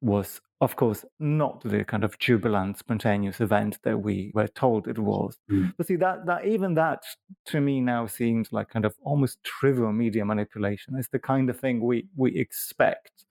was 0.01 0.41
of 0.61 0.75
course 0.75 1.05
not 1.19 1.61
the 1.63 1.83
kind 1.83 2.03
of 2.03 2.17
jubilant 2.19 2.77
spontaneous 2.77 3.39
event 3.39 3.79
that 3.83 3.97
we 3.99 4.31
were 4.33 4.47
told 4.47 4.87
it 4.87 4.99
was. 4.99 5.37
Mm. 5.49 5.73
but 5.77 5.87
see 5.87 5.95
that 5.95 6.25
that 6.25 6.45
even 6.45 6.75
that 6.75 7.03
to 7.45 7.61
me 7.61 7.81
now 7.81 8.05
seems 8.07 8.51
like 8.51 8.69
kind 8.69 8.85
of 8.85 8.95
almost 9.03 9.43
trivial 9.43 9.91
media 9.91 10.25
manipulation. 10.25 10.95
It's 10.97 11.09
the 11.09 11.19
kind 11.19 11.49
of 11.49 11.59
thing 11.59 11.81
we 11.81 12.07
we 12.15 12.35
expect 12.35 13.25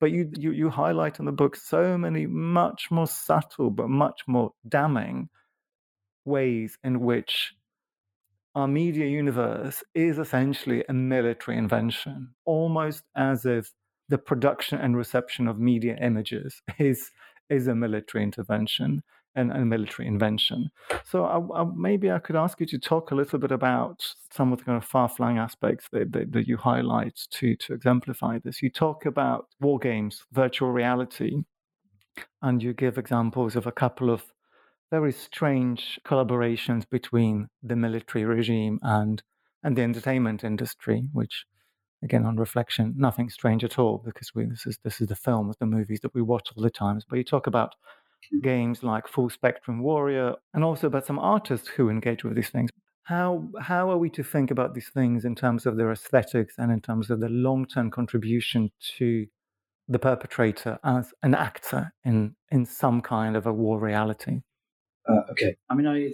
but 0.00 0.10
you, 0.10 0.30
you, 0.36 0.50
you 0.52 0.70
highlight 0.70 1.18
in 1.18 1.26
the 1.26 1.32
book 1.32 1.54
so 1.54 1.96
many 1.98 2.26
much 2.26 2.90
more 2.90 3.06
subtle 3.06 3.70
but 3.70 3.88
much 3.88 4.22
more 4.26 4.52
damning 4.68 5.28
ways 6.24 6.78
in 6.82 7.00
which 7.00 7.52
our 8.54 8.66
media 8.66 9.06
universe 9.06 9.82
is 9.94 10.18
essentially 10.18 10.84
a 10.88 10.92
military 10.92 11.56
invention, 11.56 12.30
almost 12.44 13.04
as 13.16 13.46
if 13.46 13.70
the 14.08 14.18
production 14.18 14.78
and 14.78 14.96
reception 14.96 15.46
of 15.46 15.58
media 15.58 15.96
images 16.02 16.60
is, 16.78 17.10
is 17.48 17.68
a 17.68 17.74
military 17.74 18.24
intervention 18.24 19.02
and 19.34 19.52
a 19.52 19.64
military 19.64 20.08
invention. 20.08 20.70
So 21.04 21.24
I, 21.24 21.60
I, 21.60 21.64
maybe 21.74 22.10
I 22.10 22.18
could 22.18 22.36
ask 22.36 22.60
you 22.60 22.66
to 22.66 22.78
talk 22.78 23.10
a 23.10 23.14
little 23.14 23.38
bit 23.38 23.52
about 23.52 24.04
some 24.32 24.52
of 24.52 24.58
the 24.58 24.64
kind 24.64 24.76
of 24.76 24.84
far-flung 24.84 25.38
aspects 25.38 25.86
that, 25.92 26.12
that, 26.12 26.32
that, 26.32 26.48
you 26.48 26.56
highlight 26.56 27.20
to, 27.30 27.54
to 27.56 27.74
exemplify 27.74 28.38
this. 28.38 28.62
You 28.62 28.70
talk 28.70 29.06
about 29.06 29.46
war 29.60 29.78
games, 29.78 30.24
virtual 30.32 30.72
reality, 30.72 31.42
and 32.42 32.62
you 32.62 32.72
give 32.72 32.98
examples 32.98 33.54
of 33.54 33.66
a 33.66 33.72
couple 33.72 34.10
of 34.10 34.24
very 34.90 35.12
strange 35.12 36.00
collaborations 36.04 36.88
between 36.90 37.48
the 37.62 37.76
military 37.76 38.24
regime 38.24 38.78
and 38.82 39.22
and 39.62 39.76
the 39.76 39.82
entertainment 39.82 40.42
industry, 40.42 41.04
which 41.12 41.44
again 42.02 42.24
on 42.24 42.36
reflection, 42.36 42.94
nothing 42.96 43.28
strange 43.28 43.62
at 43.62 43.78
all 43.78 43.98
because 44.04 44.34
we, 44.34 44.46
this 44.46 44.66
is 44.66 44.78
this 44.82 45.00
is 45.00 45.08
the 45.08 45.16
films, 45.16 45.56
the 45.58 45.66
movies 45.66 46.00
that 46.00 46.14
we 46.14 46.22
watch 46.22 46.48
all 46.56 46.62
the 46.62 46.70
times. 46.70 47.04
But 47.08 47.16
you 47.16 47.24
talk 47.24 47.46
about 47.46 47.74
games 48.42 48.82
like 48.82 49.08
Full 49.08 49.30
Spectrum 49.30 49.80
Warrior, 49.80 50.34
and 50.54 50.64
also 50.64 50.86
about 50.86 51.06
some 51.06 51.18
artists 51.18 51.68
who 51.68 51.88
engage 51.88 52.24
with 52.24 52.34
these 52.34 52.50
things. 52.50 52.70
How 53.04 53.48
how 53.60 53.90
are 53.90 53.98
we 53.98 54.10
to 54.10 54.22
think 54.22 54.50
about 54.50 54.74
these 54.74 54.90
things 54.90 55.24
in 55.24 55.34
terms 55.34 55.66
of 55.66 55.76
their 55.76 55.90
aesthetics 55.90 56.54
and 56.58 56.70
in 56.70 56.80
terms 56.80 57.10
of 57.10 57.20
the 57.20 57.28
long 57.28 57.66
term 57.66 57.90
contribution 57.90 58.70
to 58.98 59.26
the 59.88 59.98
perpetrator 59.98 60.78
as 60.84 61.12
an 61.22 61.34
actor 61.34 61.92
in 62.04 62.36
in 62.50 62.64
some 62.64 63.00
kind 63.00 63.36
of 63.36 63.46
a 63.46 63.52
war 63.52 63.80
reality? 63.80 64.42
Uh, 65.08 65.22
okay, 65.32 65.56
I 65.68 65.74
mean, 65.74 65.86
I 65.86 66.12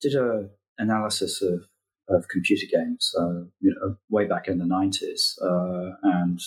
did 0.00 0.14
a 0.14 0.48
analysis 0.78 1.42
of 1.42 1.64
of 2.08 2.28
computer 2.28 2.66
games, 2.70 3.12
uh, 3.18 3.44
you 3.60 3.74
know, 3.74 3.96
way 4.10 4.26
back 4.26 4.48
in 4.48 4.58
the 4.58 4.64
90s. 4.64 5.34
Uh, 5.42 5.96
and 6.02 6.40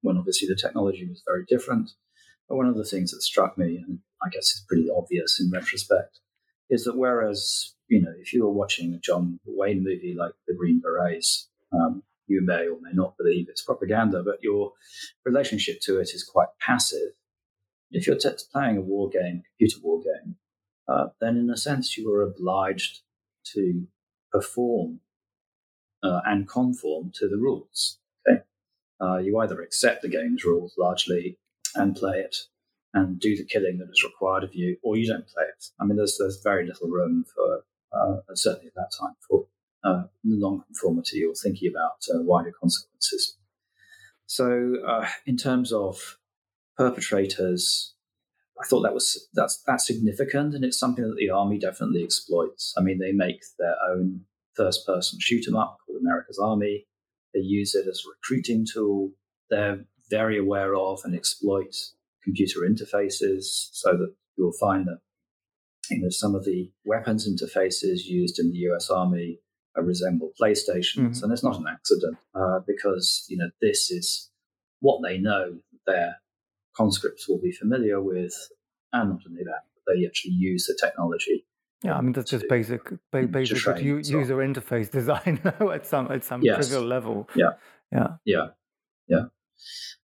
when 0.00 0.16
obviously 0.16 0.48
the 0.48 0.56
technology 0.56 1.06
was 1.08 1.22
very 1.26 1.44
different. 1.46 1.90
But 2.48 2.56
one 2.56 2.66
of 2.66 2.76
the 2.76 2.84
things 2.84 3.12
that 3.12 3.22
struck 3.22 3.56
me, 3.56 3.82
and 3.86 4.00
I 4.24 4.28
guess 4.28 4.50
it's 4.52 4.64
pretty 4.68 4.88
obvious 4.94 5.40
in 5.40 5.50
retrospect, 5.50 6.20
is 6.70 6.84
that 6.84 6.96
whereas, 6.96 7.74
you 7.88 8.00
know, 8.00 8.12
if 8.20 8.32
you 8.32 8.44
were 8.44 8.52
watching 8.52 8.94
a 8.94 8.98
John 8.98 9.40
Wayne 9.44 9.82
movie 9.82 10.14
like 10.16 10.32
The 10.46 10.54
Green 10.54 10.80
Berets, 10.80 11.48
um, 11.72 12.02
you 12.26 12.40
may 12.40 12.68
or 12.68 12.78
may 12.80 12.92
not 12.92 13.16
believe 13.18 13.48
it's 13.48 13.62
propaganda, 13.62 14.22
but 14.22 14.42
your 14.42 14.72
relationship 15.24 15.80
to 15.82 15.98
it 15.98 16.10
is 16.14 16.24
quite 16.24 16.48
passive. 16.60 17.12
If 17.90 18.06
you're 18.06 18.16
t- 18.16 18.30
playing 18.52 18.78
a 18.78 18.80
war 18.80 19.10
game, 19.10 19.42
computer 19.58 19.80
war 19.82 20.00
game, 20.02 20.36
uh, 20.88 21.08
then 21.20 21.36
in 21.36 21.50
a 21.50 21.56
sense 21.56 21.96
you 21.96 22.12
are 22.12 22.22
obliged 22.22 23.00
to 23.54 23.86
perform 24.30 25.00
uh, 26.02 26.20
and 26.24 26.48
conform 26.48 27.12
to 27.14 27.28
the 27.28 27.36
rules. 27.36 27.98
Okay, 28.26 28.40
uh, 29.00 29.18
you 29.18 29.38
either 29.38 29.60
accept 29.60 30.02
the 30.02 30.08
game's 30.08 30.44
rules 30.44 30.74
largely 30.78 31.38
and 31.74 31.96
play 31.96 32.18
it 32.18 32.36
and 32.94 33.18
do 33.18 33.36
the 33.36 33.44
killing 33.44 33.78
that 33.78 33.90
is 33.90 34.04
required 34.04 34.44
of 34.44 34.54
you, 34.54 34.76
or 34.82 34.96
you 34.96 35.06
don't 35.06 35.26
play 35.26 35.44
it. 35.44 35.64
I 35.80 35.84
mean, 35.84 35.96
there's 35.96 36.16
there's 36.18 36.40
very 36.42 36.66
little 36.66 36.88
room 36.88 37.24
for 37.34 37.64
uh, 37.92 38.34
certainly 38.34 38.68
at 38.68 38.74
that 38.74 38.92
time 38.98 39.14
for 39.28 39.46
uh, 39.84 40.04
non-conformity 40.24 41.24
or 41.24 41.34
thinking 41.34 41.70
about 41.70 42.04
uh, 42.14 42.22
wider 42.22 42.52
consequences. 42.52 43.36
So, 44.26 44.76
uh, 44.86 45.06
in 45.26 45.36
terms 45.36 45.72
of 45.72 46.18
perpetrators, 46.76 47.94
I 48.62 48.66
thought 48.66 48.82
that 48.82 48.94
was 48.94 49.28
that's 49.34 49.62
that's 49.66 49.86
significant, 49.86 50.54
and 50.54 50.64
it's 50.64 50.78
something 50.78 51.04
that 51.04 51.16
the 51.16 51.30
army 51.30 51.58
definitely 51.58 52.04
exploits. 52.04 52.74
I 52.76 52.82
mean, 52.82 52.98
they 52.98 53.12
make 53.12 53.42
their 53.58 53.76
own 53.90 54.22
first-person 54.54 55.18
shoot 55.20 55.48
'em 55.48 55.56
up 55.56 55.78
called 55.84 56.00
America's 56.00 56.38
Army. 56.38 56.86
They 57.32 57.40
use 57.40 57.74
it 57.74 57.86
as 57.88 58.02
a 58.04 58.10
recruiting 58.10 58.66
tool. 58.70 59.12
They're 59.48 59.86
very 60.10 60.38
aware 60.38 60.74
of 60.74 61.00
and 61.04 61.14
exploit 61.14 61.74
computer 62.24 62.60
interfaces, 62.60 63.68
so 63.72 63.92
that 63.92 64.14
you'll 64.36 64.52
find 64.60 64.86
that 64.86 64.98
you 65.90 66.00
know 66.00 66.08
some 66.10 66.34
of 66.34 66.44
the 66.44 66.70
weapons 66.84 67.28
interfaces 67.28 68.04
used 68.04 68.38
in 68.38 68.50
the 68.50 68.58
U.S. 68.58 68.90
Army 68.90 69.40
resemble 69.76 70.32
PlayStations, 70.40 70.96
mm-hmm. 70.96 71.24
and 71.24 71.32
it's 71.32 71.42
not 71.42 71.58
an 71.58 71.66
accident 71.68 72.18
uh, 72.34 72.60
because 72.66 73.24
you 73.28 73.36
know 73.36 73.50
this 73.60 73.90
is 73.90 74.30
what 74.80 75.00
they 75.02 75.18
know 75.18 75.58
their 75.86 76.16
conscripts 76.76 77.28
will 77.28 77.40
be 77.40 77.52
familiar 77.52 78.00
with, 78.00 78.34
and 78.92 79.10
not 79.10 79.20
only 79.26 79.44
that, 79.44 79.62
but 79.74 79.94
they 79.94 80.06
actually 80.06 80.32
use 80.32 80.66
the 80.66 80.78
technology. 80.80 81.46
Yeah, 81.82 81.96
I 81.96 82.00
mean 82.00 82.12
that's 82.12 82.30
to, 82.30 82.38
just 82.38 82.48
basic, 82.48 82.82
ba- 83.10 83.26
basic 83.26 83.58
train, 83.58 83.84
user 83.84 84.36
interface 84.36 84.90
design 84.98 85.40
at 85.44 85.86
some 85.86 86.10
at 86.12 86.24
some 86.24 86.42
yes. 86.42 86.68
trivial 86.68 86.86
level. 86.86 87.28
Yeah, 87.34 87.50
yeah, 87.90 88.08
yeah, 88.24 88.46
yeah. 89.08 89.24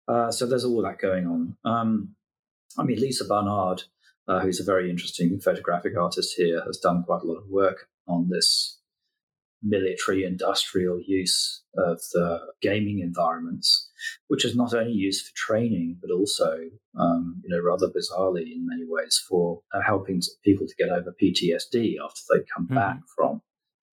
Uh, 0.08 0.32
so 0.32 0.46
there's 0.46 0.66
all 0.66 0.82
that 0.82 1.00
going 1.00 1.28
on. 1.28 1.58
Um, 1.66 2.16
I 2.78 2.84
mean, 2.84 3.00
Lisa 3.00 3.26
Barnard, 3.26 3.84
uh, 4.28 4.40
who's 4.40 4.60
a 4.60 4.66
very 4.66 4.90
interesting 4.90 5.40
photographic 5.40 5.98
artist 5.98 6.36
here, 6.38 6.62
has 6.66 6.78
done 6.78 7.04
quite 7.04 7.24
a 7.24 7.26
lot 7.26 7.38
of 7.38 7.50
work 7.50 7.90
on 8.08 8.30
this 8.30 8.80
military 9.64 10.24
industrial 10.24 11.00
use 11.06 11.64
of 11.78 12.00
the 12.14 12.40
gaming 12.62 13.00
environments, 13.00 13.90
which 14.28 14.46
is 14.46 14.56
not 14.56 14.74
only 14.74 14.92
used 14.94 15.26
for 15.26 15.36
training, 15.36 15.98
but 16.02 16.12
also, 16.12 16.60
um, 17.00 17.42
you 17.44 17.50
know, 17.50 17.62
rather 17.62 17.88
bizarrely 17.88 18.52
in 18.54 18.66
many 18.66 18.84
ways 18.88 19.22
for 19.28 19.62
uh, 19.74 19.82
helping 19.82 20.22
people 20.44 20.68
to 20.68 20.76
get 20.78 20.90
over 20.90 21.14
PTSD 21.22 21.96
after 22.04 22.22
they 22.30 22.44
come 22.56 22.66
mm-hmm. 22.66 22.76
back 22.76 23.00
from 23.16 23.42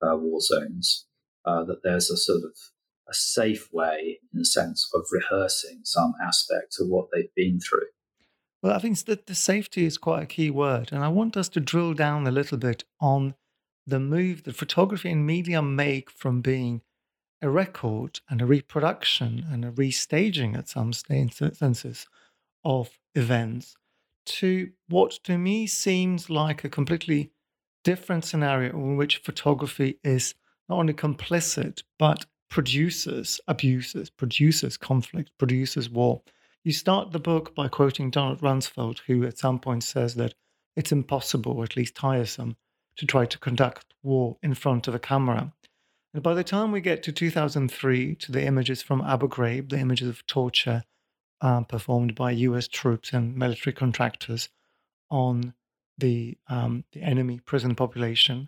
uh, 0.01 0.15
war 0.15 0.39
zones. 0.39 1.07
Uh, 1.45 1.63
that 1.63 1.83
there's 1.83 2.09
a 2.09 2.17
sort 2.17 2.41
of 2.43 2.57
a 3.07 3.13
safe 3.13 3.71
way, 3.71 4.19
in 4.33 4.39
a 4.41 4.45
sense, 4.45 4.89
of 4.93 5.05
rehearsing 5.11 5.81
some 5.83 6.13
aspect 6.23 6.77
of 6.79 6.87
what 6.87 7.07
they've 7.11 7.33
been 7.35 7.59
through. 7.59 7.87
Well, 8.61 8.73
I 8.73 8.79
think 8.79 8.97
that 9.05 9.27
the 9.27 9.35
safety 9.35 9.85
is 9.85 9.97
quite 9.97 10.23
a 10.23 10.27
key 10.27 10.49
word, 10.49 10.91
and 10.91 11.03
I 11.03 11.09
want 11.09 11.37
us 11.37 11.49
to 11.49 11.59
drill 11.59 11.93
down 11.93 12.25
a 12.25 12.31
little 12.31 12.57
bit 12.57 12.83
on 12.99 13.35
the 13.85 13.99
move 13.99 14.43
that 14.43 14.55
photography 14.55 15.11
and 15.11 15.25
media 15.25 15.61
make 15.61 16.09
from 16.09 16.41
being 16.41 16.81
a 17.41 17.49
record 17.49 18.21
and 18.29 18.41
a 18.41 18.45
reproduction 18.45 19.45
and 19.51 19.63
a 19.63 19.71
restaging 19.71 20.57
at 20.57 20.67
some 20.67 20.93
senses 20.93 22.07
of 22.63 22.97
events 23.13 23.75
to 24.25 24.71
what 24.89 25.11
to 25.23 25.37
me 25.37 25.67
seems 25.67 26.29
like 26.29 26.63
a 26.63 26.69
completely 26.69 27.31
different 27.83 28.25
scenario 28.25 28.71
in 28.71 28.97
which 28.97 29.17
photography 29.17 29.99
is 30.03 30.33
not 30.67 30.79
only 30.79 30.93
complicit 30.93 31.83
but 31.99 32.25
produces 32.55 33.41
abuses, 33.49 34.09
produces 34.09 34.77
conflict, 34.77 35.29
produces 35.37 35.89
war. 35.89 36.21
You 36.63 36.71
start 36.71 37.11
the 37.11 37.19
book 37.19 37.53
by 37.53 37.67
quoting 37.67 38.09
Donald 38.09 38.39
Rumsfeld, 38.39 38.99
who 39.07 39.25
at 39.25 39.37
some 39.37 39.59
point 39.59 39.83
says 39.83 40.15
that 40.15 40.35
it's 40.77 40.93
impossible, 40.93 41.57
or 41.57 41.65
at 41.65 41.75
least 41.75 41.95
tiresome, 41.95 42.55
to 42.95 43.05
try 43.05 43.25
to 43.25 43.37
conduct 43.39 43.93
war 44.03 44.37
in 44.41 44.53
front 44.53 44.87
of 44.87 44.95
a 44.95 44.99
camera. 44.99 45.51
And 46.13 46.23
by 46.23 46.33
the 46.33 46.45
time 46.45 46.71
we 46.71 46.79
get 46.79 47.03
to 47.03 47.11
2003, 47.11 48.15
to 48.15 48.31
the 48.31 48.45
images 48.45 48.81
from 48.81 49.01
Abu 49.01 49.27
Ghraib, 49.27 49.67
the 49.67 49.79
images 49.79 50.07
of 50.07 50.25
torture 50.25 50.85
um, 51.41 51.65
performed 51.65 52.15
by 52.15 52.31
US 52.31 52.69
troops 52.69 53.11
and 53.11 53.35
military 53.35 53.73
contractors 53.73 54.47
on 55.11 55.53
the, 55.97 56.37
um, 56.47 56.85
the 56.93 57.01
enemy 57.01 57.41
prison 57.41 57.75
population, 57.75 58.47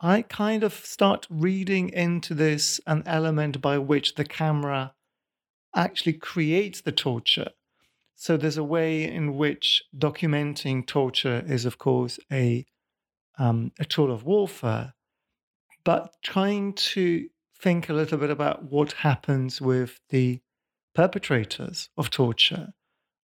I 0.00 0.22
kind 0.22 0.62
of 0.62 0.74
start 0.74 1.26
reading 1.30 1.88
into 1.88 2.34
this 2.34 2.80
an 2.86 3.02
element 3.06 3.62
by 3.62 3.78
which 3.78 4.14
the 4.16 4.24
camera 4.24 4.94
actually 5.74 6.14
creates 6.14 6.82
the 6.82 6.92
torture. 6.92 7.50
So 8.14 8.36
there's 8.36 8.58
a 8.58 8.64
way 8.64 9.04
in 9.04 9.36
which 9.36 9.82
documenting 9.96 10.86
torture 10.86 11.42
is, 11.46 11.64
of 11.64 11.78
course, 11.78 12.18
a 12.32 12.66
um, 13.38 13.72
a 13.78 13.84
tool 13.84 14.10
of 14.10 14.24
warfare, 14.24 14.94
but 15.84 16.14
trying 16.22 16.72
to 16.72 17.28
think 17.58 17.88
a 17.88 17.92
little 17.92 18.16
bit 18.16 18.30
about 18.30 18.64
what 18.64 18.92
happens 18.92 19.60
with 19.60 20.00
the 20.08 20.40
perpetrators 20.94 21.90
of 21.98 22.08
torture. 22.08 22.72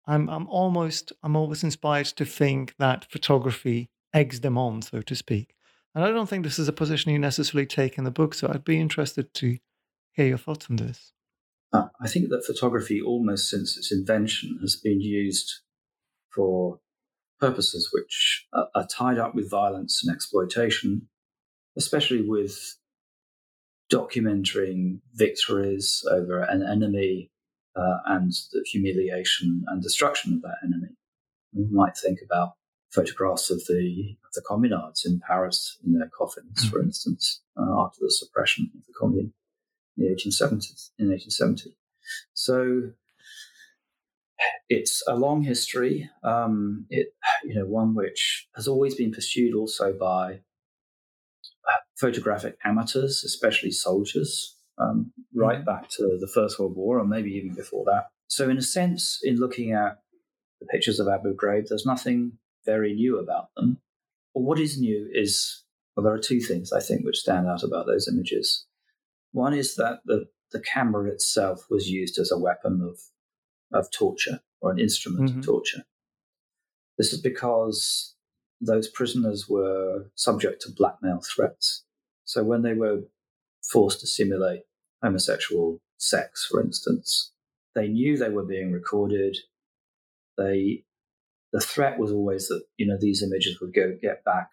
I'm, 0.06 0.30
I'm 0.30 0.48
almost 0.48 1.12
I'm 1.24 1.36
always 1.36 1.64
inspired 1.64 2.06
to 2.08 2.26
think 2.26 2.76
that 2.78 3.10
photography 3.10 3.90
eggs 4.14 4.42
them 4.42 4.58
on, 4.58 4.84
so 4.84 5.02
to 5.02 5.16
speak. 5.16 5.56
And 5.96 6.04
I 6.04 6.12
don't 6.12 6.28
think 6.28 6.44
this 6.44 6.60
is 6.60 6.68
a 6.68 6.74
position 6.74 7.14
you 7.14 7.20
necessarily 7.20 7.66
take 7.66 7.98
in 7.98 8.04
the 8.04 8.12
book, 8.12 8.34
so 8.34 8.50
I'd 8.50 8.66
be 8.66 8.80
interested 8.80 9.34
to 9.36 9.58
hear 10.12 10.28
your 10.28 10.38
thoughts 10.38 10.68
on 10.70 10.76
this. 10.76 11.14
Uh, 11.72 11.88
I 12.02 12.10
think 12.10 12.30
that 12.30 12.46
photography, 12.46 13.02
almost 13.02 13.50
since 13.50 13.78
its 13.78 13.94
invention, 13.94 14.60
has 14.62 14.76
been 14.76 15.00
used 15.00 15.62
for 16.34 16.80
purposes 17.40 17.90
which 17.94 18.46
are, 18.54 18.68
are 18.76 18.88
tied 18.88 19.18
up 19.18 19.36
with 19.36 19.50
violence 19.50 20.04
and 20.04 20.14
exploitation, 20.14 21.08
especially 21.78 22.22
with 22.22 22.76
documenting 23.92 25.00
victories 25.14 26.04
over 26.12 26.40
an 26.40 26.62
enemy 26.62 27.32
uh, 27.76 27.98
and 28.06 28.34
the 28.52 28.66
humiliation 28.70 29.64
and 29.68 29.82
destruction 29.82 30.34
of 30.34 30.42
that 30.42 30.58
enemy. 30.64 30.94
We 31.54 31.68
might 31.72 31.98
think 31.98 32.20
about 32.24 32.54
photographs 32.96 33.52
of 33.52 33.60
the 33.68 34.16
of 34.26 34.32
the 34.34 34.42
communards 34.50 35.06
in 35.06 35.20
Paris 35.20 35.78
in 35.86 35.94
their 35.94 36.10
coffins, 36.18 36.68
for 36.70 36.80
mm-hmm. 36.80 36.88
instance, 36.88 37.42
uh, 37.58 37.84
after 37.86 38.00
the 38.02 38.12
suppression 38.12 38.72
of 38.76 38.86
the 38.86 38.94
commune 39.00 39.34
in 39.98 40.06
the 40.06 40.10
1870s. 40.10 40.92
In 40.98 41.10
1870, 41.10 41.76
so 42.34 42.92
it's 44.70 45.04
a 45.08 45.16
long 45.16 45.44
history. 45.44 46.10
Um, 46.24 46.86
it, 46.90 47.14
you 47.44 47.56
know, 47.56 47.66
one 47.66 47.96
which 47.96 48.48
has 48.56 48.68
always 48.68 48.96
been 48.96 49.12
pursued 49.12 49.54
also 49.56 49.94
by 49.94 50.42
uh, 51.68 51.82
photographic 52.00 52.58
amateurs, 52.64 53.24
especially 53.24 53.72
soldiers, 53.72 54.56
um, 54.78 55.12
right 55.34 55.58
mm-hmm. 55.58 55.66
back 55.66 55.90
to 55.92 56.18
the 56.20 56.28
First 56.34 56.60
World 56.60 56.76
War, 56.76 57.00
or 57.00 57.06
maybe 57.06 57.32
even 57.32 57.54
before 57.54 57.86
that. 57.86 58.08
So, 58.28 58.50
in 58.50 58.58
a 58.58 58.62
sense, 58.62 59.20
in 59.24 59.38
looking 59.38 59.72
at 59.72 60.00
the 60.60 60.68
pictures 60.68 61.00
of 61.00 61.08
Abu 61.08 61.36
Ghraib, 61.36 61.68
there's 61.68 61.86
nothing 61.86 62.34
very 62.66 62.94
new 62.94 63.20
about 63.20 63.48
them. 63.56 63.80
But 64.34 64.42
what 64.42 64.60
is 64.60 64.80
new 64.80 65.10
is, 65.14 65.64
well, 65.96 66.04
there 66.04 66.14
are 66.14 66.20
two 66.20 66.40
things 66.40 66.72
I 66.72 66.82
think 66.82 67.06
which 67.06 67.20
stand 67.20 67.48
out 67.48 67.64
about 67.64 67.86
those 67.86 68.08
images. 68.08 68.66
One 69.32 69.54
is 69.54 69.76
that 69.76 70.00
the, 70.06 70.26
the 70.52 70.62
camera 70.62 71.10
itself 71.10 71.66
was 71.70 71.90
used 71.90 72.18
as 72.20 72.32
a 72.32 72.40
weapon 72.40 72.82
of 72.82 73.00
of 73.74 73.92
torture 73.92 74.40
or 74.62 74.72
an 74.72 74.80
instrument 74.80 75.30
mm-hmm. 75.30 75.40
of 75.40 75.46
torture. 75.46 75.84
This 76.98 77.14
is 77.14 77.22
because 77.22 78.16
those 78.62 78.88
prisoners 78.88 79.48
were 79.50 80.12
subject 80.16 80.62
to 80.62 80.72
blackmail 80.72 81.22
threats. 81.22 81.84
So 82.24 82.44
when 82.44 82.62
they 82.62 82.74
were 82.74 83.02
forced 83.70 84.00
to 84.00 84.08
simulate 84.08 84.62
homosexual 85.04 85.82
sex, 85.98 86.48
for 86.50 86.62
instance, 86.62 87.34
they 87.74 87.88
knew 87.88 88.18
they 88.18 88.30
were 88.30 88.46
being 88.46 88.72
recorded. 88.72 89.38
They, 90.38 90.84
the 91.54 91.60
threat 91.60 91.98
was 92.00 92.12
always 92.12 92.48
that 92.48 92.64
you 92.78 92.86
know 92.86 92.98
these 93.00 93.24
images 93.24 93.60
would 93.62 93.74
go 93.74 93.96
get 94.02 94.24
back 94.26 94.50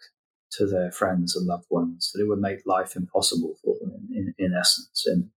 to 0.53 0.67
their 0.67 0.93
friends 0.93 1.35
and 1.35 1.47
loved 1.47 1.67
ones, 1.71 2.11
that 2.13 2.23
it 2.23 2.29
would 2.29 2.41
make 2.41 2.67
life 2.67 2.95
impossible 2.95 3.55
for 3.65 3.75
them, 3.81 3.93
in, 4.11 4.35
in, 4.39 4.47
in 4.47 4.55
essence, 4.55 5.07
in, 5.07 5.31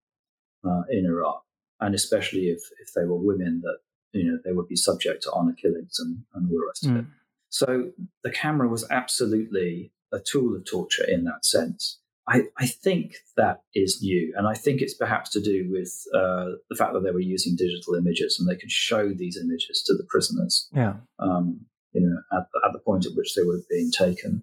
uh, 0.69 0.83
in 0.91 1.07
Iraq. 1.07 1.43
And 1.81 1.95
especially 1.95 2.49
if, 2.49 2.63
if 2.81 2.93
they 2.95 3.05
were 3.05 3.17
women, 3.17 3.61
that 3.63 3.79
you 4.13 4.25
know 4.25 4.39
they 4.45 4.53
would 4.53 4.69
be 4.69 4.77
subject 4.77 5.23
to 5.23 5.33
honor 5.33 5.55
killings 5.61 5.97
and, 5.99 6.19
and 6.35 6.51
all 6.51 6.57
the 6.57 6.67
rest 6.67 6.85
mm. 6.85 6.91
of 6.91 6.97
it. 6.97 7.05
Hmm. 7.05 7.11
So 7.49 7.91
the 8.25 8.31
camera 8.31 8.69
was 8.69 8.89
absolutely 8.91 9.93
a 10.13 10.19
tool 10.19 10.57
of 10.57 10.65
torture 10.65 11.05
in 11.05 11.25
that 11.25 11.45
sense. 11.45 12.01
I, 12.27 12.45
I 12.59 12.67
think 12.67 13.17
that 13.37 13.63
is 13.75 14.01
new, 14.03 14.33
and 14.37 14.47
I 14.47 14.55
think 14.55 14.81
it's 14.81 14.95
perhaps 14.95 15.31
to 15.31 15.43
do 15.43 15.69
with 15.71 15.93
uh, 16.15 16.57
the 16.71 16.77
fact 16.77 16.95
that 16.95 17.03
they 17.05 17.11
were 17.11 17.21
using 17.21 17.55
digital 17.55 17.95
images 17.95 18.39
and 18.39 18.49
they 18.49 18.59
could 18.59 18.71
show 18.71 19.13
these 19.13 19.37
images 19.37 19.83
to 19.87 19.95
the 19.95 20.07
prisoners. 20.09 20.69
Yeah. 20.73 20.95
Um, 21.19 21.67
you 21.93 22.01
know, 22.01 22.17
at, 22.33 22.47
at, 22.67 22.73
the 22.73 22.81
point 22.81 23.07
at 23.07 23.13
which 23.15 23.35
they 23.35 23.43
were 23.43 23.61
being 23.71 23.91
taken. 23.97 24.43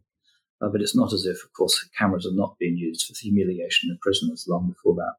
Uh, 0.62 0.70
but 0.70 0.82
it's 0.82 0.96
not 0.96 1.12
as 1.12 1.26
if, 1.26 1.44
of 1.44 1.52
course, 1.54 1.90
cameras 1.98 2.26
have 2.26 2.36
not 2.36 2.56
been 2.60 2.78
used 2.78 3.08
for 3.08 3.14
the 3.14 3.30
humiliation 3.30 3.90
of 3.92 4.00
prisoners 4.00 4.46
long 4.48 4.70
before 4.70 4.96
that. 4.96 5.16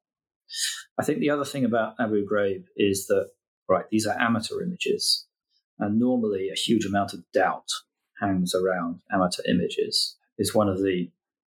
I 0.98 1.04
think 1.04 1.18
the 1.18 1.30
other 1.30 1.44
thing 1.44 1.64
about 1.64 1.94
Abu 1.98 2.26
Ghraib 2.26 2.64
is 2.76 3.06
that, 3.08 3.30
right, 3.68 3.84
these 3.90 4.06
are 4.06 4.18
amateur 4.20 4.62
images, 4.62 5.26
and 5.78 5.98
normally 5.98 6.48
a 6.48 6.58
huge 6.58 6.86
amount 6.86 7.12
of 7.12 7.24
doubt 7.34 7.68
hangs 8.20 8.54
around 8.54 9.00
amateur 9.12 9.42
images. 9.48 10.16
Is 10.38 10.54
one 10.54 10.68
of 10.68 10.78
the 10.78 11.10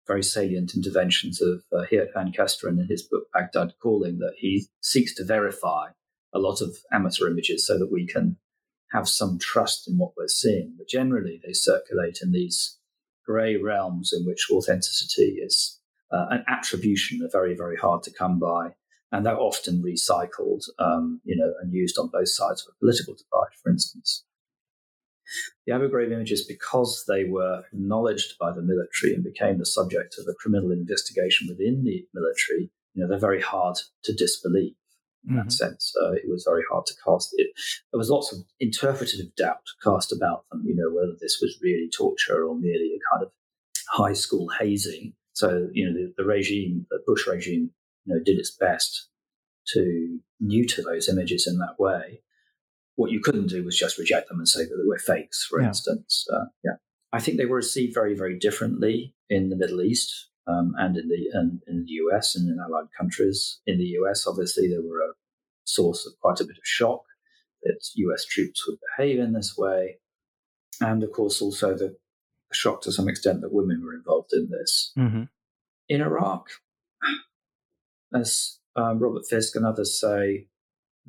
very 0.08 0.24
salient 0.24 0.74
interventions 0.76 1.41
of 1.41 1.64
uh, 1.72 1.86
Geert 1.89 2.10
van 2.14 2.32
Kesteren 2.32 2.80
in 2.80 2.88
his 2.89 3.03
book 3.03 3.26
Baghdad 3.34 3.74
Calling 3.82 4.20
that 4.20 4.36
he 4.38 4.68
seeks 4.82 5.14
to 5.16 5.26
verify 5.26 5.89
a 6.34 6.39
lot 6.39 6.62
of 6.62 6.78
amateur 6.91 7.28
images 7.30 7.66
so 7.66 7.78
that 7.78 7.91
we 7.91 8.08
can 8.08 8.38
have 8.91 9.08
some 9.08 9.38
trust 9.39 9.88
in 9.88 9.97
what 9.97 10.14
we're 10.18 10.28
seeing. 10.28 10.76
But 10.78 10.88
generally, 10.88 11.41
they 11.45 11.53
circulate 11.53 12.20
in 12.22 12.32
these 12.32 12.78
grey 13.26 13.58
realms 13.58 14.14
in 14.18 14.26
which 14.26 14.47
authenticity 14.51 15.39
is 15.43 15.80
uh, 16.12 16.28
an 16.30 16.45
attribution 16.47 17.22
are 17.24 17.30
very, 17.32 17.55
very 17.55 17.76
hard 17.76 18.03
to 18.03 18.14
come 18.14 18.39
by. 18.39 18.76
And 19.12 19.26
they're 19.26 19.39
often 19.39 19.82
recycled, 19.82 20.64
um, 20.80 21.22
you 21.24 21.36
know, 21.38 21.53
and 21.62 21.74
used 21.74 21.97
on 21.97 22.10
both 22.12 22.30
sides 22.30 22.66
of 22.66 22.74
a 22.74 22.80
political 22.80 23.14
divide, 23.14 23.55
for 23.62 23.70
instance. 23.72 24.26
The 25.65 25.73
Abu 25.73 25.89
Ghraib 25.89 26.11
images, 26.11 26.45
because 26.45 27.03
they 27.07 27.25
were 27.25 27.63
acknowledged 27.73 28.38
by 28.39 28.51
the 28.51 28.61
military 28.61 29.13
and 29.13 29.23
became 29.23 29.57
the 29.57 29.65
subject 29.65 30.15
of 30.17 30.25
a 30.30 30.34
criminal 30.36 30.71
investigation 30.71 31.47
within 31.49 31.84
the 31.84 32.05
military, 32.13 32.71
you 32.93 33.03
know, 33.03 33.07
they're 33.07 33.19
very 33.19 33.41
hard 33.41 33.78
to 34.03 34.13
disbelieve 34.13 34.73
in 35.28 35.36
mm-hmm. 35.36 35.43
that 35.43 35.51
sense. 35.51 35.93
It 36.13 36.30
was 36.30 36.45
very 36.47 36.63
hard 36.71 36.86
to 36.88 36.93
cast 37.03 37.34
it. 37.38 37.51
There 37.91 37.97
was 37.97 38.09
lots 38.09 38.32
of 38.34 38.39
interpretative 38.59 39.36
doubt 39.36 39.63
cast 39.84 40.11
about 40.11 40.45
them, 40.49 40.63
you 40.65 40.75
know, 40.75 40.89
whether 40.89 41.15
this 41.19 41.39
was 41.41 41.59
really 41.61 41.89
torture 41.95 42.45
or 42.45 42.55
merely 42.55 42.91
a 42.95 43.15
kind 43.15 43.23
of 43.25 43.32
high 43.89 44.13
school 44.13 44.47
hazing. 44.59 45.13
So, 45.34 45.67
you 45.71 45.86
know, 45.86 45.93
the, 45.93 46.13
the 46.17 46.25
regime, 46.25 46.86
the 46.89 46.99
Bush 47.05 47.28
regime, 47.28 47.71
you 48.05 48.15
know, 48.15 48.23
did 48.23 48.39
its 48.39 48.51
best 48.51 49.09
to 49.73 50.19
neuter 50.39 50.82
those 50.82 51.09
images 51.09 51.45
in 51.45 51.57
that 51.59 51.75
way. 51.78 52.21
What 52.98 53.12
you 53.12 53.22
couldn't 53.22 53.48
do 53.48 53.64
was 53.64 53.78
just 53.78 53.98
reject 53.98 54.28
them 54.28 54.39
and 54.39 54.48
say 54.48 54.64
that 54.64 54.76
they 54.76 54.88
were 54.88 55.00
fakes, 55.00 55.45
for 55.45 55.62
yeah. 55.62 55.70
instance. 55.70 56.28
Uh, 56.32 56.45
yeah. 56.64 56.74
I 57.14 57.22
think 57.22 57.38
they 57.38 57.45
were 57.45 57.56
received 57.56 57.93
very, 57.93 58.16
very 58.16 58.38
differently 58.38 59.16
in 59.30 59.50
the 59.50 59.56
Middle 59.56 59.82
East 59.82 60.28
um, 60.48 60.74
and 60.78 60.98
in 60.98 61.08
the 61.08 61.30
and 61.34 61.62
in 61.68 61.86
the 61.86 61.91
US 61.91 62.36
and 62.36 62.50
in 62.50 62.60
allied 62.60 62.88
countries. 62.98 63.60
In 63.66 63.78
the 63.78 63.98
US, 64.02 64.26
obviously, 64.26 64.68
they 64.68 64.80
were 64.80 65.02
a 65.02 65.14
source 65.66 66.06
of 66.06 66.14
quite 66.20 66.39
a 66.39 66.45
bit 66.45 66.58
of 66.58 66.64
shock 66.66 67.04
that 67.64 67.88
US 67.95 68.26
troops 68.26 68.68
would 68.68 68.80
behave 68.98 69.20
in 69.20 69.34
this 69.34 69.58
way, 69.58 69.98
and 70.82 71.04
of 71.04 71.12
course, 71.12 71.41
also 71.41 71.76
the 71.76 71.98
shock 72.52 72.82
to 72.82 72.91
some 72.91 73.10
extent 73.10 73.41
that 73.41 73.54
women 73.54 73.84
were 73.84 73.95
involved 73.95 74.32
in 74.34 74.50
this. 74.50 74.93
Mm-hmm. 74.98 75.24
In 75.89 76.02
Iraq, 76.02 76.48
as 78.14 78.60
um, 78.76 79.00
Robert 79.00 79.26
Fisk 79.30 79.56
and 79.56 79.66
others 79.66 80.00
say, 80.00 80.48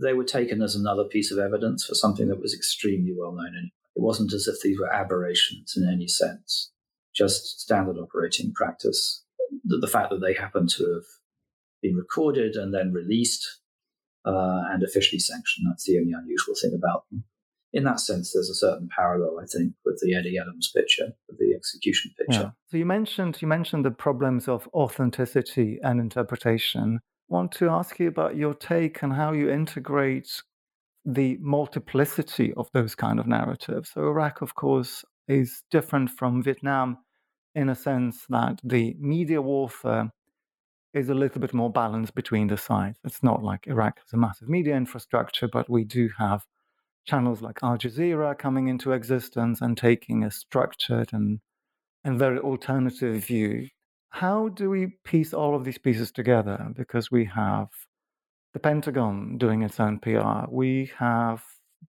they 0.00 0.12
were 0.12 0.24
taken 0.24 0.62
as 0.62 0.74
another 0.74 1.04
piece 1.04 1.30
of 1.30 1.38
evidence 1.38 1.84
for 1.84 1.94
something 1.94 2.28
that 2.28 2.40
was 2.40 2.54
extremely 2.54 3.14
well 3.16 3.32
known. 3.32 3.54
And 3.56 3.70
it 3.96 4.02
wasn't 4.02 4.32
as 4.32 4.46
if 4.46 4.60
these 4.62 4.78
were 4.78 4.92
aberrations 4.92 5.74
in 5.76 5.88
any 5.88 6.06
sense, 6.06 6.70
just 7.14 7.60
standard 7.60 7.98
operating 7.98 8.52
practice. 8.52 9.24
The, 9.64 9.78
the 9.78 9.88
fact 9.88 10.10
that 10.10 10.20
they 10.20 10.34
happened 10.34 10.70
to 10.70 10.84
have 10.94 11.04
been 11.82 11.96
recorded 11.96 12.54
and 12.54 12.72
then 12.72 12.92
released 12.92 13.60
uh, 14.24 14.62
and 14.70 14.82
officially 14.82 15.18
sanctioned, 15.18 15.66
that's 15.68 15.84
the 15.84 15.98
only 15.98 16.12
unusual 16.12 16.54
thing 16.60 16.74
about 16.76 17.04
them. 17.10 17.24
In 17.72 17.84
that 17.84 18.00
sense, 18.00 18.32
there's 18.32 18.48
a 18.48 18.54
certain 18.54 18.88
parallel, 18.94 19.40
I 19.42 19.46
think, 19.46 19.74
with 19.84 20.00
the 20.02 20.14
Eddie 20.14 20.38
Adams 20.40 20.72
picture, 20.74 21.12
with 21.28 21.38
the 21.38 21.54
execution 21.54 22.12
picture. 22.16 22.44
Yeah. 22.44 22.50
So 22.70 22.78
you 22.78 22.86
mentioned 22.86 23.42
you 23.42 23.48
mentioned 23.48 23.84
the 23.84 23.90
problems 23.90 24.48
of 24.48 24.68
authenticity 24.72 25.78
and 25.82 26.00
interpretation 26.00 27.00
want 27.28 27.52
to 27.52 27.68
ask 27.68 27.98
you 27.98 28.08
about 28.08 28.36
your 28.36 28.54
take 28.54 29.02
on 29.02 29.10
how 29.10 29.32
you 29.32 29.50
integrate 29.50 30.42
the 31.04 31.38
multiplicity 31.40 32.52
of 32.54 32.68
those 32.72 32.94
kind 32.94 33.18
of 33.18 33.26
narratives. 33.26 33.90
So, 33.94 34.02
Iraq, 34.02 34.42
of 34.42 34.54
course, 34.54 35.04
is 35.26 35.62
different 35.70 36.10
from 36.10 36.42
Vietnam 36.42 36.98
in 37.54 37.68
a 37.68 37.74
sense 37.74 38.24
that 38.28 38.60
the 38.64 38.94
media 38.98 39.40
warfare 39.40 40.10
is 40.94 41.08
a 41.08 41.14
little 41.14 41.40
bit 41.40 41.54
more 41.54 41.70
balanced 41.70 42.14
between 42.14 42.48
the 42.48 42.56
sides. 42.56 42.98
It's 43.04 43.22
not 43.22 43.42
like 43.42 43.66
Iraq 43.66 43.98
has 43.98 44.12
a 44.12 44.16
massive 44.16 44.48
media 44.48 44.74
infrastructure, 44.76 45.48
but 45.48 45.68
we 45.68 45.84
do 45.84 46.10
have 46.18 46.44
channels 47.06 47.40
like 47.42 47.58
Al 47.62 47.78
Jazeera 47.78 48.36
coming 48.38 48.68
into 48.68 48.92
existence 48.92 49.60
and 49.60 49.76
taking 49.76 50.24
a 50.24 50.30
structured 50.30 51.10
and, 51.12 51.40
and 52.04 52.18
very 52.18 52.38
alternative 52.38 53.24
view 53.24 53.68
how 54.10 54.48
do 54.48 54.70
we 54.70 54.94
piece 55.04 55.32
all 55.34 55.54
of 55.54 55.64
these 55.64 55.78
pieces 55.78 56.10
together? 56.10 56.72
Because 56.76 57.10
we 57.10 57.24
have 57.26 57.68
the 58.54 58.60
Pentagon 58.60 59.38
doing 59.38 59.62
its 59.62 59.78
own 59.78 59.98
PR, 59.98 60.50
we 60.50 60.90
have 60.98 61.42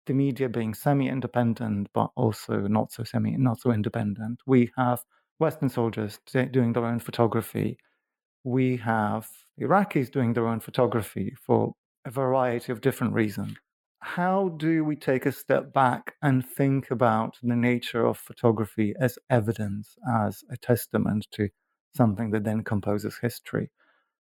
the 0.06 0.14
media 0.14 0.50
being 0.50 0.74
semi-independent, 0.74 1.88
but 1.94 2.10
also 2.16 2.68
not 2.68 2.92
so 2.92 3.04
semi, 3.04 3.38
not 3.38 3.60
so 3.60 3.72
independent. 3.72 4.40
We 4.46 4.72
have 4.76 5.00
Western 5.40 5.70
soldiers 5.70 6.20
doing 6.52 6.74
their 6.74 6.86
own 6.86 7.00
photography. 7.00 7.78
We 8.44 8.78
have 8.78 9.28
Iraqis 9.62 10.12
doing 10.12 10.34
their 10.34 10.48
own 10.48 10.60
photography 10.60 11.34
for 11.46 11.74
a 12.06 12.12
variety 12.12 12.72
of 12.72 12.82
different 12.82 13.14
reasons. 13.14 13.56
How 14.00 14.50
do 14.50 14.84
we 14.84 14.96
take 14.96 15.26
a 15.26 15.32
step 15.32 15.74
back 15.74 16.16
and 16.22 16.46
think 16.46 16.92
about 16.92 17.36
the 17.42 17.56
nature 17.56 18.06
of 18.06 18.18
photography 18.18 18.94
as 19.00 19.18
evidence, 19.30 19.96
as 20.26 20.44
a 20.52 20.58
testament 20.58 21.28
to 21.32 21.50
something 21.96 22.32
that 22.32 22.44
then 22.44 22.64
composes 22.64 23.18
history. 23.22 23.70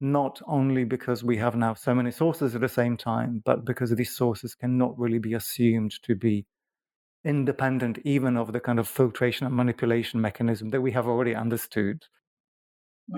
Not 0.00 0.40
only 0.46 0.84
because 0.84 1.22
we 1.22 1.36
have 1.36 1.56
now 1.56 1.74
so 1.74 1.94
many 1.94 2.10
sources 2.10 2.54
at 2.54 2.62
the 2.62 2.68
same 2.68 2.96
time, 2.96 3.42
but 3.44 3.64
because 3.64 3.90
these 3.90 4.16
sources 4.16 4.54
cannot 4.54 4.98
really 4.98 5.18
be 5.18 5.34
assumed 5.34 5.92
to 6.04 6.14
be 6.14 6.46
independent 7.24 7.98
even 8.04 8.36
of 8.36 8.52
the 8.52 8.60
kind 8.60 8.78
of 8.78 8.88
filtration 8.88 9.46
and 9.46 9.54
manipulation 9.54 10.20
mechanism 10.20 10.70
that 10.70 10.80
we 10.80 10.92
have 10.92 11.06
already 11.06 11.34
understood. 11.34 12.04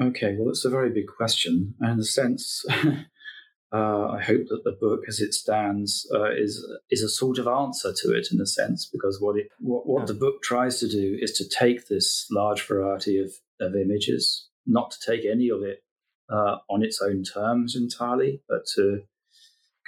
Okay, 0.01 0.35
well, 0.37 0.47
that's 0.47 0.65
a 0.65 0.71
very 0.71 0.91
big 0.91 1.07
question. 1.07 1.75
And 1.81 1.93
in 1.93 1.99
a 2.01 2.05
sense, 2.05 2.65
uh, 3.73 4.09
I 4.09 4.23
hope 4.23 4.47
that 4.49 4.63
the 4.65 4.77
book, 4.81 5.01
as 5.07 5.21
it 5.21 5.35
stands, 5.35 6.09
uh, 6.15 6.31
is 6.31 6.67
is 6.91 7.03
a 7.03 7.09
sort 7.09 7.39
of 7.39 7.47
answer 7.47 7.93
to 8.03 8.13
it 8.13 8.29
in 8.33 8.41
a 8.41 8.47
sense, 8.47 8.89
because 8.91 9.21
what 9.21 9.39
it 9.39 9.49
what, 9.59 9.87
what 9.87 10.01
yeah. 10.01 10.07
the 10.07 10.15
book 10.15 10.43
tries 10.43 10.81
to 10.81 10.89
do 10.89 11.19
is 11.21 11.33
to 11.33 11.49
take 11.49 11.89
this 11.89 12.27
large 12.31 12.67
variety 12.67 13.19
of 13.19 13.33
of 13.63 13.75
images, 13.75 14.49
not 14.67 14.91
to 14.91 14.99
take 15.07 15.25
any 15.25 15.49
of 15.49 15.63
it 15.63 15.83
uh, 16.31 16.57
on 16.69 16.83
its 16.83 17.01
own 17.01 17.23
terms 17.23 17.77
entirely, 17.77 18.43
but 18.49 18.63
to 18.75 19.03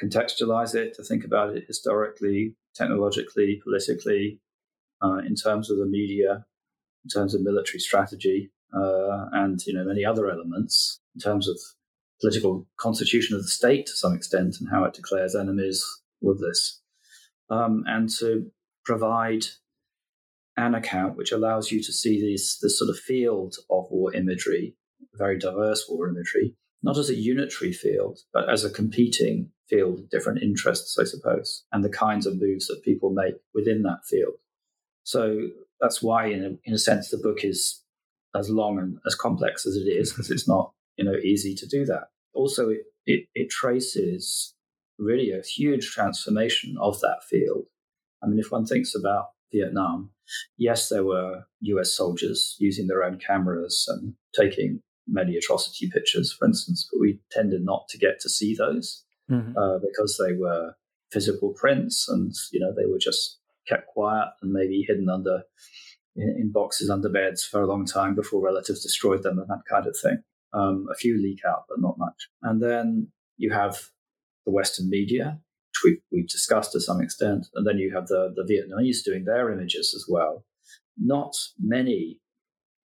contextualize 0.03 0.75
it, 0.75 0.95
to 0.95 1.03
think 1.03 1.25
about 1.25 1.57
it 1.57 1.65
historically, 1.67 2.57
technologically, 2.75 3.61
politically, 3.63 4.41
uh, 5.03 5.19
in 5.19 5.35
terms 5.35 5.71
of 5.71 5.79
the 5.79 5.87
media, 5.87 6.45
in 7.05 7.09
terms 7.09 7.35
of 7.35 7.43
military 7.43 7.79
strategy, 7.79 8.51
uh, 8.75 9.27
and 9.33 9.61
you 9.67 9.73
know 9.73 9.85
many 9.85 10.05
other 10.05 10.29
elements 10.29 11.01
in 11.15 11.21
terms 11.21 11.49
of 11.49 11.57
political 12.21 12.67
constitution 12.79 13.37
of 13.37 13.43
the 13.43 13.49
state 13.49 13.87
to 13.87 13.93
some 13.93 14.15
extent 14.15 14.57
and 14.59 14.69
how 14.71 14.85
it 14.85 14.95
declares 14.95 15.35
enemies 15.35 15.85
with 16.21 16.41
this, 16.41 16.81
um, 17.51 17.85
and 17.87 18.09
to 18.09 18.51
provide 18.85 19.45
an 20.57 20.75
account 20.75 21.17
which 21.17 21.33
allows 21.33 21.71
you 21.71 21.83
to 21.83 21.93
see 21.93 22.21
this, 22.21 22.59
this 22.59 22.79
sort 22.79 22.91
of 22.91 22.99
field 22.99 23.57
of 23.71 23.87
war 23.91 24.15
imagery, 24.15 24.77
very 25.15 25.39
diverse 25.39 25.87
war 25.89 26.09
imagery, 26.09 26.55
not 26.83 26.99
as 26.99 27.11
a 27.11 27.15
unitary 27.15 27.73
field, 27.73 28.21
but 28.33 28.49
as 28.49 28.65
a 28.65 28.71
competing 28.71 29.51
field 29.69 30.01
of 30.01 30.11
different 30.11 30.43
interests, 30.43 30.99
I 30.99 31.05
suppose, 31.05 31.65
and 31.73 31.83
the 31.83 31.89
kinds 31.89 32.27
of 32.27 32.41
moves 32.41 32.67
that 32.67 32.83
people 32.85 33.11
make 33.11 33.35
within 33.55 33.83
that 33.83 34.05
field. 34.09 34.35
So 35.03 35.49
that's 35.81 36.03
why, 36.03 36.27
in 36.27 36.45
a, 36.45 36.51
in 36.65 36.75
a 36.75 36.79
sense, 36.79 37.11
the 37.11 37.19
book 37.19 37.43
is 37.43 37.83
as 38.35 38.51
long 38.51 38.79
and 38.79 38.99
as 39.07 39.15
complex 39.15 39.67
as 39.67 39.77
it 39.77 39.89
is, 39.89 40.13
because 40.13 40.31
it's 40.31 40.49
not 40.49 40.73
you 40.97 41.05
know 41.05 41.17
easy 41.17 41.55
to 41.55 41.67
do 41.67 41.85
that. 41.87 42.09
Also, 42.35 42.71
it, 42.71 42.83
it, 43.07 43.27
it 43.35 43.51
traces 43.51 44.55
really 44.99 45.31
a 45.31 45.43
huge 45.43 45.91
transformation 45.91 46.77
of 46.81 47.01
that 47.01 47.23
field. 47.29 47.65
I 48.23 48.27
mean, 48.27 48.39
if 48.39 48.51
one 48.51 48.67
thinks 48.67 48.95
about 48.95 49.27
Vietnam, 49.53 50.11
Yes, 50.57 50.89
there 50.89 51.05
were 51.05 51.45
US 51.61 51.97
soldiers 51.97 52.57
using 52.59 52.87
their 52.87 53.03
own 53.05 53.19
cameras 53.19 53.87
and 53.89 54.15
taking 54.35 54.81
many 55.07 55.37
atrocity 55.37 55.91
pictures, 55.91 56.33
for 56.33 56.47
instance, 56.47 56.89
but 56.91 57.01
we 57.01 57.21
tended 57.31 57.65
not 57.65 57.89
to 57.89 57.99
get 57.99 58.21
to 58.21 58.31
see 58.31 58.55
those 58.55 59.05
mm-hmm. 59.31 59.57
uh, 59.57 59.79
because 59.79 60.21
they 60.25 60.35
were 60.35 60.75
physical 61.13 61.53
prints 61.53 62.09
and 62.09 62.33
you 62.53 62.59
know 62.59 62.73
they 62.75 62.91
were 62.91 62.99
just 62.99 63.39
kept 63.69 63.87
quiet 63.89 64.29
and 64.43 64.53
maybe 64.53 64.85
hidden 64.87 65.09
under 65.09 65.43
in, 66.17 66.37
in 66.41 66.53
boxes 66.53 66.91
under 66.91 67.09
beds 67.09 67.45
for 67.45 67.63
a 67.63 67.67
long 67.67 67.85
time 67.85 68.15
before 68.15 68.45
relatives 68.45 68.83
destroyed 68.83 69.23
them 69.23 69.39
and 69.39 69.49
that 69.49 69.63
kind 69.69 69.87
of 69.87 69.97
thing. 70.01 70.19
Um, 70.53 70.87
a 70.93 70.95
few 70.95 71.21
leak 71.21 71.41
out, 71.49 71.65
but 71.69 71.81
not 71.81 71.99
much. 71.99 72.29
And 72.43 72.63
then 72.63 73.09
you 73.37 73.53
have 73.53 73.77
the 74.47 74.53
Western 74.53 74.89
media, 74.89 75.41
we've, 75.83 76.01
we've 76.13 76.29
discussed 76.29 76.73
to 76.73 76.81
some 76.81 77.01
extent, 77.01 77.47
and 77.55 77.67
then 77.67 77.79
you 77.79 77.93
have 77.95 78.07
the, 78.07 78.33
the 78.35 78.43
Vietnamese 78.43 79.03
doing 79.05 79.25
their 79.25 79.51
images 79.51 79.95
as 79.95 80.07
well. 80.09 80.45
Not 80.97 81.35
many 81.59 82.21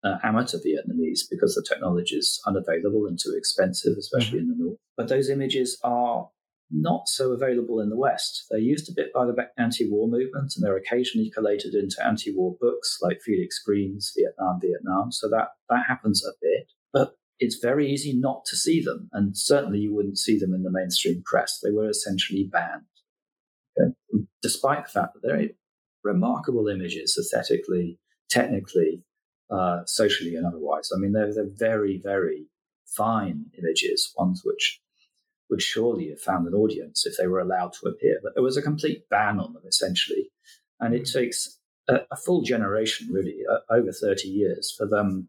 uh, 0.05 0.17
amateur 0.25 0.59
Vietnamese 0.59 1.21
because 1.31 1.55
the 1.55 1.67
technology 1.69 2.17
is 2.17 2.41
unavailable 2.47 3.07
and 3.07 3.19
too 3.19 3.35
expensive, 3.37 3.97
especially 3.99 4.41
mm-hmm. 4.41 4.51
in 4.51 4.59
the 4.59 4.65
north. 4.65 4.79
But 4.97 5.09
those 5.09 5.29
images 5.29 5.79
are 5.85 6.29
not 6.71 7.07
so 7.07 7.33
available 7.33 7.81
in 7.81 7.91
the 7.91 7.97
West. 7.97 8.47
They're 8.51 8.59
used 8.59 8.89
a 8.91 8.95
bit 8.95 9.13
by 9.13 9.27
the 9.27 9.37
anti 9.59 9.89
war 9.89 10.09
movement 10.09 10.55
and 10.57 10.65
they're 10.65 10.77
occasionally 10.77 11.31
collated 11.31 11.75
into 11.75 12.05
anti 12.05 12.35
war 12.35 12.57
books 12.61 12.99
like 13.03 13.21
Felix 13.21 13.61
Greene's 13.65 14.13
Vietnam, 14.17 14.59
Vietnam. 14.61 15.13
So 15.13 15.29
that, 15.29 15.49
that 15.69 15.85
happens 15.87 16.25
a 16.27 16.33
bit. 16.41 16.73
But 16.93 17.15
it's 17.43 17.57
very 17.57 17.91
easy 17.91 18.13
not 18.15 18.45
to 18.47 18.57
see 18.57 18.81
them. 18.81 19.09
And 19.13 19.37
certainly 19.37 19.81
you 19.81 19.93
wouldn't 19.95 20.19
see 20.19 20.39
them 20.39 20.55
in 20.55 20.63
the 20.63 20.71
mainstream 20.71 21.23
press. 21.25 21.59
They 21.59 21.73
were 21.73 21.89
essentially 21.89 22.49
banned. 22.51 22.85
Okay? 23.81 23.93
Despite 24.43 24.87
the 24.87 24.93
fact 24.93 25.15
that 25.15 25.23
they're 25.23 25.49
remarkable 26.05 26.69
images 26.69 27.17
aesthetically, 27.19 27.99
technically, 28.31 29.03
uh, 29.51 29.81
socially, 29.87 30.37
and 30.37 30.47
otherwise. 30.47 30.91
I 30.95 30.99
mean, 30.99 31.13
they're, 31.13 31.35
they're 31.35 31.51
very, 31.53 32.01
very 32.03 32.47
fine 32.87 33.47
images, 33.59 34.13
ones 34.17 34.43
which 34.45 34.81
would 35.51 35.63
surely 35.63 36.09
have 36.11 36.21
found 36.21 36.47
an 36.47 36.55
audience 36.55 37.05
if 37.07 37.17
they 37.19 37.27
were 37.27 37.41
allowed 37.41 37.73
to 37.75 37.89
appear. 37.89 38.21
But 38.23 38.35
there 38.35 38.43
was 38.43 38.57
a 38.57 38.63
complete 38.63 39.09
ban 39.11 39.39
on 39.39 39.53
them, 39.53 39.65
essentially. 39.67 40.31
And 40.81 40.95
it 40.95 41.05
takes 41.05 41.59
a, 41.89 42.01
a 42.11 42.17
full 42.17 42.43
generation, 42.43 43.09
really, 43.11 43.39
uh, 43.51 43.59
over 43.71 43.93
30 43.93 44.29
years, 44.29 44.73
for 44.77 44.87
them 44.87 45.29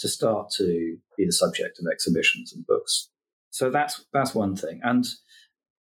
to 0.00 0.08
start 0.08 0.50
to 0.56 0.96
be 1.16 1.26
the 1.26 1.32
subject 1.32 1.78
of 1.78 1.86
exhibitions 1.90 2.52
and 2.52 2.66
books. 2.66 3.10
So 3.50 3.70
that's 3.70 4.04
that's 4.12 4.34
one 4.34 4.56
thing, 4.56 4.80
and 4.82 5.04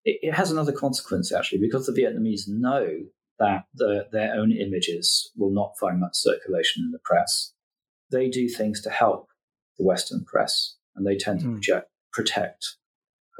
it, 0.05 0.19
it 0.23 0.35
has 0.35 0.51
another 0.51 0.73
consequence 0.73 1.33
actually, 1.33 1.59
because 1.59 1.87
the 1.87 1.93
Vietnamese 1.93 2.49
know 2.49 2.87
that 3.39 3.65
the, 3.75 4.07
their 4.13 4.35
own 4.35 4.51
images 4.51 5.31
will 5.37 5.51
not 5.51 5.75
find 5.79 6.01
much 6.01 6.15
circulation 6.15 6.83
in 6.85 6.91
the 6.91 6.99
press. 7.05 7.53
They 8.11 8.31
do 8.31 8.49
things 8.49 8.81
to 8.83 8.91
help 8.91 9.29
the 9.79 9.85
Western 9.85 10.25
press, 10.25 10.77
and 10.95 11.07
they 11.07 11.17
tend 11.17 11.41
to 11.41 11.47
hmm. 11.47 11.53
project, 11.55 11.91
protect 12.13 12.77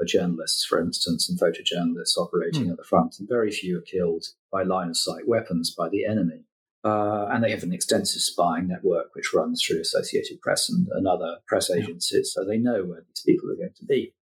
journalists, 0.05 0.65
for 0.65 0.79
instance, 0.79 1.29
and 1.29 1.39
photojournalists 1.39 2.17
operating 2.17 2.67
mm. 2.67 2.71
at 2.71 2.77
the 2.77 2.83
front, 2.83 3.15
and 3.19 3.27
very 3.27 3.51
few 3.51 3.79
are 3.79 3.81
killed 3.81 4.25
by 4.51 4.63
line 4.63 4.89
of 4.89 4.97
sight 4.97 5.27
weapons 5.27 5.73
by 5.75 5.89
the 5.89 6.05
enemy. 6.05 6.45
Uh, 6.87 7.27
and 7.31 7.43
they 7.43 7.51
have 7.51 7.63
an 7.63 7.73
extensive 7.73 8.21
spying 8.21 8.67
network 8.67 9.07
which 9.13 9.33
runs 9.33 9.61
through 9.61 9.81
Associated 9.81 10.41
Press 10.41 10.69
and, 10.69 10.87
and 10.91 11.05
other 11.05 11.37
press 11.45 11.69
agencies, 11.69 12.31
so 12.33 12.45
they 12.45 12.57
know 12.57 12.83
where 12.85 13.03
these 13.07 13.23
people 13.25 13.51
are 13.51 13.55
going 13.55 13.77
to 13.77 13.85
be. 13.85 14.13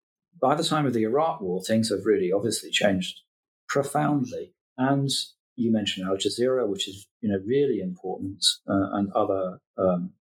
By 0.40 0.54
the 0.54 0.64
time 0.64 0.86
of 0.86 0.94
the 0.94 1.02
Iraq 1.02 1.40
War, 1.42 1.62
things 1.62 1.90
have 1.90 2.06
really 2.06 2.32
obviously 2.32 2.70
changed 2.70 3.20
profoundly. 3.68 4.54
And 4.78 5.10
you 5.56 5.72
mentioned 5.72 6.06
Al 6.06 6.16
Jazeera, 6.16 6.66
which 6.66 6.88
is 6.88 7.06
you 7.20 7.28
know 7.28 7.38
really 7.46 7.80
important, 7.80 8.44
uh, 8.68 8.88
and 8.96 9.12
other 9.12 9.58
um, 9.76 10.12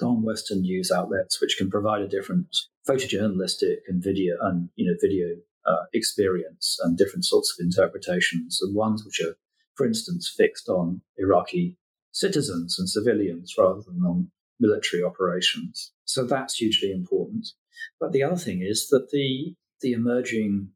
non-Western 0.00 0.60
news 0.60 0.90
outlets 0.90 1.40
which 1.40 1.56
can 1.56 1.70
provide 1.70 2.02
a 2.02 2.08
different 2.08 2.48
photojournalistic 2.86 3.78
and 3.88 4.02
video 4.02 4.36
and 4.42 4.68
you 4.76 4.86
know 4.86 4.96
video 5.00 5.28
uh, 5.66 5.84
experience 5.94 6.78
and 6.82 6.98
different 6.98 7.24
sorts 7.24 7.52
of 7.52 7.64
interpretations, 7.64 8.58
and 8.60 8.74
ones 8.74 9.04
which 9.04 9.20
are, 9.20 9.36
for 9.78 9.86
instance, 9.86 10.34
fixed 10.36 10.68
on 10.68 11.00
Iraqi 11.16 11.76
citizens 12.10 12.78
and 12.78 12.90
civilians 12.90 13.54
rather 13.56 13.80
than 13.80 14.02
on 14.04 14.30
military 14.58 15.04
operations. 15.04 15.92
So 16.04 16.24
that's 16.24 16.56
hugely 16.56 16.90
important. 16.90 17.46
But 18.00 18.12
the 18.12 18.24
other 18.24 18.36
thing 18.36 18.60
is 18.60 18.88
that 18.88 19.10
the 19.12 19.54
the 19.80 19.92
emerging 19.92 20.70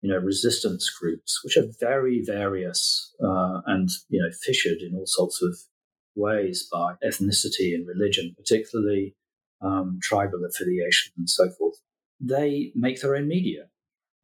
you 0.00 0.10
know 0.10 0.18
resistance 0.18 0.88
groups, 0.88 1.44
which 1.44 1.58
are 1.58 1.66
very 1.78 2.22
various 2.24 3.14
uh, 3.22 3.60
and 3.66 3.90
you 4.08 4.22
know 4.22 4.30
fissured 4.42 4.80
in 4.80 4.94
all 4.94 5.06
sorts 5.06 5.42
of 5.42 5.54
ways 6.16 6.66
by 6.72 6.94
ethnicity 7.04 7.74
and 7.74 7.86
religion, 7.86 8.34
particularly 8.36 9.14
um, 9.60 9.98
tribal 10.02 10.46
affiliation 10.46 11.12
and 11.18 11.28
so 11.28 11.50
forth, 11.50 11.76
they 12.18 12.72
make 12.74 13.02
their 13.02 13.16
own 13.16 13.28
media, 13.28 13.64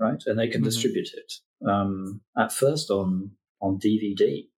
right? 0.01 0.23
And 0.25 0.39
they 0.39 0.49
can 0.49 0.63
mm-hmm. 0.63 0.69
distribute 0.69 1.11
it. 1.13 1.35
Um, 1.69 2.23
at 2.39 2.53
first 2.53 2.91
on 2.91 3.33
on 3.61 3.79
DVD, 3.79 4.49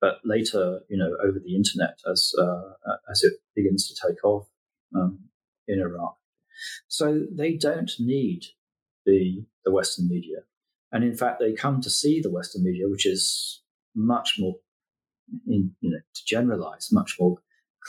but 0.00 0.18
later, 0.24 0.80
you 0.88 0.96
know, 0.96 1.16
over 1.22 1.38
the 1.38 1.54
internet 1.54 1.98
as 2.10 2.32
uh, 2.38 2.72
as 3.10 3.22
it 3.22 3.34
begins 3.54 3.88
to 3.88 4.08
take 4.08 4.24
off 4.24 4.48
um, 4.94 5.20
in 5.66 5.80
Iraq. 5.80 6.16
So 6.88 7.26
they 7.30 7.56
don't 7.56 7.92
need 7.98 8.44
the 9.04 9.44
the 9.64 9.72
Western 9.72 10.08
media, 10.08 10.38
and 10.92 11.04
in 11.04 11.16
fact, 11.16 11.40
they 11.40 11.52
come 11.52 11.80
to 11.82 11.90
see 11.90 12.20
the 12.20 12.30
Western 12.30 12.64
media, 12.64 12.88
which 12.88 13.06
is 13.06 13.62
much 13.94 14.36
more, 14.38 14.56
in, 15.46 15.72
you 15.80 15.90
know, 15.90 15.98
to 16.14 16.22
generalize, 16.26 16.88
much 16.92 17.16
more 17.18 17.38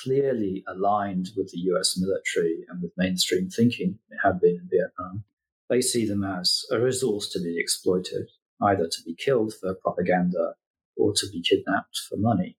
clearly 0.04 0.64
aligned 0.68 1.30
with 1.36 1.52
the 1.52 1.60
US 1.72 1.98
military 1.98 2.66
and 2.70 2.82
with 2.82 2.92
mainstream 2.98 3.50
thinking, 3.50 4.00
it 4.10 4.18
had 4.24 4.40
been 4.40 4.56
in 4.56 4.70
Vietnam. 4.70 5.24
They 5.70 5.82
see 5.82 6.06
them 6.06 6.24
as 6.24 6.66
a 6.72 6.80
resource 6.80 7.30
to 7.30 7.40
be 7.40 7.60
exploited, 7.60 8.30
either 8.62 8.88
to 8.88 9.02
be 9.06 9.16
killed 9.16 9.54
for 9.60 9.74
propaganda 9.76 10.54
or 10.98 11.14
to 11.14 11.28
be 11.32 11.42
kidnapped 11.42 11.98
for 12.10 12.18
money. 12.18 12.58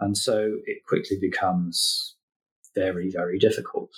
And 0.00 0.16
so 0.16 0.56
it 0.66 0.84
quickly 0.86 1.16
becomes 1.20 2.16
very, 2.74 3.10
very 3.10 3.38
difficult 3.38 3.90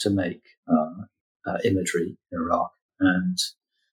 to 0.00 0.10
make 0.10 0.42
uh, 0.68 1.04
uh, 1.46 1.58
imagery 1.64 2.16
in 2.30 2.38
Iraq. 2.38 2.70
And 3.00 3.38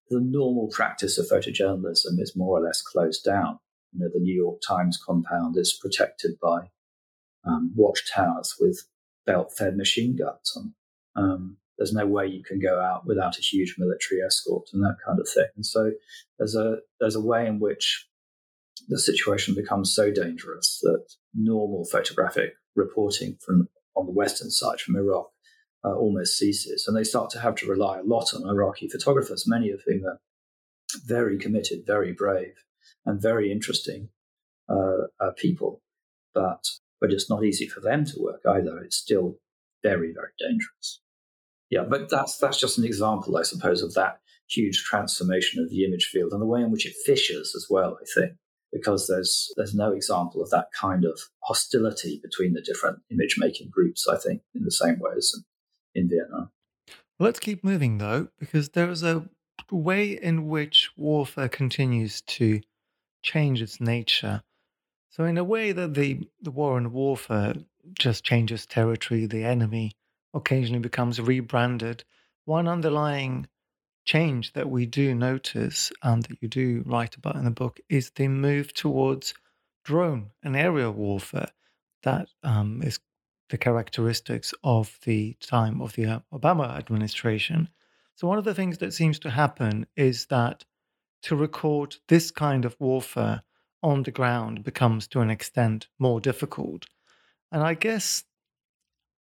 the 0.10 0.20
normal 0.20 0.68
practice 0.68 1.18
of 1.18 1.28
photojournalism 1.28 2.20
is 2.20 2.36
more 2.36 2.58
or 2.58 2.62
less 2.62 2.82
closed 2.82 3.24
down. 3.24 3.60
You 3.94 4.02
know, 4.02 4.10
the 4.14 4.20
New 4.20 4.36
York 4.36 4.60
Times 4.68 5.02
compound 5.04 5.58
is 5.58 5.78
protected 5.82 6.34
by 6.42 6.70
um, 7.46 7.72
watchtowers 7.76 8.56
with 8.60 8.86
belt-fed 9.26 9.78
machine 9.78 10.16
guns 10.16 10.54
on. 10.56 10.74
Um, 11.16 11.58
there's 11.84 11.94
no 11.94 12.08
way 12.08 12.26
you 12.26 12.42
can 12.42 12.60
go 12.60 12.80
out 12.80 13.06
without 13.06 13.38
a 13.38 13.42
huge 13.42 13.76
military 13.78 14.22
escort 14.26 14.70
and 14.72 14.82
that 14.82 14.96
kind 15.06 15.20
of 15.20 15.28
thing. 15.28 15.48
And 15.58 15.66
so 15.66 15.92
there's 16.40 16.56
a 16.56 16.78
there's 17.02 17.18
a 17.18 17.22
way 17.22 17.46
in 17.46 17.60
which 17.60 18.08
the 18.88 18.98
situation 18.98 19.54
becomes 19.54 19.94
so 19.94 20.10
dangerous 20.10 20.80
that 20.84 21.04
normal 21.34 21.84
photographic 21.92 22.54
reporting 22.78 23.38
from 23.46 23.68
on 23.98 24.06
the 24.06 24.14
western 24.14 24.50
side 24.50 24.80
from 24.80 24.96
Iraq 24.96 25.28
uh, 25.84 25.94
almost 25.94 26.38
ceases, 26.38 26.86
and 26.88 26.96
they 26.96 27.04
start 27.04 27.30
to 27.32 27.42
have 27.42 27.56
to 27.56 27.68
rely 27.68 28.00
a 28.00 28.04
lot 28.04 28.34
on 28.34 28.48
Iraqi 28.48 28.88
photographers, 28.88 29.44
many 29.46 29.70
of 29.70 29.82
whom 29.86 30.06
are 30.06 30.22
very 31.06 31.38
committed, 31.38 31.80
very 31.86 32.14
brave, 32.14 32.54
and 33.06 33.22
very 33.22 33.52
interesting 33.52 34.08
uh, 34.70 35.08
uh, 35.20 35.32
people. 35.36 35.82
But 36.34 36.64
but 37.02 37.12
it's 37.12 37.30
not 37.30 37.44
easy 37.44 37.68
for 37.68 37.82
them 37.82 38.06
to 38.06 38.22
work 38.22 38.42
either. 38.48 38.78
It's 38.78 38.96
still 38.96 39.40
very, 39.84 40.14
very 40.14 40.32
dangerous. 40.40 41.03
Yeah, 41.74 41.86
but 41.90 42.08
that's 42.08 42.38
that's 42.38 42.60
just 42.60 42.78
an 42.78 42.86
example, 42.86 43.36
I 43.36 43.42
suppose, 43.42 43.82
of 43.82 43.96
that 43.96 44.20
huge 44.48 44.84
transformation 44.84 45.60
of 45.60 45.72
the 45.72 45.84
image 45.86 46.06
field 46.06 46.32
and 46.32 46.40
the 46.40 46.46
way 46.46 46.62
in 46.62 46.70
which 46.70 46.86
it 46.86 46.94
fissures 47.04 47.56
as 47.56 47.66
well. 47.68 47.98
I 48.00 48.06
think 48.14 48.34
because 48.72 49.08
there's 49.08 49.52
there's 49.58 49.74
no 49.74 49.92
example 49.92 50.44
of 50.44 50.52
that 50.52 50.68
kind 50.80 51.04
of 51.04 51.20
hostility 51.42 52.20
between 52.22 52.54
the 52.54 52.62
different 52.62 53.00
image 53.10 53.38
making 53.40 53.72
groups. 53.72 54.08
I 54.08 54.18
think 54.18 54.44
in 54.54 54.66
the 54.66 54.72
same 54.72 55.00
way 55.00 55.14
as 55.18 55.34
in, 55.96 56.04
in 56.04 56.10
Vietnam. 56.10 56.52
Let's 57.20 57.40
keep 57.40 57.64
moving 57.64 57.98
though, 57.98 58.28
because 58.40 58.70
there 58.70 58.92
is 58.92 59.02
a 59.02 59.28
way 59.72 60.12
in 60.12 60.48
which 60.48 60.92
warfare 60.96 61.50
continues 61.50 62.22
to 62.38 62.62
change 63.24 63.64
its 63.64 63.82
nature. 63.82 64.44
So, 65.10 65.24
in 65.24 65.40
a 65.40 65.44
way 65.44 65.72
that 65.72 65.96
the, 65.96 66.30
the 66.40 66.52
war 66.52 66.78
and 66.78 66.94
warfare 66.94 67.56
just 67.98 68.24
changes 68.24 68.68
territory, 68.68 69.26
the 69.26 69.44
enemy 69.44 69.96
occasionally 70.34 70.80
becomes 70.80 71.20
rebranded, 71.20 72.04
one 72.46 72.68
underlying 72.68 73.48
change 74.06 74.54
that 74.54 74.70
we 74.70 74.86
do 74.86 75.16
notice 75.16 75.92
and 76.02 76.24
that 76.24 76.42
you 76.42 76.48
do 76.48 76.84
write 76.86 77.16
about 77.16 77.36
in 77.36 77.46
the 77.46 77.52
book 77.52 77.80
is 77.90 78.10
the 78.12 78.28
move 78.28 78.74
towards 78.74 79.34
drone 79.84 80.32
and 80.44 80.56
aerial 80.56 80.92
warfare. 80.92 81.52
That 82.04 82.28
um, 82.44 82.82
is 82.84 83.00
the 83.50 83.58
characteristics 83.58 84.54
of 84.64 84.98
the 85.06 85.38
time 85.40 85.82
of 85.82 85.94
the 85.94 86.06
uh, 86.06 86.20
Obama 86.34 86.78
administration. 86.78 87.70
So, 88.16 88.28
one 88.28 88.38
of 88.38 88.44
the 88.44 88.56
things 88.56 88.80
that 88.80 88.94
seems 88.94 89.20
to 89.20 89.30
happen 89.30 89.88
is 89.96 90.26
that 90.28 90.66
to 91.24 91.36
record 91.36 91.96
this 92.10 92.32
kind 92.32 92.66
of 92.66 92.76
warfare 92.80 93.44
on 93.82 94.04
the 94.04 94.12
ground 94.12 94.64
becomes 94.64 95.08
to 95.08 95.22
an 95.22 95.30
extent 95.30 95.88
more 96.00 96.20
difficult. 96.20 96.86
And 97.52 97.64
I 97.64 97.74
guess 97.74 98.24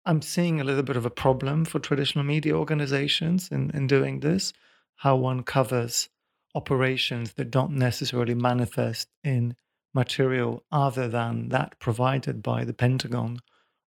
I'm 0.05 0.22
seeing 0.22 0.61
a 0.61 0.64
little 0.64 0.82
bit 0.82 0.96
of 0.96 1.05
a 1.05 1.11
problem 1.11 1.64
for 1.64 1.78
traditional 1.78 2.24
media 2.24 2.55
organizations 2.55 3.51
in, 3.51 3.70
in 3.72 3.86
doing 3.86 4.20
this, 4.20 4.53
how 4.96 5.16
one 5.16 5.42
covers 5.42 6.09
operations 6.55 7.34
that 7.34 7.51
don't 7.51 7.72
necessarily 7.72 8.34
manifest 8.34 9.09
in 9.22 9.57
material 9.94 10.64
other 10.72 11.09
than 11.09 11.48
that 11.51 11.78
provided 11.78 12.42
by 12.42 12.64
the 12.64 12.72
Pentagon 12.72 13.40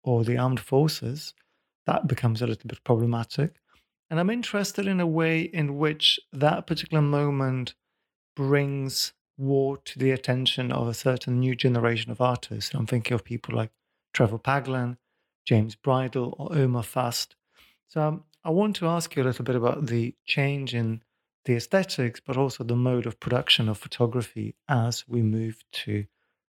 or 0.03 0.23
the 0.23 0.37
armed 0.37 0.59
forces. 0.59 1.33
That 1.85 2.07
becomes 2.07 2.41
a 2.41 2.47
little 2.47 2.67
bit 2.67 2.83
problematic. 2.83 3.55
And 4.09 4.19
I'm 4.19 4.29
interested 4.29 4.87
in 4.87 4.99
a 4.99 5.07
way 5.07 5.41
in 5.41 5.77
which 5.77 6.19
that 6.31 6.67
particular 6.67 7.01
moment 7.01 7.73
brings 8.35 9.13
war 9.37 9.77
to 9.77 9.99
the 9.99 10.11
attention 10.11 10.71
of 10.71 10.87
a 10.87 10.93
certain 10.93 11.39
new 11.39 11.55
generation 11.55 12.11
of 12.11 12.21
artists. 12.21 12.73
I'm 12.73 12.85
thinking 12.85 13.15
of 13.15 13.23
people 13.23 13.55
like 13.55 13.71
Trevor 14.13 14.37
Paglen, 14.37 14.97
James 15.45 15.75
Bridle, 15.75 16.35
or 16.37 16.57
Omer 16.57 16.83
Fast. 16.83 17.35
So 17.87 18.01
um, 18.01 18.23
I 18.43 18.49
want 18.49 18.75
to 18.77 18.87
ask 18.87 19.15
you 19.15 19.23
a 19.23 19.25
little 19.25 19.45
bit 19.45 19.55
about 19.55 19.85
the 19.87 20.15
change 20.25 20.73
in 20.73 21.01
the 21.45 21.55
aesthetics, 21.55 22.19
but 22.19 22.37
also 22.37 22.63
the 22.63 22.75
mode 22.75 23.05
of 23.05 23.19
production 23.19 23.69
of 23.69 23.77
photography 23.77 24.55
as 24.67 25.07
we 25.07 25.21
move 25.21 25.63
to 25.71 26.05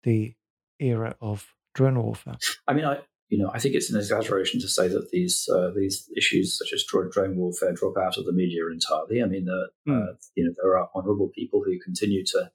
the 0.04 0.34
era 0.78 1.16
of 1.20 1.54
drone 1.74 2.00
warfare. 2.00 2.36
I 2.66 2.74
mean, 2.74 2.84
I, 2.84 2.98
you 3.28 3.38
know, 3.38 3.50
I 3.52 3.58
think 3.58 3.74
it's 3.74 3.90
an 3.90 3.98
exaggeration 3.98 4.60
to 4.60 4.68
say 4.68 4.86
that 4.86 5.10
these 5.10 5.48
uh, 5.52 5.70
these 5.74 6.08
issues 6.16 6.56
such 6.56 6.72
as 6.72 6.84
drone 6.84 7.36
warfare 7.36 7.72
drop 7.72 7.96
out 7.98 8.18
of 8.18 8.24
the 8.24 8.32
media 8.32 8.62
entirely. 8.70 9.20
I 9.20 9.26
mean, 9.26 9.48
uh, 9.48 9.90
mm. 9.90 10.10
uh, 10.10 10.12
you 10.36 10.44
know, 10.44 10.52
there 10.62 10.78
are 10.78 10.88
honourable 10.94 11.30
people 11.34 11.62
who 11.64 11.76
continue 11.80 12.24
to 12.26 12.50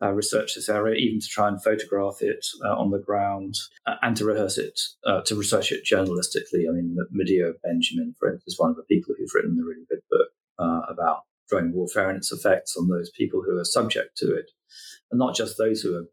uh, 0.00 0.12
research 0.12 0.54
this 0.54 0.70
area, 0.70 0.94
even 0.94 1.20
to 1.20 1.26
try 1.26 1.48
and 1.48 1.62
photograph 1.62 2.16
it 2.20 2.46
uh, 2.64 2.74
on 2.74 2.90
the 2.90 2.98
ground 2.98 3.56
uh, 3.86 3.96
and 4.00 4.16
to 4.16 4.24
rehearse 4.24 4.56
it, 4.56 4.80
to 5.26 5.34
research 5.34 5.70
it 5.70 5.84
journalistically. 5.84 6.66
I 6.66 6.72
mean, 6.72 6.96
Medea 7.10 7.52
Benjamin, 7.62 8.14
for 8.18 8.30
instance, 8.32 8.54
is 8.54 8.58
one 8.58 8.70
of 8.70 8.76
the 8.76 8.84
people 8.84 9.14
who've 9.18 9.34
written 9.34 9.58
a 9.60 9.66
really 9.66 9.84
good 9.90 10.00
book 10.10 10.28
about 10.88 11.24
drone 11.48 11.72
warfare 11.72 12.08
and 12.08 12.16
its 12.16 12.32
effects 12.32 12.74
on 12.76 12.88
those 12.88 13.10
people 13.10 13.42
who 13.42 13.58
are 13.58 13.64
subject 13.64 14.16
to 14.16 14.34
it, 14.34 14.50
and 15.10 15.18
not 15.18 15.36
just 15.36 15.58
those 15.58 15.82
who 15.82 15.94
are 15.94 16.06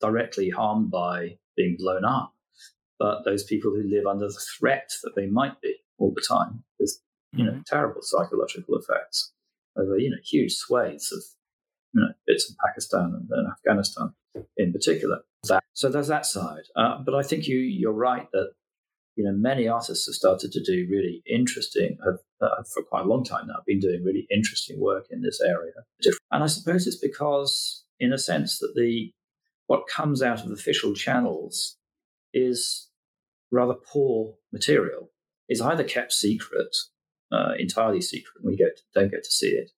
directly 0.00 0.48
harmed 0.48 0.90
by 0.90 1.36
being 1.54 1.76
blown 1.78 2.06
up 2.06 2.32
but 3.00 3.24
those 3.24 3.42
people 3.42 3.70
who 3.70 3.82
live 3.82 4.06
under 4.06 4.28
the 4.28 4.42
threat 4.58 4.90
that 5.02 5.16
they 5.16 5.26
might 5.26 5.60
be 5.62 5.74
all 5.98 6.12
the 6.14 6.24
time. 6.28 6.62
There's, 6.78 7.00
you 7.32 7.44
know, 7.44 7.52
mm-hmm. 7.52 7.62
terrible 7.66 8.02
psychological 8.02 8.76
effects 8.76 9.32
over, 9.76 9.98
you 9.98 10.10
know, 10.10 10.18
huge 10.22 10.52
swathes 10.52 11.10
of, 11.10 11.22
you 11.94 12.02
know, 12.02 12.12
bits 12.26 12.48
of 12.50 12.56
Pakistan 12.64 13.12
and, 13.14 13.28
and 13.30 13.48
Afghanistan 13.50 14.14
in 14.56 14.72
particular. 14.72 15.20
That, 15.48 15.64
so 15.72 15.88
there's 15.88 16.08
that 16.08 16.26
side. 16.26 16.64
Uh, 16.76 16.98
but 17.04 17.14
I 17.14 17.22
think 17.22 17.48
you, 17.48 17.56
you're 17.56 17.92
right 17.92 18.28
that, 18.32 18.52
you 19.16 19.24
know, 19.24 19.32
many 19.32 19.66
artists 19.66 20.06
have 20.06 20.14
started 20.14 20.52
to 20.52 20.62
do 20.62 20.86
really 20.90 21.22
interesting, 21.26 21.96
have, 22.04 22.18
uh, 22.40 22.62
for 22.72 22.82
quite 22.82 23.04
a 23.04 23.08
long 23.08 23.24
time 23.24 23.46
now, 23.46 23.62
been 23.66 23.80
doing 23.80 24.04
really 24.04 24.26
interesting 24.30 24.78
work 24.78 25.06
in 25.10 25.22
this 25.22 25.40
area. 25.40 25.72
And 26.30 26.44
I 26.44 26.46
suppose 26.46 26.86
it's 26.86 26.96
because, 26.96 27.84
in 27.98 28.12
a 28.12 28.18
sense, 28.18 28.58
that 28.58 28.74
the 28.76 29.12
what 29.68 29.86
comes 29.88 30.22
out 30.22 30.44
of 30.44 30.50
official 30.50 30.94
channels 30.94 31.76
is 32.34 32.89
rather 33.50 33.74
poor 33.74 34.34
material 34.52 35.10
is 35.48 35.60
either 35.60 35.84
kept 35.84 36.12
secret, 36.12 36.76
uh, 37.32 37.52
entirely 37.58 38.00
secret, 38.00 38.32
and 38.36 38.46
we 38.50 38.56
get, 38.56 38.80
don't 38.94 39.10
get 39.10 39.24
to 39.24 39.30
see 39.30 39.48
it, 39.48 39.70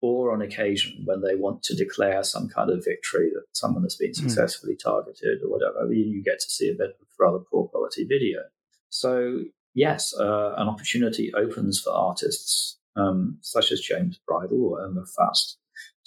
or 0.00 0.32
on 0.32 0.40
occasion 0.40 1.02
when 1.04 1.20
they 1.20 1.34
want 1.34 1.62
to 1.62 1.74
declare 1.74 2.22
some 2.24 2.48
kind 2.48 2.70
of 2.70 2.84
victory 2.84 3.30
that 3.34 3.44
someone 3.52 3.82
has 3.82 3.96
been 3.96 4.10
hmm. 4.10 4.28
successfully 4.28 4.74
mm. 4.74 4.82
targeted 4.82 5.40
or 5.42 5.50
whatever, 5.50 5.92
you 5.92 6.22
get 6.22 6.40
to 6.40 6.48
see 6.48 6.70
a 6.70 6.74
bit 6.74 6.96
of 7.00 7.06
rather 7.18 7.38
poor 7.50 7.68
quality 7.68 8.04
video. 8.04 8.40
So, 8.88 9.40
yes, 9.74 10.14
uh, 10.18 10.54
an 10.56 10.68
opportunity 10.68 11.32
opens 11.34 11.80
for 11.80 11.92
artists 11.92 12.78
um, 12.96 13.38
such 13.42 13.72
as 13.72 13.80
James 13.80 14.18
Bridle 14.26 14.64
or 14.64 14.80
Omer 14.80 15.06
Fast 15.06 15.58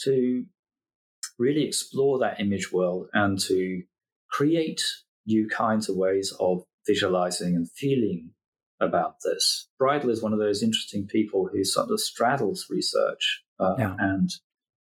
to 0.01 0.45
really 1.39 1.63
explore 1.63 2.19
that 2.19 2.39
image 2.39 2.71
world 2.71 3.07
and 3.13 3.39
to 3.39 3.83
create 4.29 4.81
new 5.25 5.47
kinds 5.47 5.89
of 5.89 5.95
ways 5.95 6.33
of 6.39 6.63
visualizing 6.85 7.55
and 7.55 7.69
feeling 7.71 8.31
about 8.79 9.17
this. 9.23 9.69
Bridle 9.79 10.09
is 10.09 10.21
one 10.21 10.33
of 10.33 10.39
those 10.39 10.63
interesting 10.63 11.07
people 11.07 11.49
who 11.51 11.63
sort 11.63 11.89
of 11.89 11.99
straddles 11.99 12.67
research 12.69 13.43
uh, 13.59 13.75
yeah. 13.77 13.95
and 13.99 14.29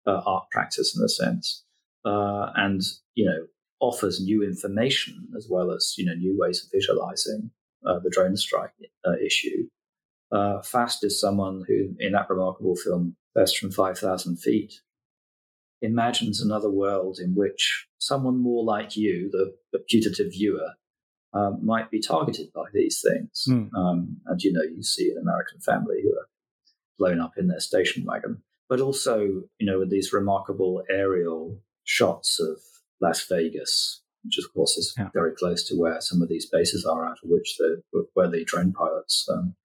uh, 0.08 0.22
art 0.26 0.50
practice 0.52 0.98
in 0.98 1.04
a 1.04 1.10
sense, 1.10 1.64
uh, 2.06 2.52
and 2.56 2.82
you 3.16 3.26
know 3.26 3.46
offers 3.82 4.22
new 4.22 4.44
information 4.44 5.28
as 5.38 5.48
well 5.50 5.72
as 5.72 5.96
you 5.98 6.06
know 6.06 6.14
new 6.14 6.38
ways 6.40 6.64
of 6.64 6.70
visualizing 6.72 7.52
uh, 7.86 8.00
the 8.00 8.10
drone 8.10 8.38
strike 8.38 8.72
uh, 9.06 9.14
issue. 9.24 9.68
Uh, 10.32 10.62
Fast 10.62 11.04
is 11.04 11.20
someone 11.20 11.64
who, 11.68 11.96
in 12.00 12.12
that 12.14 12.30
remarkable 12.30 12.76
film, 12.76 13.16
Best 13.34 13.58
from 13.58 13.72
Five 13.72 13.98
Thousand 13.98 14.38
Feet, 14.38 14.82
imagines 15.82 16.42
another 16.42 16.70
world 16.70 17.20
in 17.20 17.36
which 17.36 17.88
someone 17.98 18.42
more 18.42 18.64
like 18.64 18.96
you, 18.96 19.30
the, 19.32 19.56
the 19.72 19.80
putative 19.90 20.32
viewer, 20.32 20.74
um, 21.34 21.60
might 21.64 21.92
be 21.92 22.00
targeted 22.00 22.48
by 22.54 22.66
these 22.74 23.02
things. 23.02 23.46
Mm. 23.48 23.70
Um, 23.76 24.18
and 24.26 24.42
you 24.42 24.52
know, 24.52 24.64
you 24.64 24.84
see 24.84 25.10
an 25.12 25.22
American 25.22 25.60
family 25.60 26.02
who 26.04 26.10
are 26.10 26.28
blown 26.98 27.20
up 27.20 27.34
in 27.38 27.48
their 27.48 27.60
station 27.60 28.06
wagon, 28.06 28.42
but 28.68 28.82
also, 28.82 29.22
you 29.60 29.66
know, 29.66 29.80
with 29.80 29.90
these 29.90 30.14
remarkable 30.14 30.84
aerial 30.90 31.60
shots 31.84 32.40
of 32.40 32.58
Las 33.02 33.26
Vegas, 33.30 34.02
which 34.24 34.38
of 34.38 34.54
course 34.54 34.78
is 34.78 34.94
yeah. 34.98 35.10
very 35.14 35.34
close 35.34 35.64
to 35.68 35.76
where 35.76 36.02
some 36.02 36.22
of 36.22 36.30
these 36.30 36.50
bases 36.50 36.86
are, 36.86 37.06
out 37.06 37.18
of 37.24 37.30
which 37.30 37.56
the 37.58 37.82
where 38.14 38.30
the 38.30 38.44
drone 38.46 38.74
pilots 38.74 39.28
um, 39.32 39.56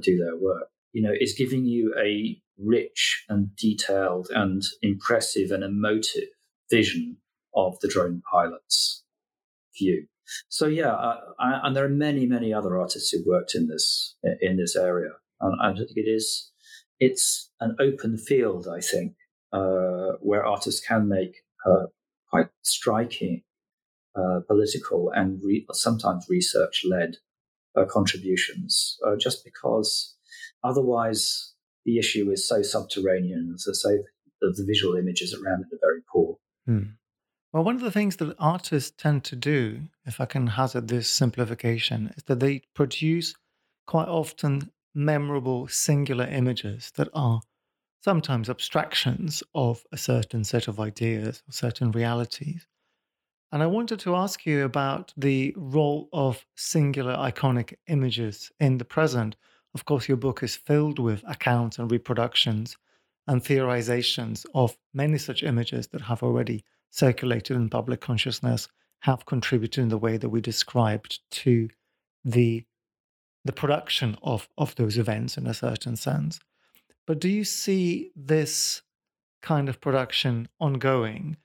do 0.00 0.18
their 0.18 0.36
work. 0.36 0.68
You 0.92 1.02
know, 1.02 1.14
is 1.18 1.34
giving 1.34 1.64
you 1.64 1.94
a 1.98 2.38
rich 2.58 3.24
and 3.28 3.54
detailed 3.56 4.28
and 4.30 4.62
impressive 4.82 5.50
and 5.50 5.64
emotive 5.64 6.28
vision 6.70 7.16
of 7.54 7.78
the 7.80 7.88
drone 7.88 8.22
pilot's 8.30 9.04
view. 9.78 10.06
So 10.48 10.66
yeah, 10.66 10.92
uh, 10.92 11.20
I, 11.38 11.60
and 11.64 11.76
there 11.76 11.84
are 11.84 11.88
many, 11.88 12.26
many 12.26 12.52
other 12.52 12.78
artists 12.78 13.10
who 13.10 13.22
worked 13.26 13.54
in 13.54 13.68
this 13.68 14.16
in 14.40 14.56
this 14.56 14.76
area, 14.76 15.10
and 15.40 15.60
I 15.60 15.72
think 15.74 15.96
it 15.96 16.08
is 16.08 16.50
it's 17.00 17.50
an 17.60 17.76
open 17.80 18.16
field. 18.18 18.68
I 18.68 18.80
think 18.80 19.14
uh, 19.52 20.12
where 20.20 20.44
artists 20.44 20.80
can 20.86 21.08
make 21.08 21.34
uh, 21.66 21.86
quite 22.30 22.48
striking 22.62 23.42
uh, 24.14 24.40
political 24.46 25.10
and 25.14 25.40
re- 25.42 25.66
sometimes 25.72 26.26
research 26.28 26.84
led 26.88 27.16
uh, 27.76 27.84
contributions, 27.84 28.98
uh, 29.06 29.16
just 29.16 29.44
because 29.44 30.16
otherwise 30.62 31.54
the 31.84 31.98
issue 31.98 32.30
is 32.30 32.46
so 32.46 32.62
subterranean. 32.62 33.56
I 33.56 33.72
say, 33.72 33.98
the, 34.40 34.54
the 34.56 34.64
visual 34.66 34.96
images 34.96 35.34
around 35.34 35.60
it 35.62 35.74
are 35.74 35.78
very 35.80 36.02
poor. 36.12 36.36
Hmm. 36.66 36.94
Well, 37.52 37.64
one 37.64 37.74
of 37.74 37.82
the 37.82 37.90
things 37.90 38.16
that 38.16 38.34
artists 38.38 38.90
tend 38.96 39.24
to 39.24 39.36
do, 39.36 39.82
if 40.06 40.22
I 40.22 40.24
can 40.24 40.46
hazard 40.46 40.88
this 40.88 41.10
simplification, 41.10 42.10
is 42.16 42.22
that 42.24 42.40
they 42.40 42.62
produce 42.72 43.34
quite 43.86 44.08
often 44.08 44.70
memorable 44.94 45.68
singular 45.68 46.26
images 46.26 46.90
that 46.96 47.08
are 47.12 47.42
sometimes 48.00 48.48
abstractions 48.48 49.42
of 49.54 49.84
a 49.92 49.98
certain 49.98 50.44
set 50.44 50.66
of 50.66 50.80
ideas 50.80 51.42
or 51.46 51.52
certain 51.52 51.90
realities. 51.90 52.66
And 53.52 53.62
I 53.62 53.66
wanted 53.66 54.00
to 54.00 54.16
ask 54.16 54.46
you 54.46 54.64
about 54.64 55.12
the 55.14 55.52
role 55.54 56.08
of 56.10 56.46
singular 56.56 57.14
iconic 57.16 57.74
images 57.86 58.50
in 58.60 58.78
the 58.78 58.86
present. 58.86 59.36
Of 59.74 59.84
course, 59.84 60.08
your 60.08 60.16
book 60.16 60.42
is 60.42 60.56
filled 60.56 60.98
with 60.98 61.22
accounts 61.28 61.78
and 61.78 61.90
reproductions 61.90 62.78
and 63.26 63.42
theorizations 63.42 64.46
of 64.54 64.78
many 64.94 65.18
such 65.18 65.42
images 65.42 65.88
that 65.88 66.00
have 66.00 66.22
already 66.22 66.64
circulated 66.92 67.56
in 67.56 67.68
public 67.68 68.00
consciousness 68.00 68.68
have 69.00 69.26
contributed 69.26 69.82
in 69.82 69.88
the 69.88 69.98
way 69.98 70.16
that 70.16 70.28
we 70.28 70.40
described 70.40 71.18
to 71.30 71.68
the 72.24 72.64
the 73.44 73.52
production 73.52 74.16
of 74.22 74.48
of 74.56 74.76
those 74.76 74.96
events 74.96 75.36
in 75.36 75.48
a 75.48 75.54
certain 75.54 75.96
sense. 75.96 76.38
But 77.06 77.18
do 77.18 77.28
you 77.28 77.42
see 77.42 78.12
this 78.14 78.82
kind 79.40 79.68
of 79.68 79.80
production 79.80 80.48
ongoing? 80.60 81.36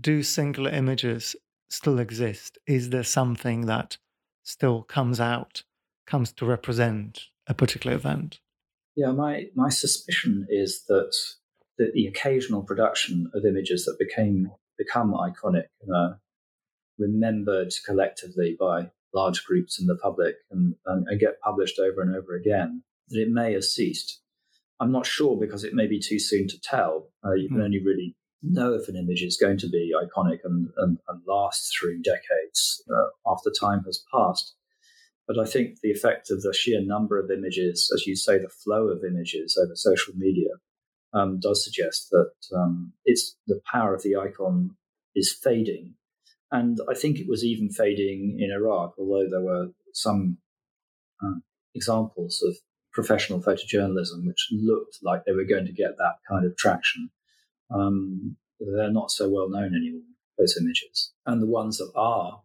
Do 0.00 0.22
singular 0.22 0.70
images 0.70 1.36
still 1.68 1.98
exist? 1.98 2.56
Is 2.66 2.90
there 2.90 3.02
something 3.02 3.66
that 3.66 3.98
still 4.42 4.82
comes 4.82 5.20
out, 5.20 5.64
comes 6.06 6.32
to 6.32 6.46
represent 6.46 7.24
a 7.46 7.54
particular 7.54 7.94
event? 7.94 8.40
Yeah, 8.94 9.12
my, 9.12 9.48
my 9.54 9.68
suspicion 9.68 10.46
is 10.48 10.84
that 10.88 11.14
the, 11.76 11.90
the 11.92 12.06
occasional 12.06 12.62
production 12.62 13.30
of 13.34 13.44
images 13.44 13.84
that 13.84 13.98
became 13.98 14.50
become 14.78 15.12
iconic 15.12 15.66
and 15.82 15.94
are 15.94 16.20
remembered 16.98 17.72
collectively 17.84 18.56
by 18.58 18.90
large 19.14 19.44
groups 19.44 19.80
in 19.80 19.86
the 19.86 19.96
public 19.96 20.36
and, 20.50 20.74
and, 20.86 21.06
and 21.08 21.20
get 21.20 21.40
published 21.40 21.78
over 21.78 22.02
and 22.02 22.14
over 22.14 22.34
again, 22.34 22.82
that 23.08 23.20
it 23.20 23.30
may 23.30 23.52
have 23.52 23.64
ceased. 23.64 24.20
I'm 24.80 24.92
not 24.92 25.06
sure 25.06 25.38
because 25.38 25.64
it 25.64 25.74
may 25.74 25.86
be 25.86 25.98
too 25.98 26.18
soon 26.18 26.48
to 26.48 26.60
tell. 26.60 27.08
Uh, 27.24 27.32
you 27.32 27.48
can 27.48 27.58
hmm. 27.58 27.64
only 27.64 27.82
really 27.82 28.14
know 28.42 28.74
if 28.74 28.88
an 28.88 28.96
image 28.96 29.22
is 29.22 29.38
going 29.38 29.58
to 29.58 29.68
be 29.68 29.92
iconic 29.96 30.40
and, 30.44 30.68
and, 30.76 30.98
and 31.08 31.22
last 31.26 31.74
through 31.74 32.02
decades 32.02 32.82
uh, 32.90 33.30
after 33.30 33.50
time 33.58 33.82
has 33.84 34.04
passed. 34.12 34.54
But 35.26 35.38
I 35.38 35.44
think 35.44 35.80
the 35.80 35.90
effect 35.90 36.30
of 36.30 36.42
the 36.42 36.54
sheer 36.54 36.80
number 36.80 37.18
of 37.18 37.30
images, 37.30 37.90
as 37.92 38.06
you 38.06 38.14
say, 38.14 38.38
the 38.38 38.48
flow 38.48 38.88
of 38.88 39.02
images 39.02 39.58
over 39.60 39.74
social 39.74 40.14
media, 40.16 40.50
um, 41.16 41.40
does 41.40 41.64
suggest 41.64 42.10
that 42.10 42.32
um, 42.54 42.92
it's 43.04 43.36
the 43.46 43.60
power 43.72 43.94
of 43.94 44.02
the 44.02 44.16
icon 44.16 44.76
is 45.14 45.32
fading. 45.32 45.94
And 46.52 46.78
I 46.88 46.94
think 46.94 47.18
it 47.18 47.28
was 47.28 47.44
even 47.44 47.70
fading 47.70 48.38
in 48.38 48.52
Iraq, 48.52 48.94
although 48.98 49.28
there 49.28 49.42
were 49.42 49.68
some 49.92 50.38
uh, 51.24 51.40
examples 51.74 52.42
of 52.46 52.56
professional 52.92 53.42
photojournalism 53.42 54.26
which 54.26 54.48
looked 54.52 54.98
like 55.02 55.24
they 55.24 55.32
were 55.32 55.44
going 55.44 55.66
to 55.66 55.72
get 55.72 55.96
that 55.98 56.16
kind 56.28 56.46
of 56.46 56.56
traction. 56.56 57.10
Um, 57.74 58.36
they're 58.60 58.92
not 58.92 59.10
so 59.10 59.28
well 59.28 59.48
known 59.48 59.74
anymore, 59.74 60.02
those 60.38 60.56
images. 60.60 61.12
And 61.24 61.42
the 61.42 61.46
ones 61.46 61.78
that 61.78 61.90
are 61.96 62.42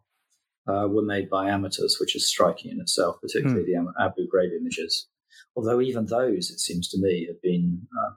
uh, 0.66 0.88
were 0.88 1.02
made 1.02 1.28
by 1.28 1.48
amateurs, 1.48 1.98
which 2.00 2.16
is 2.16 2.28
striking 2.28 2.70
in 2.70 2.80
itself, 2.80 3.16
particularly 3.20 3.62
mm. 3.62 3.66
the 3.66 4.02
Abu 4.02 4.28
Ghraib 4.28 4.56
images. 4.58 5.08
Although 5.56 5.80
even 5.80 6.06
those, 6.06 6.50
it 6.50 6.60
seems 6.60 6.88
to 6.88 6.98
me, 7.00 7.26
have 7.26 7.40
been 7.42 7.86
uh, 7.98 8.12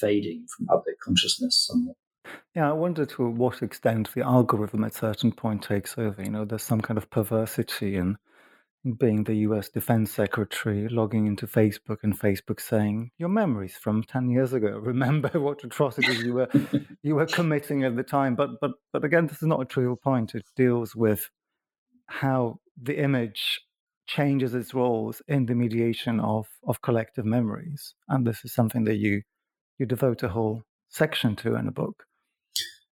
fading 0.00 0.46
from 0.54 0.66
public 0.66 1.00
consciousness 1.00 1.66
somewhat. 1.66 1.96
Yeah, 2.54 2.70
I 2.70 2.72
wonder 2.72 3.06
to 3.06 3.28
what 3.28 3.62
extent 3.62 4.12
the 4.14 4.22
algorithm 4.22 4.84
at 4.84 4.94
certain 4.94 5.32
point 5.32 5.62
takes 5.62 5.96
over. 5.96 6.22
You 6.22 6.30
know, 6.30 6.44
there's 6.44 6.62
some 6.62 6.80
kind 6.80 6.98
of 6.98 7.10
perversity 7.10 7.96
in 7.96 8.16
being 8.98 9.24
the 9.24 9.34
US 9.48 9.68
Defense 9.68 10.12
Secretary, 10.12 10.88
logging 10.88 11.26
into 11.26 11.46
Facebook 11.46 11.98
and 12.02 12.18
Facebook 12.18 12.60
saying, 12.60 13.10
Your 13.18 13.28
memories 13.28 13.76
from 13.76 14.02
10 14.02 14.30
years 14.30 14.52
ago. 14.52 14.78
Remember 14.82 15.40
what 15.40 15.64
atrocities 15.64 16.22
you 16.22 16.34
were 16.34 16.48
you 17.02 17.14
were 17.14 17.26
committing 17.26 17.84
at 17.84 17.96
the 17.96 18.02
time. 18.02 18.34
But 18.34 18.60
but 18.60 18.72
but 18.92 19.04
again, 19.04 19.26
this 19.26 19.42
is 19.42 19.48
not 19.48 19.60
a 19.60 19.64
trivial 19.64 19.96
point. 19.96 20.34
It 20.34 20.46
deals 20.56 20.94
with 20.94 21.28
how 22.06 22.60
the 22.80 22.98
image 22.98 23.60
changes 24.06 24.54
its 24.54 24.72
roles 24.72 25.20
in 25.26 25.46
the 25.46 25.54
mediation 25.54 26.20
of, 26.20 26.46
of 26.66 26.80
collective 26.80 27.24
memories. 27.24 27.94
And 28.08 28.26
this 28.26 28.44
is 28.44 28.54
something 28.54 28.84
that 28.84 28.96
you 28.96 29.22
you 29.78 29.86
devote 29.86 30.22
a 30.22 30.28
whole 30.28 30.62
section 30.88 31.36
to 31.36 31.54
in 31.56 31.68
a 31.68 31.72
book. 31.72 32.04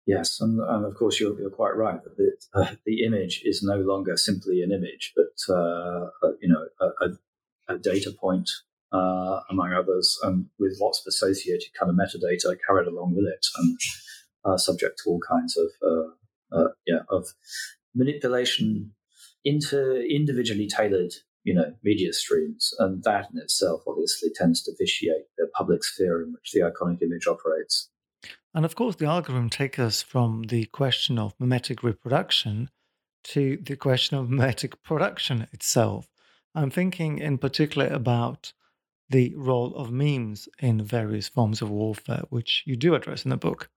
Yes, 0.06 0.40
and, 0.42 0.60
and 0.60 0.86
of 0.86 0.96
course 0.96 1.20
you're, 1.20 1.40
you're, 1.40 1.52
quite 1.52 1.76
right 1.76 2.00
that 2.04 2.18
the, 2.18 2.32
uh, 2.56 2.72
the, 2.86 3.04
image 3.04 3.44
is 3.46 3.62
no 3.62 3.76
longer 3.76 4.18
simply 4.18 4.64
an 4.64 4.72
image, 4.72 5.14
but 5.16 5.54
uh, 5.54 6.08
uh 6.24 6.32
you 6.42 6.50
know 6.50 6.66
a, 6.82 7.06
a, 7.06 7.76
a 7.76 7.78
data 7.78 8.12
point 8.20 8.50
uh, 8.92 9.42
among 9.52 9.74
others, 9.74 10.18
and 10.24 10.48
with 10.58 10.80
lots 10.82 11.00
of 11.00 11.06
associated 11.08 11.70
kind 11.80 11.92
of 11.92 11.96
metadata 11.96 12.58
carried 12.66 12.88
along 12.88 13.14
with 13.16 13.26
it, 13.26 13.46
and 13.58 13.78
uh, 14.46 14.58
subject 14.58 15.00
to 15.04 15.12
all 15.12 15.20
kinds 15.20 15.56
of 15.58 15.70
uh, 16.52 16.70
yeah 16.88 17.02
of 17.10 17.28
manipulation 17.94 18.94
into 19.46 20.02
individually 20.08 20.68
tailored 20.68 21.14
you 21.44 21.54
know 21.54 21.74
media 21.84 22.14
streams, 22.14 22.74
and 22.80 23.04
that 23.04 23.28
in 23.32 23.40
itself 23.40 23.82
obviously 23.88 24.30
tends 24.34 24.62
to 24.64 24.72
vitiate 24.78 25.26
the 25.38 25.48
public 25.54 25.84
sphere 25.84 26.24
in 26.24 26.34
which 26.34 26.52
the 26.52 26.62
iconic 26.62 27.02
image 27.02 27.28
operates. 27.28 27.90
And 28.54 28.66
of 28.66 28.76
course, 28.76 28.96
the 28.96 29.06
algorithm 29.06 29.50
takes 29.50 29.80
us 29.80 30.02
from 30.02 30.44
the 30.44 30.66
question 30.66 31.20
of 31.20 31.34
mimetic 31.40 31.84
reproduction 31.84 32.70
to 33.26 33.58
the 33.58 33.76
question 33.76 34.18
of 34.18 34.30
mimetic 34.30 34.82
production 34.84 35.48
itself. 35.52 36.08
I'm 36.56 36.72
thinking 36.72 37.20
in 37.20 37.38
particular 37.38 37.88
about 37.88 38.54
the 39.10 39.34
role 39.36 39.76
of 39.76 39.92
memes 39.92 40.48
in 40.60 40.84
various 40.84 41.28
forms 41.28 41.62
of 41.62 41.70
warfare, 41.70 42.24
which 42.30 42.64
you 42.66 42.76
do 42.76 42.96
address 42.96 43.24
in 43.24 43.30
the 43.30 43.38
book. 43.38 43.70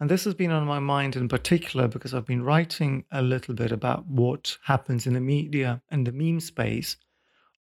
And 0.00 0.10
this 0.10 0.24
has 0.24 0.32
been 0.32 0.50
on 0.50 0.66
my 0.66 0.78
mind 0.78 1.14
in 1.14 1.28
particular 1.28 1.86
because 1.86 2.14
I've 2.14 2.24
been 2.24 2.42
writing 2.42 3.04
a 3.12 3.20
little 3.20 3.54
bit 3.54 3.70
about 3.70 4.06
what 4.06 4.56
happens 4.64 5.06
in 5.06 5.12
the 5.12 5.20
media 5.20 5.82
and 5.90 6.06
the 6.06 6.12
meme 6.12 6.40
space 6.40 6.96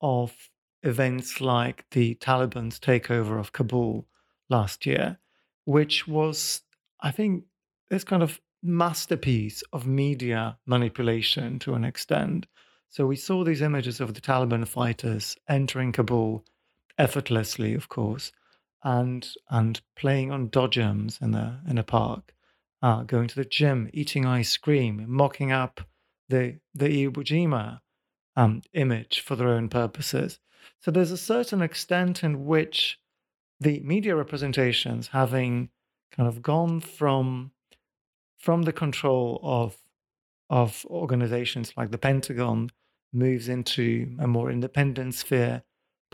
of 0.00 0.50
events 0.82 1.40
like 1.40 1.86
the 1.92 2.16
Taliban's 2.16 2.80
takeover 2.80 3.38
of 3.38 3.52
Kabul 3.52 4.08
last 4.50 4.84
year, 4.84 5.18
which 5.64 6.08
was, 6.08 6.62
I 7.00 7.12
think, 7.12 7.44
this 7.88 8.02
kind 8.02 8.22
of 8.22 8.40
masterpiece 8.64 9.62
of 9.72 9.86
media 9.86 10.58
manipulation 10.66 11.60
to 11.60 11.74
an 11.74 11.84
extent. 11.84 12.46
So 12.88 13.06
we 13.06 13.16
saw 13.16 13.44
these 13.44 13.62
images 13.62 14.00
of 14.00 14.14
the 14.14 14.20
Taliban 14.20 14.66
fighters 14.66 15.36
entering 15.48 15.92
Kabul 15.92 16.44
effortlessly, 16.98 17.74
of 17.74 17.88
course, 17.88 18.32
and 18.84 19.26
and 19.50 19.80
playing 19.96 20.30
on 20.30 20.48
dodgems 20.50 21.20
in 21.20 21.32
the 21.32 21.58
in 21.68 21.78
a 21.78 21.82
park, 21.82 22.34
uh, 22.82 23.02
going 23.02 23.28
to 23.28 23.34
the 23.34 23.44
gym, 23.44 23.90
eating 23.92 24.26
ice 24.26 24.56
cream, 24.56 25.04
mocking 25.08 25.50
up 25.50 25.80
the 26.28 26.58
the 26.74 27.06
Iwo 27.06 27.24
Jima 27.24 27.80
um, 28.36 28.62
image 28.74 29.20
for 29.20 29.36
their 29.36 29.48
own 29.48 29.68
purposes. 29.68 30.38
So 30.80 30.90
there's 30.90 31.10
a 31.10 31.16
certain 31.16 31.62
extent 31.62 32.22
in 32.22 32.44
which 32.44 32.98
the 33.60 33.80
media 33.80 34.14
representations, 34.14 35.08
having 35.08 35.70
kind 36.12 36.28
of 36.28 36.42
gone 36.42 36.80
from 36.80 37.52
from 38.38 38.62
the 38.62 38.72
control 38.72 39.40
of 39.42 39.76
of 40.50 40.84
organizations 40.90 41.72
like 41.76 41.90
the 41.90 41.98
Pentagon, 41.98 42.68
moves 43.12 43.48
into 43.48 44.14
a 44.18 44.26
more 44.26 44.50
independent 44.50 45.14
sphere 45.14 45.62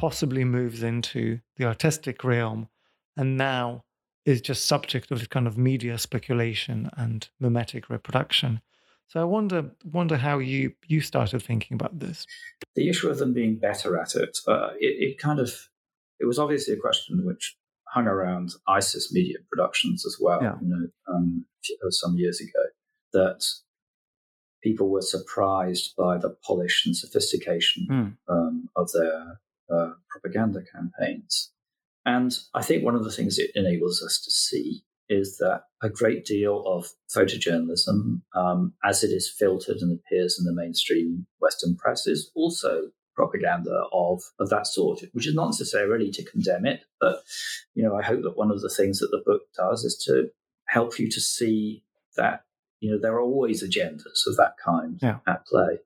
possibly 0.00 0.44
moves 0.44 0.82
into 0.82 1.40
the 1.56 1.64
artistic 1.66 2.24
realm 2.24 2.68
and 3.16 3.36
now 3.36 3.84
is 4.24 4.40
just 4.40 4.64
subject 4.64 5.10
of 5.10 5.28
kind 5.28 5.46
of 5.46 5.58
media 5.58 5.98
speculation 5.98 6.90
and 6.96 7.28
mimetic 7.38 7.90
reproduction. 7.90 8.60
So 9.08 9.20
I 9.20 9.24
wonder 9.24 9.72
wonder 9.84 10.16
how 10.16 10.38
you 10.38 10.72
you 10.86 11.00
started 11.00 11.42
thinking 11.42 11.74
about 11.74 11.98
this. 11.98 12.26
The 12.76 12.88
issue 12.88 13.10
of 13.10 13.18
them 13.18 13.34
being 13.34 13.56
better 13.56 14.00
at 14.00 14.14
it, 14.14 14.38
uh, 14.46 14.70
it, 14.78 14.94
it 15.06 15.18
kind 15.18 15.40
of 15.40 15.52
it 16.18 16.26
was 16.26 16.38
obviously 16.38 16.74
a 16.74 16.78
question 16.78 17.26
which 17.26 17.56
hung 17.88 18.06
around 18.06 18.50
ISIS 18.68 19.12
media 19.12 19.38
productions 19.50 20.06
as 20.06 20.16
well. 20.20 20.40
Yeah. 20.42 20.54
You 20.62 20.68
know, 20.68 20.86
um, 21.12 21.44
some 21.90 22.16
years 22.16 22.40
ago 22.40 22.64
that 23.12 23.44
people 24.62 24.88
were 24.88 25.02
surprised 25.02 25.94
by 25.96 26.16
the 26.16 26.36
polish 26.46 26.86
and 26.86 26.96
sophistication 26.96 27.86
mm. 27.90 28.16
um, 28.28 28.68
of 28.76 28.90
their 28.92 29.40
uh, 29.72 29.90
propaganda 30.08 30.60
campaigns. 30.72 31.52
And 32.04 32.32
I 32.54 32.62
think 32.62 32.84
one 32.84 32.94
of 32.94 33.04
the 33.04 33.12
things 33.12 33.38
it 33.38 33.50
enables 33.54 34.02
us 34.02 34.20
to 34.24 34.30
see 34.30 34.82
is 35.08 35.38
that 35.38 35.64
a 35.82 35.90
great 35.90 36.24
deal 36.24 36.64
of 36.66 36.88
photojournalism, 37.14 38.22
um, 38.34 38.74
as 38.84 39.02
it 39.02 39.08
is 39.08 39.30
filtered 39.30 39.78
and 39.80 39.92
appears 39.92 40.38
in 40.38 40.44
the 40.44 40.54
mainstream 40.54 41.26
Western 41.40 41.76
press, 41.76 42.06
is 42.06 42.30
also 42.34 42.90
propaganda 43.16 43.84
of, 43.92 44.22
of 44.38 44.48
that 44.50 44.66
sort, 44.66 45.00
which 45.12 45.26
is 45.26 45.34
not 45.34 45.46
necessarily 45.46 46.10
to 46.10 46.24
condemn 46.24 46.64
it, 46.64 46.84
but 47.00 47.22
you 47.74 47.82
know, 47.82 47.96
I 47.96 48.02
hope 48.02 48.22
that 48.22 48.36
one 48.36 48.50
of 48.50 48.62
the 48.62 48.70
things 48.70 49.00
that 49.00 49.10
the 49.10 49.22
book 49.24 49.42
does 49.56 49.84
is 49.84 50.02
to 50.06 50.30
help 50.68 50.98
you 50.98 51.10
to 51.10 51.20
see 51.20 51.82
that 52.16 52.44
you 52.80 52.90
know 52.90 52.98
there 53.00 53.12
are 53.12 53.20
always 53.20 53.62
agendas 53.62 54.26
of 54.26 54.36
that 54.36 54.54
kind 54.64 54.98
yeah. 55.02 55.18
at 55.26 55.44
play. 55.46 55.78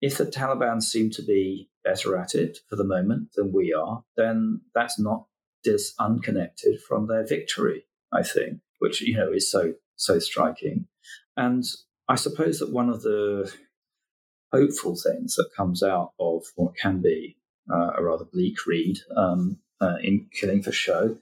If 0.00 0.18
the 0.18 0.26
Taliban 0.26 0.82
seem 0.82 1.10
to 1.10 1.22
be 1.22 1.68
better 1.84 2.16
at 2.16 2.34
it 2.34 2.58
for 2.68 2.76
the 2.76 2.84
moment 2.84 3.32
than 3.34 3.52
we 3.52 3.72
are, 3.72 4.04
then 4.16 4.62
that's 4.74 4.98
not 4.98 5.26
dis 5.62 5.94
unconnected 5.98 6.80
from 6.80 7.06
their 7.06 7.26
victory, 7.26 7.86
I 8.12 8.22
think, 8.22 8.60
which, 8.78 9.02
you 9.02 9.16
know, 9.16 9.30
is 9.32 9.50
so, 9.50 9.74
so 9.96 10.18
striking. 10.18 10.86
And 11.36 11.64
I 12.08 12.14
suppose 12.14 12.58
that 12.58 12.72
one 12.72 12.88
of 12.88 13.02
the 13.02 13.52
hopeful 14.52 14.96
things 14.96 15.36
that 15.36 15.50
comes 15.56 15.82
out 15.82 16.12
of 16.18 16.44
what 16.56 16.76
can 16.76 17.00
be 17.00 17.36
uh, 17.72 17.92
a 17.96 18.02
rather 18.02 18.24
bleak 18.24 18.66
read 18.66 18.98
um, 19.16 19.58
uh, 19.80 19.96
in 20.02 20.28
Killing 20.32 20.62
for 20.62 20.72
Show 20.72 21.16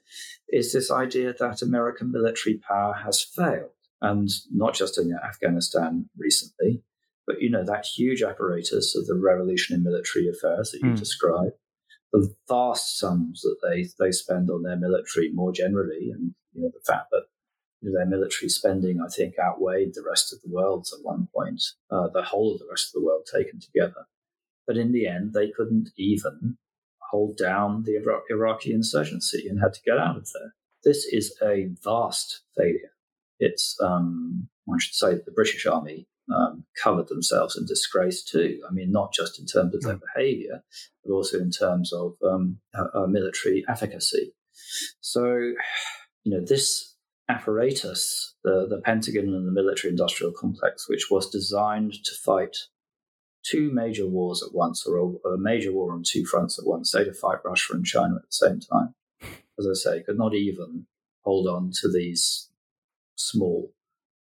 is 0.49 0.73
this 0.73 0.91
idea 0.91 1.35
that 1.39 1.63
American 1.63 2.11
military 2.11 2.57
power 2.57 2.95
has 2.95 3.23
failed. 3.23 3.71
And 4.01 4.31
not 4.53 4.75
just 4.75 4.97
in 4.97 5.13
Afghanistan 5.13 6.09
recently, 6.17 6.83
but 7.29 7.43
you 7.43 7.51
know 7.51 7.65
that 7.65 7.85
huge 7.85 8.23
apparatus 8.23 8.97
of 8.97 9.07
the 9.07 9.15
revolution 9.15 9.77
in 9.77 9.85
military 9.85 10.29
affairs 10.29 10.71
that 10.71 10.81
you 10.83 10.93
mm. 10.93 10.99
describe, 10.99 11.53
the 12.13 12.35
vast 12.49 12.99
sums 12.99 13.43
that 13.43 13.59
they 13.63 13.87
they 14.01 14.11
spend 14.11 14.51
on 14.51 14.63
their 14.63 14.79
military 14.79 15.31
more 15.33 15.53
generally, 15.53 16.11
and 16.11 16.35
you 16.55 16.63
know 16.63 16.71
the 16.73 16.93
fact 16.93 17.11
that 17.13 17.27
you 17.81 17.91
know, 17.91 17.99
their 17.99 18.07
military 18.07 18.49
spending, 18.49 19.01
I 19.01 19.09
think, 19.15 19.35
outweighed 19.39 19.93
the 19.95 20.05
rest 20.09 20.33
of 20.33 20.41
the 20.41 20.51
world's 20.51 20.93
at 20.93 21.05
one 21.05 21.29
point, 21.37 21.63
uh, 21.91 22.09
the 22.13 22.23
whole 22.23 22.55
of 22.55 22.59
the 22.59 22.67
rest 22.69 22.89
of 22.89 23.01
the 23.01 23.07
world 23.07 23.29
taken 23.33 23.61
together. 23.61 24.07
But 24.67 24.79
in 24.79 24.93
the 24.93 25.07
end, 25.07 25.35
they 25.35 25.51
couldn't 25.51 25.91
even 25.97 26.57
hold 27.11 27.37
down 27.37 27.85
the 27.85 28.03
Iraqi 28.31 28.73
insurgency 28.73 29.47
and 29.49 29.61
had 29.61 29.75
to 29.75 29.83
get 29.85 29.99
out 29.99 30.17
of 30.17 30.29
there. 30.35 30.55
This 30.83 31.05
is 31.05 31.37
a 31.43 31.69
vast 31.85 32.43
failure. 32.57 32.93
It's, 33.39 33.77
um, 33.83 34.49
I 34.69 34.79
should 34.79 34.95
say, 34.95 35.15
the 35.15 35.33
British 35.33 35.65
Army 35.67 36.09
um, 36.35 36.65
covered 36.83 37.09
themselves 37.09 37.57
in 37.57 37.67
disgrace 37.67 38.23
too. 38.23 38.61
I 38.69 38.73
mean, 38.73 38.93
not 38.93 39.13
just 39.13 39.39
in 39.39 39.47
terms 39.47 39.75
of 39.75 39.83
their 39.83 39.97
mm. 39.97 40.01
behavior, 40.15 40.63
but 41.05 41.13
also 41.13 41.39
in 41.39 41.51
terms 41.51 41.93
of 41.93 42.15
um, 42.25 42.59
uh, 42.75 42.87
uh, 42.95 43.07
military 43.07 43.65
efficacy. 43.69 44.35
So, 45.01 45.25
you 46.25 46.33
know, 46.33 46.45
this 46.45 46.95
apparatus, 47.29 48.35
the, 48.45 48.67
the 48.69 48.81
Pentagon 48.81 49.35
and 49.35 49.47
the 49.47 49.53
military 49.53 49.91
industrial 49.91 50.33
complex, 50.33 50.89
which 50.89 51.07
was 51.11 51.31
designed 51.31 51.93
to 51.93 52.15
fight 52.15 52.57
two 53.45 53.71
major 53.73 54.07
wars 54.07 54.43
at 54.43 54.55
once, 54.55 54.87
or 54.87 54.99
a, 54.99 55.29
a, 55.29 55.39
major 55.39 55.73
war 55.73 55.93
on 55.93 56.03
two 56.07 56.25
fronts 56.25 56.59
at 56.59 56.67
once, 56.67 56.91
say 56.91 57.05
to 57.05 57.15
fight 57.15 57.39
Russia 57.45 57.75
and 57.75 57.85
China 57.85 58.17
at 58.17 58.23
the 58.23 58.27
same 58.31 58.61
time. 58.61 58.95
As 59.59 59.67
I 59.67 59.75
say, 59.75 60.03
could 60.03 60.19
not 60.19 60.35
even 60.35 60.87
hold 61.23 61.47
on 61.47 61.71
to 61.81 61.91
these 61.91 62.51
small 63.17 63.73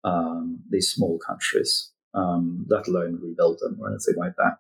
um, 0.05 0.61
these 0.69 0.91
small 0.91 1.19
countries, 1.19 1.91
um, 2.15 2.67
let 2.69 2.89
alone 2.89 3.19
rebuild 3.23 3.59
them 3.61 3.79
or 3.81 3.89
anything 3.89 4.15
like 4.17 4.35
that. 4.37 4.59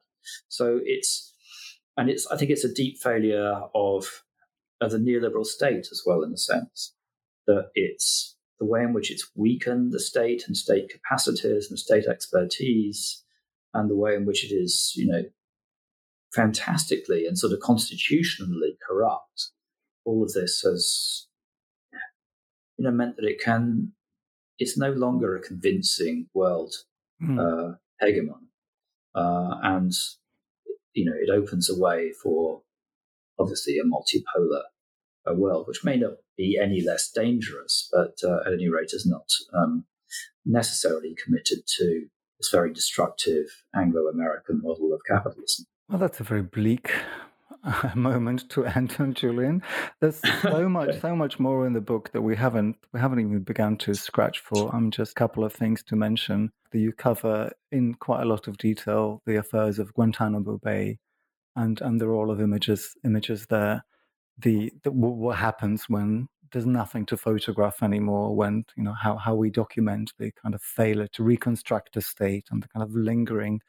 So 0.49 0.81
it's 0.85 1.33
and 1.97 2.11
it's 2.11 2.27
I 2.31 2.37
think 2.37 2.51
it's 2.51 2.65
a 2.65 2.73
deep 2.73 2.99
failure 2.99 3.63
of 3.75 4.25
of 4.81 4.91
the 4.91 4.99
neoliberal 4.99 5.47
state 5.47 5.89
as 5.91 6.03
well, 6.05 6.23
in 6.23 6.33
a 6.33 6.37
sense 6.37 6.95
that 7.47 7.71
it's 7.75 8.37
the 8.59 8.67
way 8.67 8.83
in 8.83 8.93
which 8.93 9.11
it's 9.11 9.31
weakened 9.35 9.93
the 9.93 10.01
state 10.01 10.45
and 10.47 10.57
state 10.57 10.91
capacities 10.91 11.69
and 11.69 11.79
state 11.79 12.07
expertise, 12.07 13.25
and 13.73 13.91
the 13.91 13.97
way 13.97 14.15
in 14.15 14.25
which 14.25 14.45
it 14.45 14.55
is, 14.55 14.93
you 14.97 15.07
know, 15.07 15.23
fantastically 16.33 17.27
and 17.27 17.39
sort 17.39 17.53
of 17.53 17.61
constitutionally 17.61 18.77
corrupt. 18.87 19.51
All 20.05 20.23
of 20.23 20.33
this 20.33 20.63
has, 20.63 21.27
you 22.77 22.85
know, 22.85 22.91
meant 22.91 23.17
that 23.17 23.25
it 23.25 23.41
can, 23.43 23.93
it's 24.59 24.77
no 24.77 24.91
longer 24.91 25.37
a 25.37 25.43
convincing 25.43 26.29
world 26.35 26.75
mm. 27.25 27.39
uh, 27.41 27.75
hegemon, 28.03 28.49
uh, 29.15 29.57
and 29.63 29.93
you 30.93 31.05
know, 31.05 31.17
it 31.17 31.31
opens 31.31 31.69
a 31.71 31.79
way 31.79 32.13
for 32.23 32.63
obviously 33.39 33.79
a 33.79 33.85
multipolar 33.85 34.63
a 35.27 35.35
world, 35.35 35.67
which 35.67 35.85
may 35.85 35.97
not 35.97 36.13
be 36.37 36.59
any 36.63 36.83
less 36.83 37.11
dangerous, 37.11 37.89
but 37.93 38.19
uh, 38.25 38.41
at 38.47 38.53
any 38.53 38.69
rate 38.69 38.91
is 38.93 39.07
not 39.07 39.27
um, 39.55 39.85
necessarily 40.45 41.17
committed 41.23 41.59
to 41.79 42.07
this 42.39 42.51
very 42.51 42.73
destructive 42.73 43.47
Anglo 43.75 44.09
American 44.09 44.61
model 44.63 44.93
of 44.93 45.01
capitalism. 45.09 45.67
Well, 45.89 45.99
that's 45.99 46.21
a 46.21 46.25
very 46.25 46.43
bleak 46.43 46.91
uh, 46.91 47.01
moment 47.95 48.49
to 48.51 48.65
end 48.77 48.97
on, 48.99 49.15
Julian. 49.15 49.63
There's 50.01 50.21
so 50.43 50.69
much, 50.79 51.01
so 51.01 51.17
much 51.17 51.39
more 51.39 51.67
in 51.67 51.73
the 51.73 51.81
book 51.81 52.11
that 52.13 52.23
we 52.23 52.37
haven't 52.37 52.77
we 52.93 53.01
haven't 53.01 53.21
even 53.21 53.41
begun 53.41 53.77
to 53.79 53.95
scratch 53.95 54.41
for. 54.41 54.69
I'm 54.71 54.85
um, 54.85 54.91
just 54.91 55.13
a 55.13 55.15
couple 55.15 55.45
of 55.45 55.53
things 55.53 55.83
to 55.85 55.97
mention 55.97 56.53
that 56.73 56.79
you 56.79 56.93
cover 56.93 57.53
in 57.73 57.95
quite 57.95 58.23
a 58.23 58.27
lot 58.27 58.49
of 58.49 58.59
detail 58.59 59.23
the 59.27 59.37
affairs 59.37 59.79
of 59.79 59.95
Guantanamo 59.95 60.59
Bay, 60.59 60.99
and 61.57 61.81
and 61.81 62.03
are 62.03 62.15
all 62.15 62.31
of 62.31 62.41
images 62.41 62.95
images 63.05 63.47
there 63.47 63.85
the, 64.39 64.73
the 64.83 64.91
what 64.91 65.39
happens 65.39 65.89
when 65.89 66.29
there's 66.53 66.67
nothing 66.67 67.07
to 67.07 67.17
photograph 67.17 67.83
anymore 67.83 68.35
when 68.35 68.65
you 68.77 68.83
know 68.83 68.95
how, 68.95 69.17
how 69.17 69.35
we 69.35 69.51
document 69.51 70.13
the 70.19 70.31
kind 70.43 70.55
of 70.55 70.63
failure 70.63 71.09
to 71.09 71.23
reconstruct 71.23 71.95
the 71.95 72.01
state 72.01 72.47
and 72.51 72.63
the 72.63 72.69
kind 72.69 72.83
of 72.83 72.95
lingering 72.95 73.61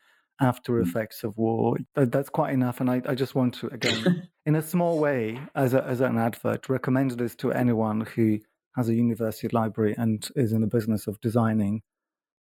after 0.42 0.74
mm. 0.74 0.88
effects 0.88 1.24
of 1.24 1.38
war 1.38 1.78
that, 1.96 2.12
that's 2.12 2.30
quite 2.30 2.54
enough 2.54 2.82
and 2.82 2.90
I, 2.90 3.02
I 3.08 3.16
just 3.16 3.36
want 3.36 3.54
to 3.56 3.68
again 3.68 4.28
in 4.46 4.56
a 4.56 4.62
small 4.62 5.00
way 5.00 5.40
as, 5.56 5.74
a, 5.74 5.84
as 5.84 6.02
an 6.02 6.18
advert 6.18 6.68
recommend 6.70 7.12
this 7.12 7.36
to 7.38 7.52
anyone 7.52 8.02
who 8.02 8.40
has 8.76 8.90
a 8.90 8.96
university 8.96 9.48
library 9.50 9.96
and 9.98 10.28
is 10.36 10.52
in 10.52 10.62
the 10.62 10.68
business 10.68 11.08
of 11.08 11.22
designing 11.22 11.82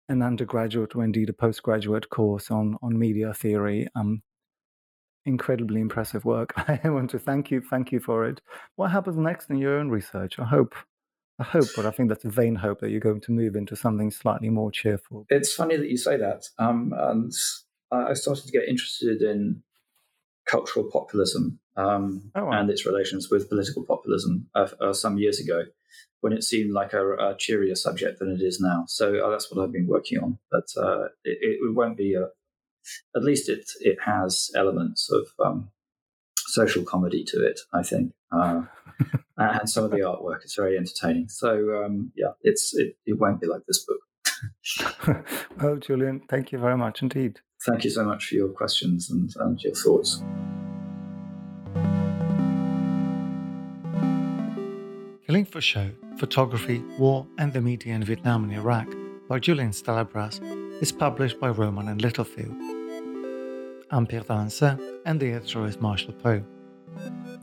an 0.09 0.23
undergraduate 0.23 0.97
or 0.97 1.05
indeed 1.05 1.29
a 1.29 1.35
postgraduate 1.35 2.09
course 2.09 2.51
on 2.51 2.77
on 2.83 2.99
media 2.99 3.35
theory 3.35 3.89
um, 3.95 4.23
incredibly 5.25 5.81
impressive 5.81 6.25
work. 6.25 6.53
I 6.85 6.89
want 6.89 7.11
to 7.11 7.19
thank 7.19 7.51
you, 7.51 7.61
thank 7.61 7.93
you 7.93 8.01
for 8.01 8.27
it. 8.27 8.41
What 8.77 8.91
happens 8.91 9.17
next 9.17 9.51
in 9.51 9.59
your 9.59 9.79
own 9.79 9.89
research? 9.89 10.39
I 10.39 10.45
hope, 10.45 10.75
I 11.39 11.45
hope, 11.45 11.69
but 11.77 11.87
I 11.87 11.91
think 11.91 12.09
that's 12.09 12.25
a 12.25 12.31
vain 12.31 12.57
hope 12.57 12.81
that 12.81 12.91
you're 12.91 13.01
going 13.01 13.21
to 13.23 13.33
move 13.33 13.57
into 13.57 13.77
something 13.77 14.11
slightly 14.11 14.51
more 14.51 14.71
cheerful. 14.71 15.27
It's 15.29 15.55
funny 15.55 15.77
that 15.77 15.89
you 15.89 15.97
say 15.97 16.17
that. 16.17 16.45
Um, 16.59 16.93
and 16.97 17.33
I 17.93 18.15
started 18.15 18.47
to 18.47 18.53
get 18.53 18.69
interested 18.69 19.23
in 19.23 19.63
cultural 20.47 20.89
populism 20.91 21.61
um, 21.77 22.31
oh, 22.35 22.47
wow. 22.47 22.53
and 22.53 22.71
its 22.71 22.87
relations 22.87 23.29
with 23.31 23.49
political 23.49 23.85
populism 23.85 24.49
uh, 24.55 24.69
uh, 24.81 24.93
some 24.93 25.19
years 25.19 25.41
ago 25.41 25.65
when 26.21 26.33
it 26.33 26.45
seemed 26.45 26.73
like 26.73 26.93
a, 26.93 27.15
a, 27.17 27.37
cheerier 27.37 27.75
subject 27.75 28.19
than 28.19 28.31
it 28.31 28.41
is 28.41 28.61
now. 28.61 28.85
So 28.87 29.25
uh, 29.25 29.31
that's 29.31 29.51
what 29.51 29.63
I've 29.63 29.73
been 29.73 29.89
working 29.89 30.19
on. 30.19 30.39
But 30.51 30.69
uh, 30.77 31.05
it, 31.25 31.39
it, 31.43 31.75
won't 31.75 31.97
be 31.97 32.15
a, 32.15 32.29
at 33.17 33.25
least 33.25 33.49
it 33.49 33.69
it 33.81 33.99
has 34.05 34.51
elements 34.55 35.11
of 35.11 35.27
um, 35.45 35.71
social 36.37 36.85
comedy 36.85 37.25
to 37.25 37.45
it. 37.45 37.61
I 37.73 37.83
think, 37.83 38.13
uh, 38.31 38.63
and 39.37 39.69
some 39.69 39.85
of 39.85 39.91
the 39.91 39.99
artwork 39.99 40.45
is 40.45 40.55
very 40.55 40.77
entertaining. 40.77 41.29
So 41.29 41.85
um, 41.85 42.13
yeah, 42.17 42.33
it's 42.43 42.73
it, 42.75 42.97
it 43.05 43.19
won't 43.19 43.41
be 43.41 43.49
like 43.49 43.63
this 43.67 43.85
book. 43.85 45.25
well, 45.61 45.77
Julian, 45.81 46.23
thank 46.29 46.53
you 46.53 46.59
very 46.59 46.77
much 46.77 47.03
indeed. 47.03 47.41
Thank 47.67 47.85
you 47.85 47.91
so 47.91 48.05
much 48.05 48.27
for 48.27 48.35
your 48.35 48.49
questions 48.49 49.11
and, 49.11 49.33
and 49.39 49.63
your 49.63 49.75
thoughts. 49.75 50.23
Killing 55.27 55.45
for 55.45 55.61
Show, 55.61 55.91
Photography, 56.19 56.83
War 56.99 57.27
and 57.39 57.53
the 57.53 57.61
Media 57.61 57.95
in 57.95 58.03
Vietnam 58.05 58.45
and 58.45 58.53
Iraq 58.53 58.89
by 59.29 59.39
Julian 59.39 59.71
Stallabrass 59.71 60.43
is 60.83 60.91
published 60.91 61.39
by 61.39 61.49
Rowman 61.51 61.89
and 61.89 62.03
Littlefield. 62.03 62.55
I'm 63.91 64.07
Pierre 64.07 64.23
d'Alancaisez, 64.23 64.79
and 65.07 65.21
the 65.21 65.33
editor 65.33 65.65
is 65.67 65.81
Marshall 65.81 66.15
Poe. 66.15 66.43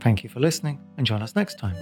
Thank 0.02 0.24
you 0.24 0.30
for 0.30 0.40
listening, 0.40 0.80
and 0.98 1.08
join 1.08 1.22
us 1.22 1.36
next 1.36 1.58
time. 1.58 1.76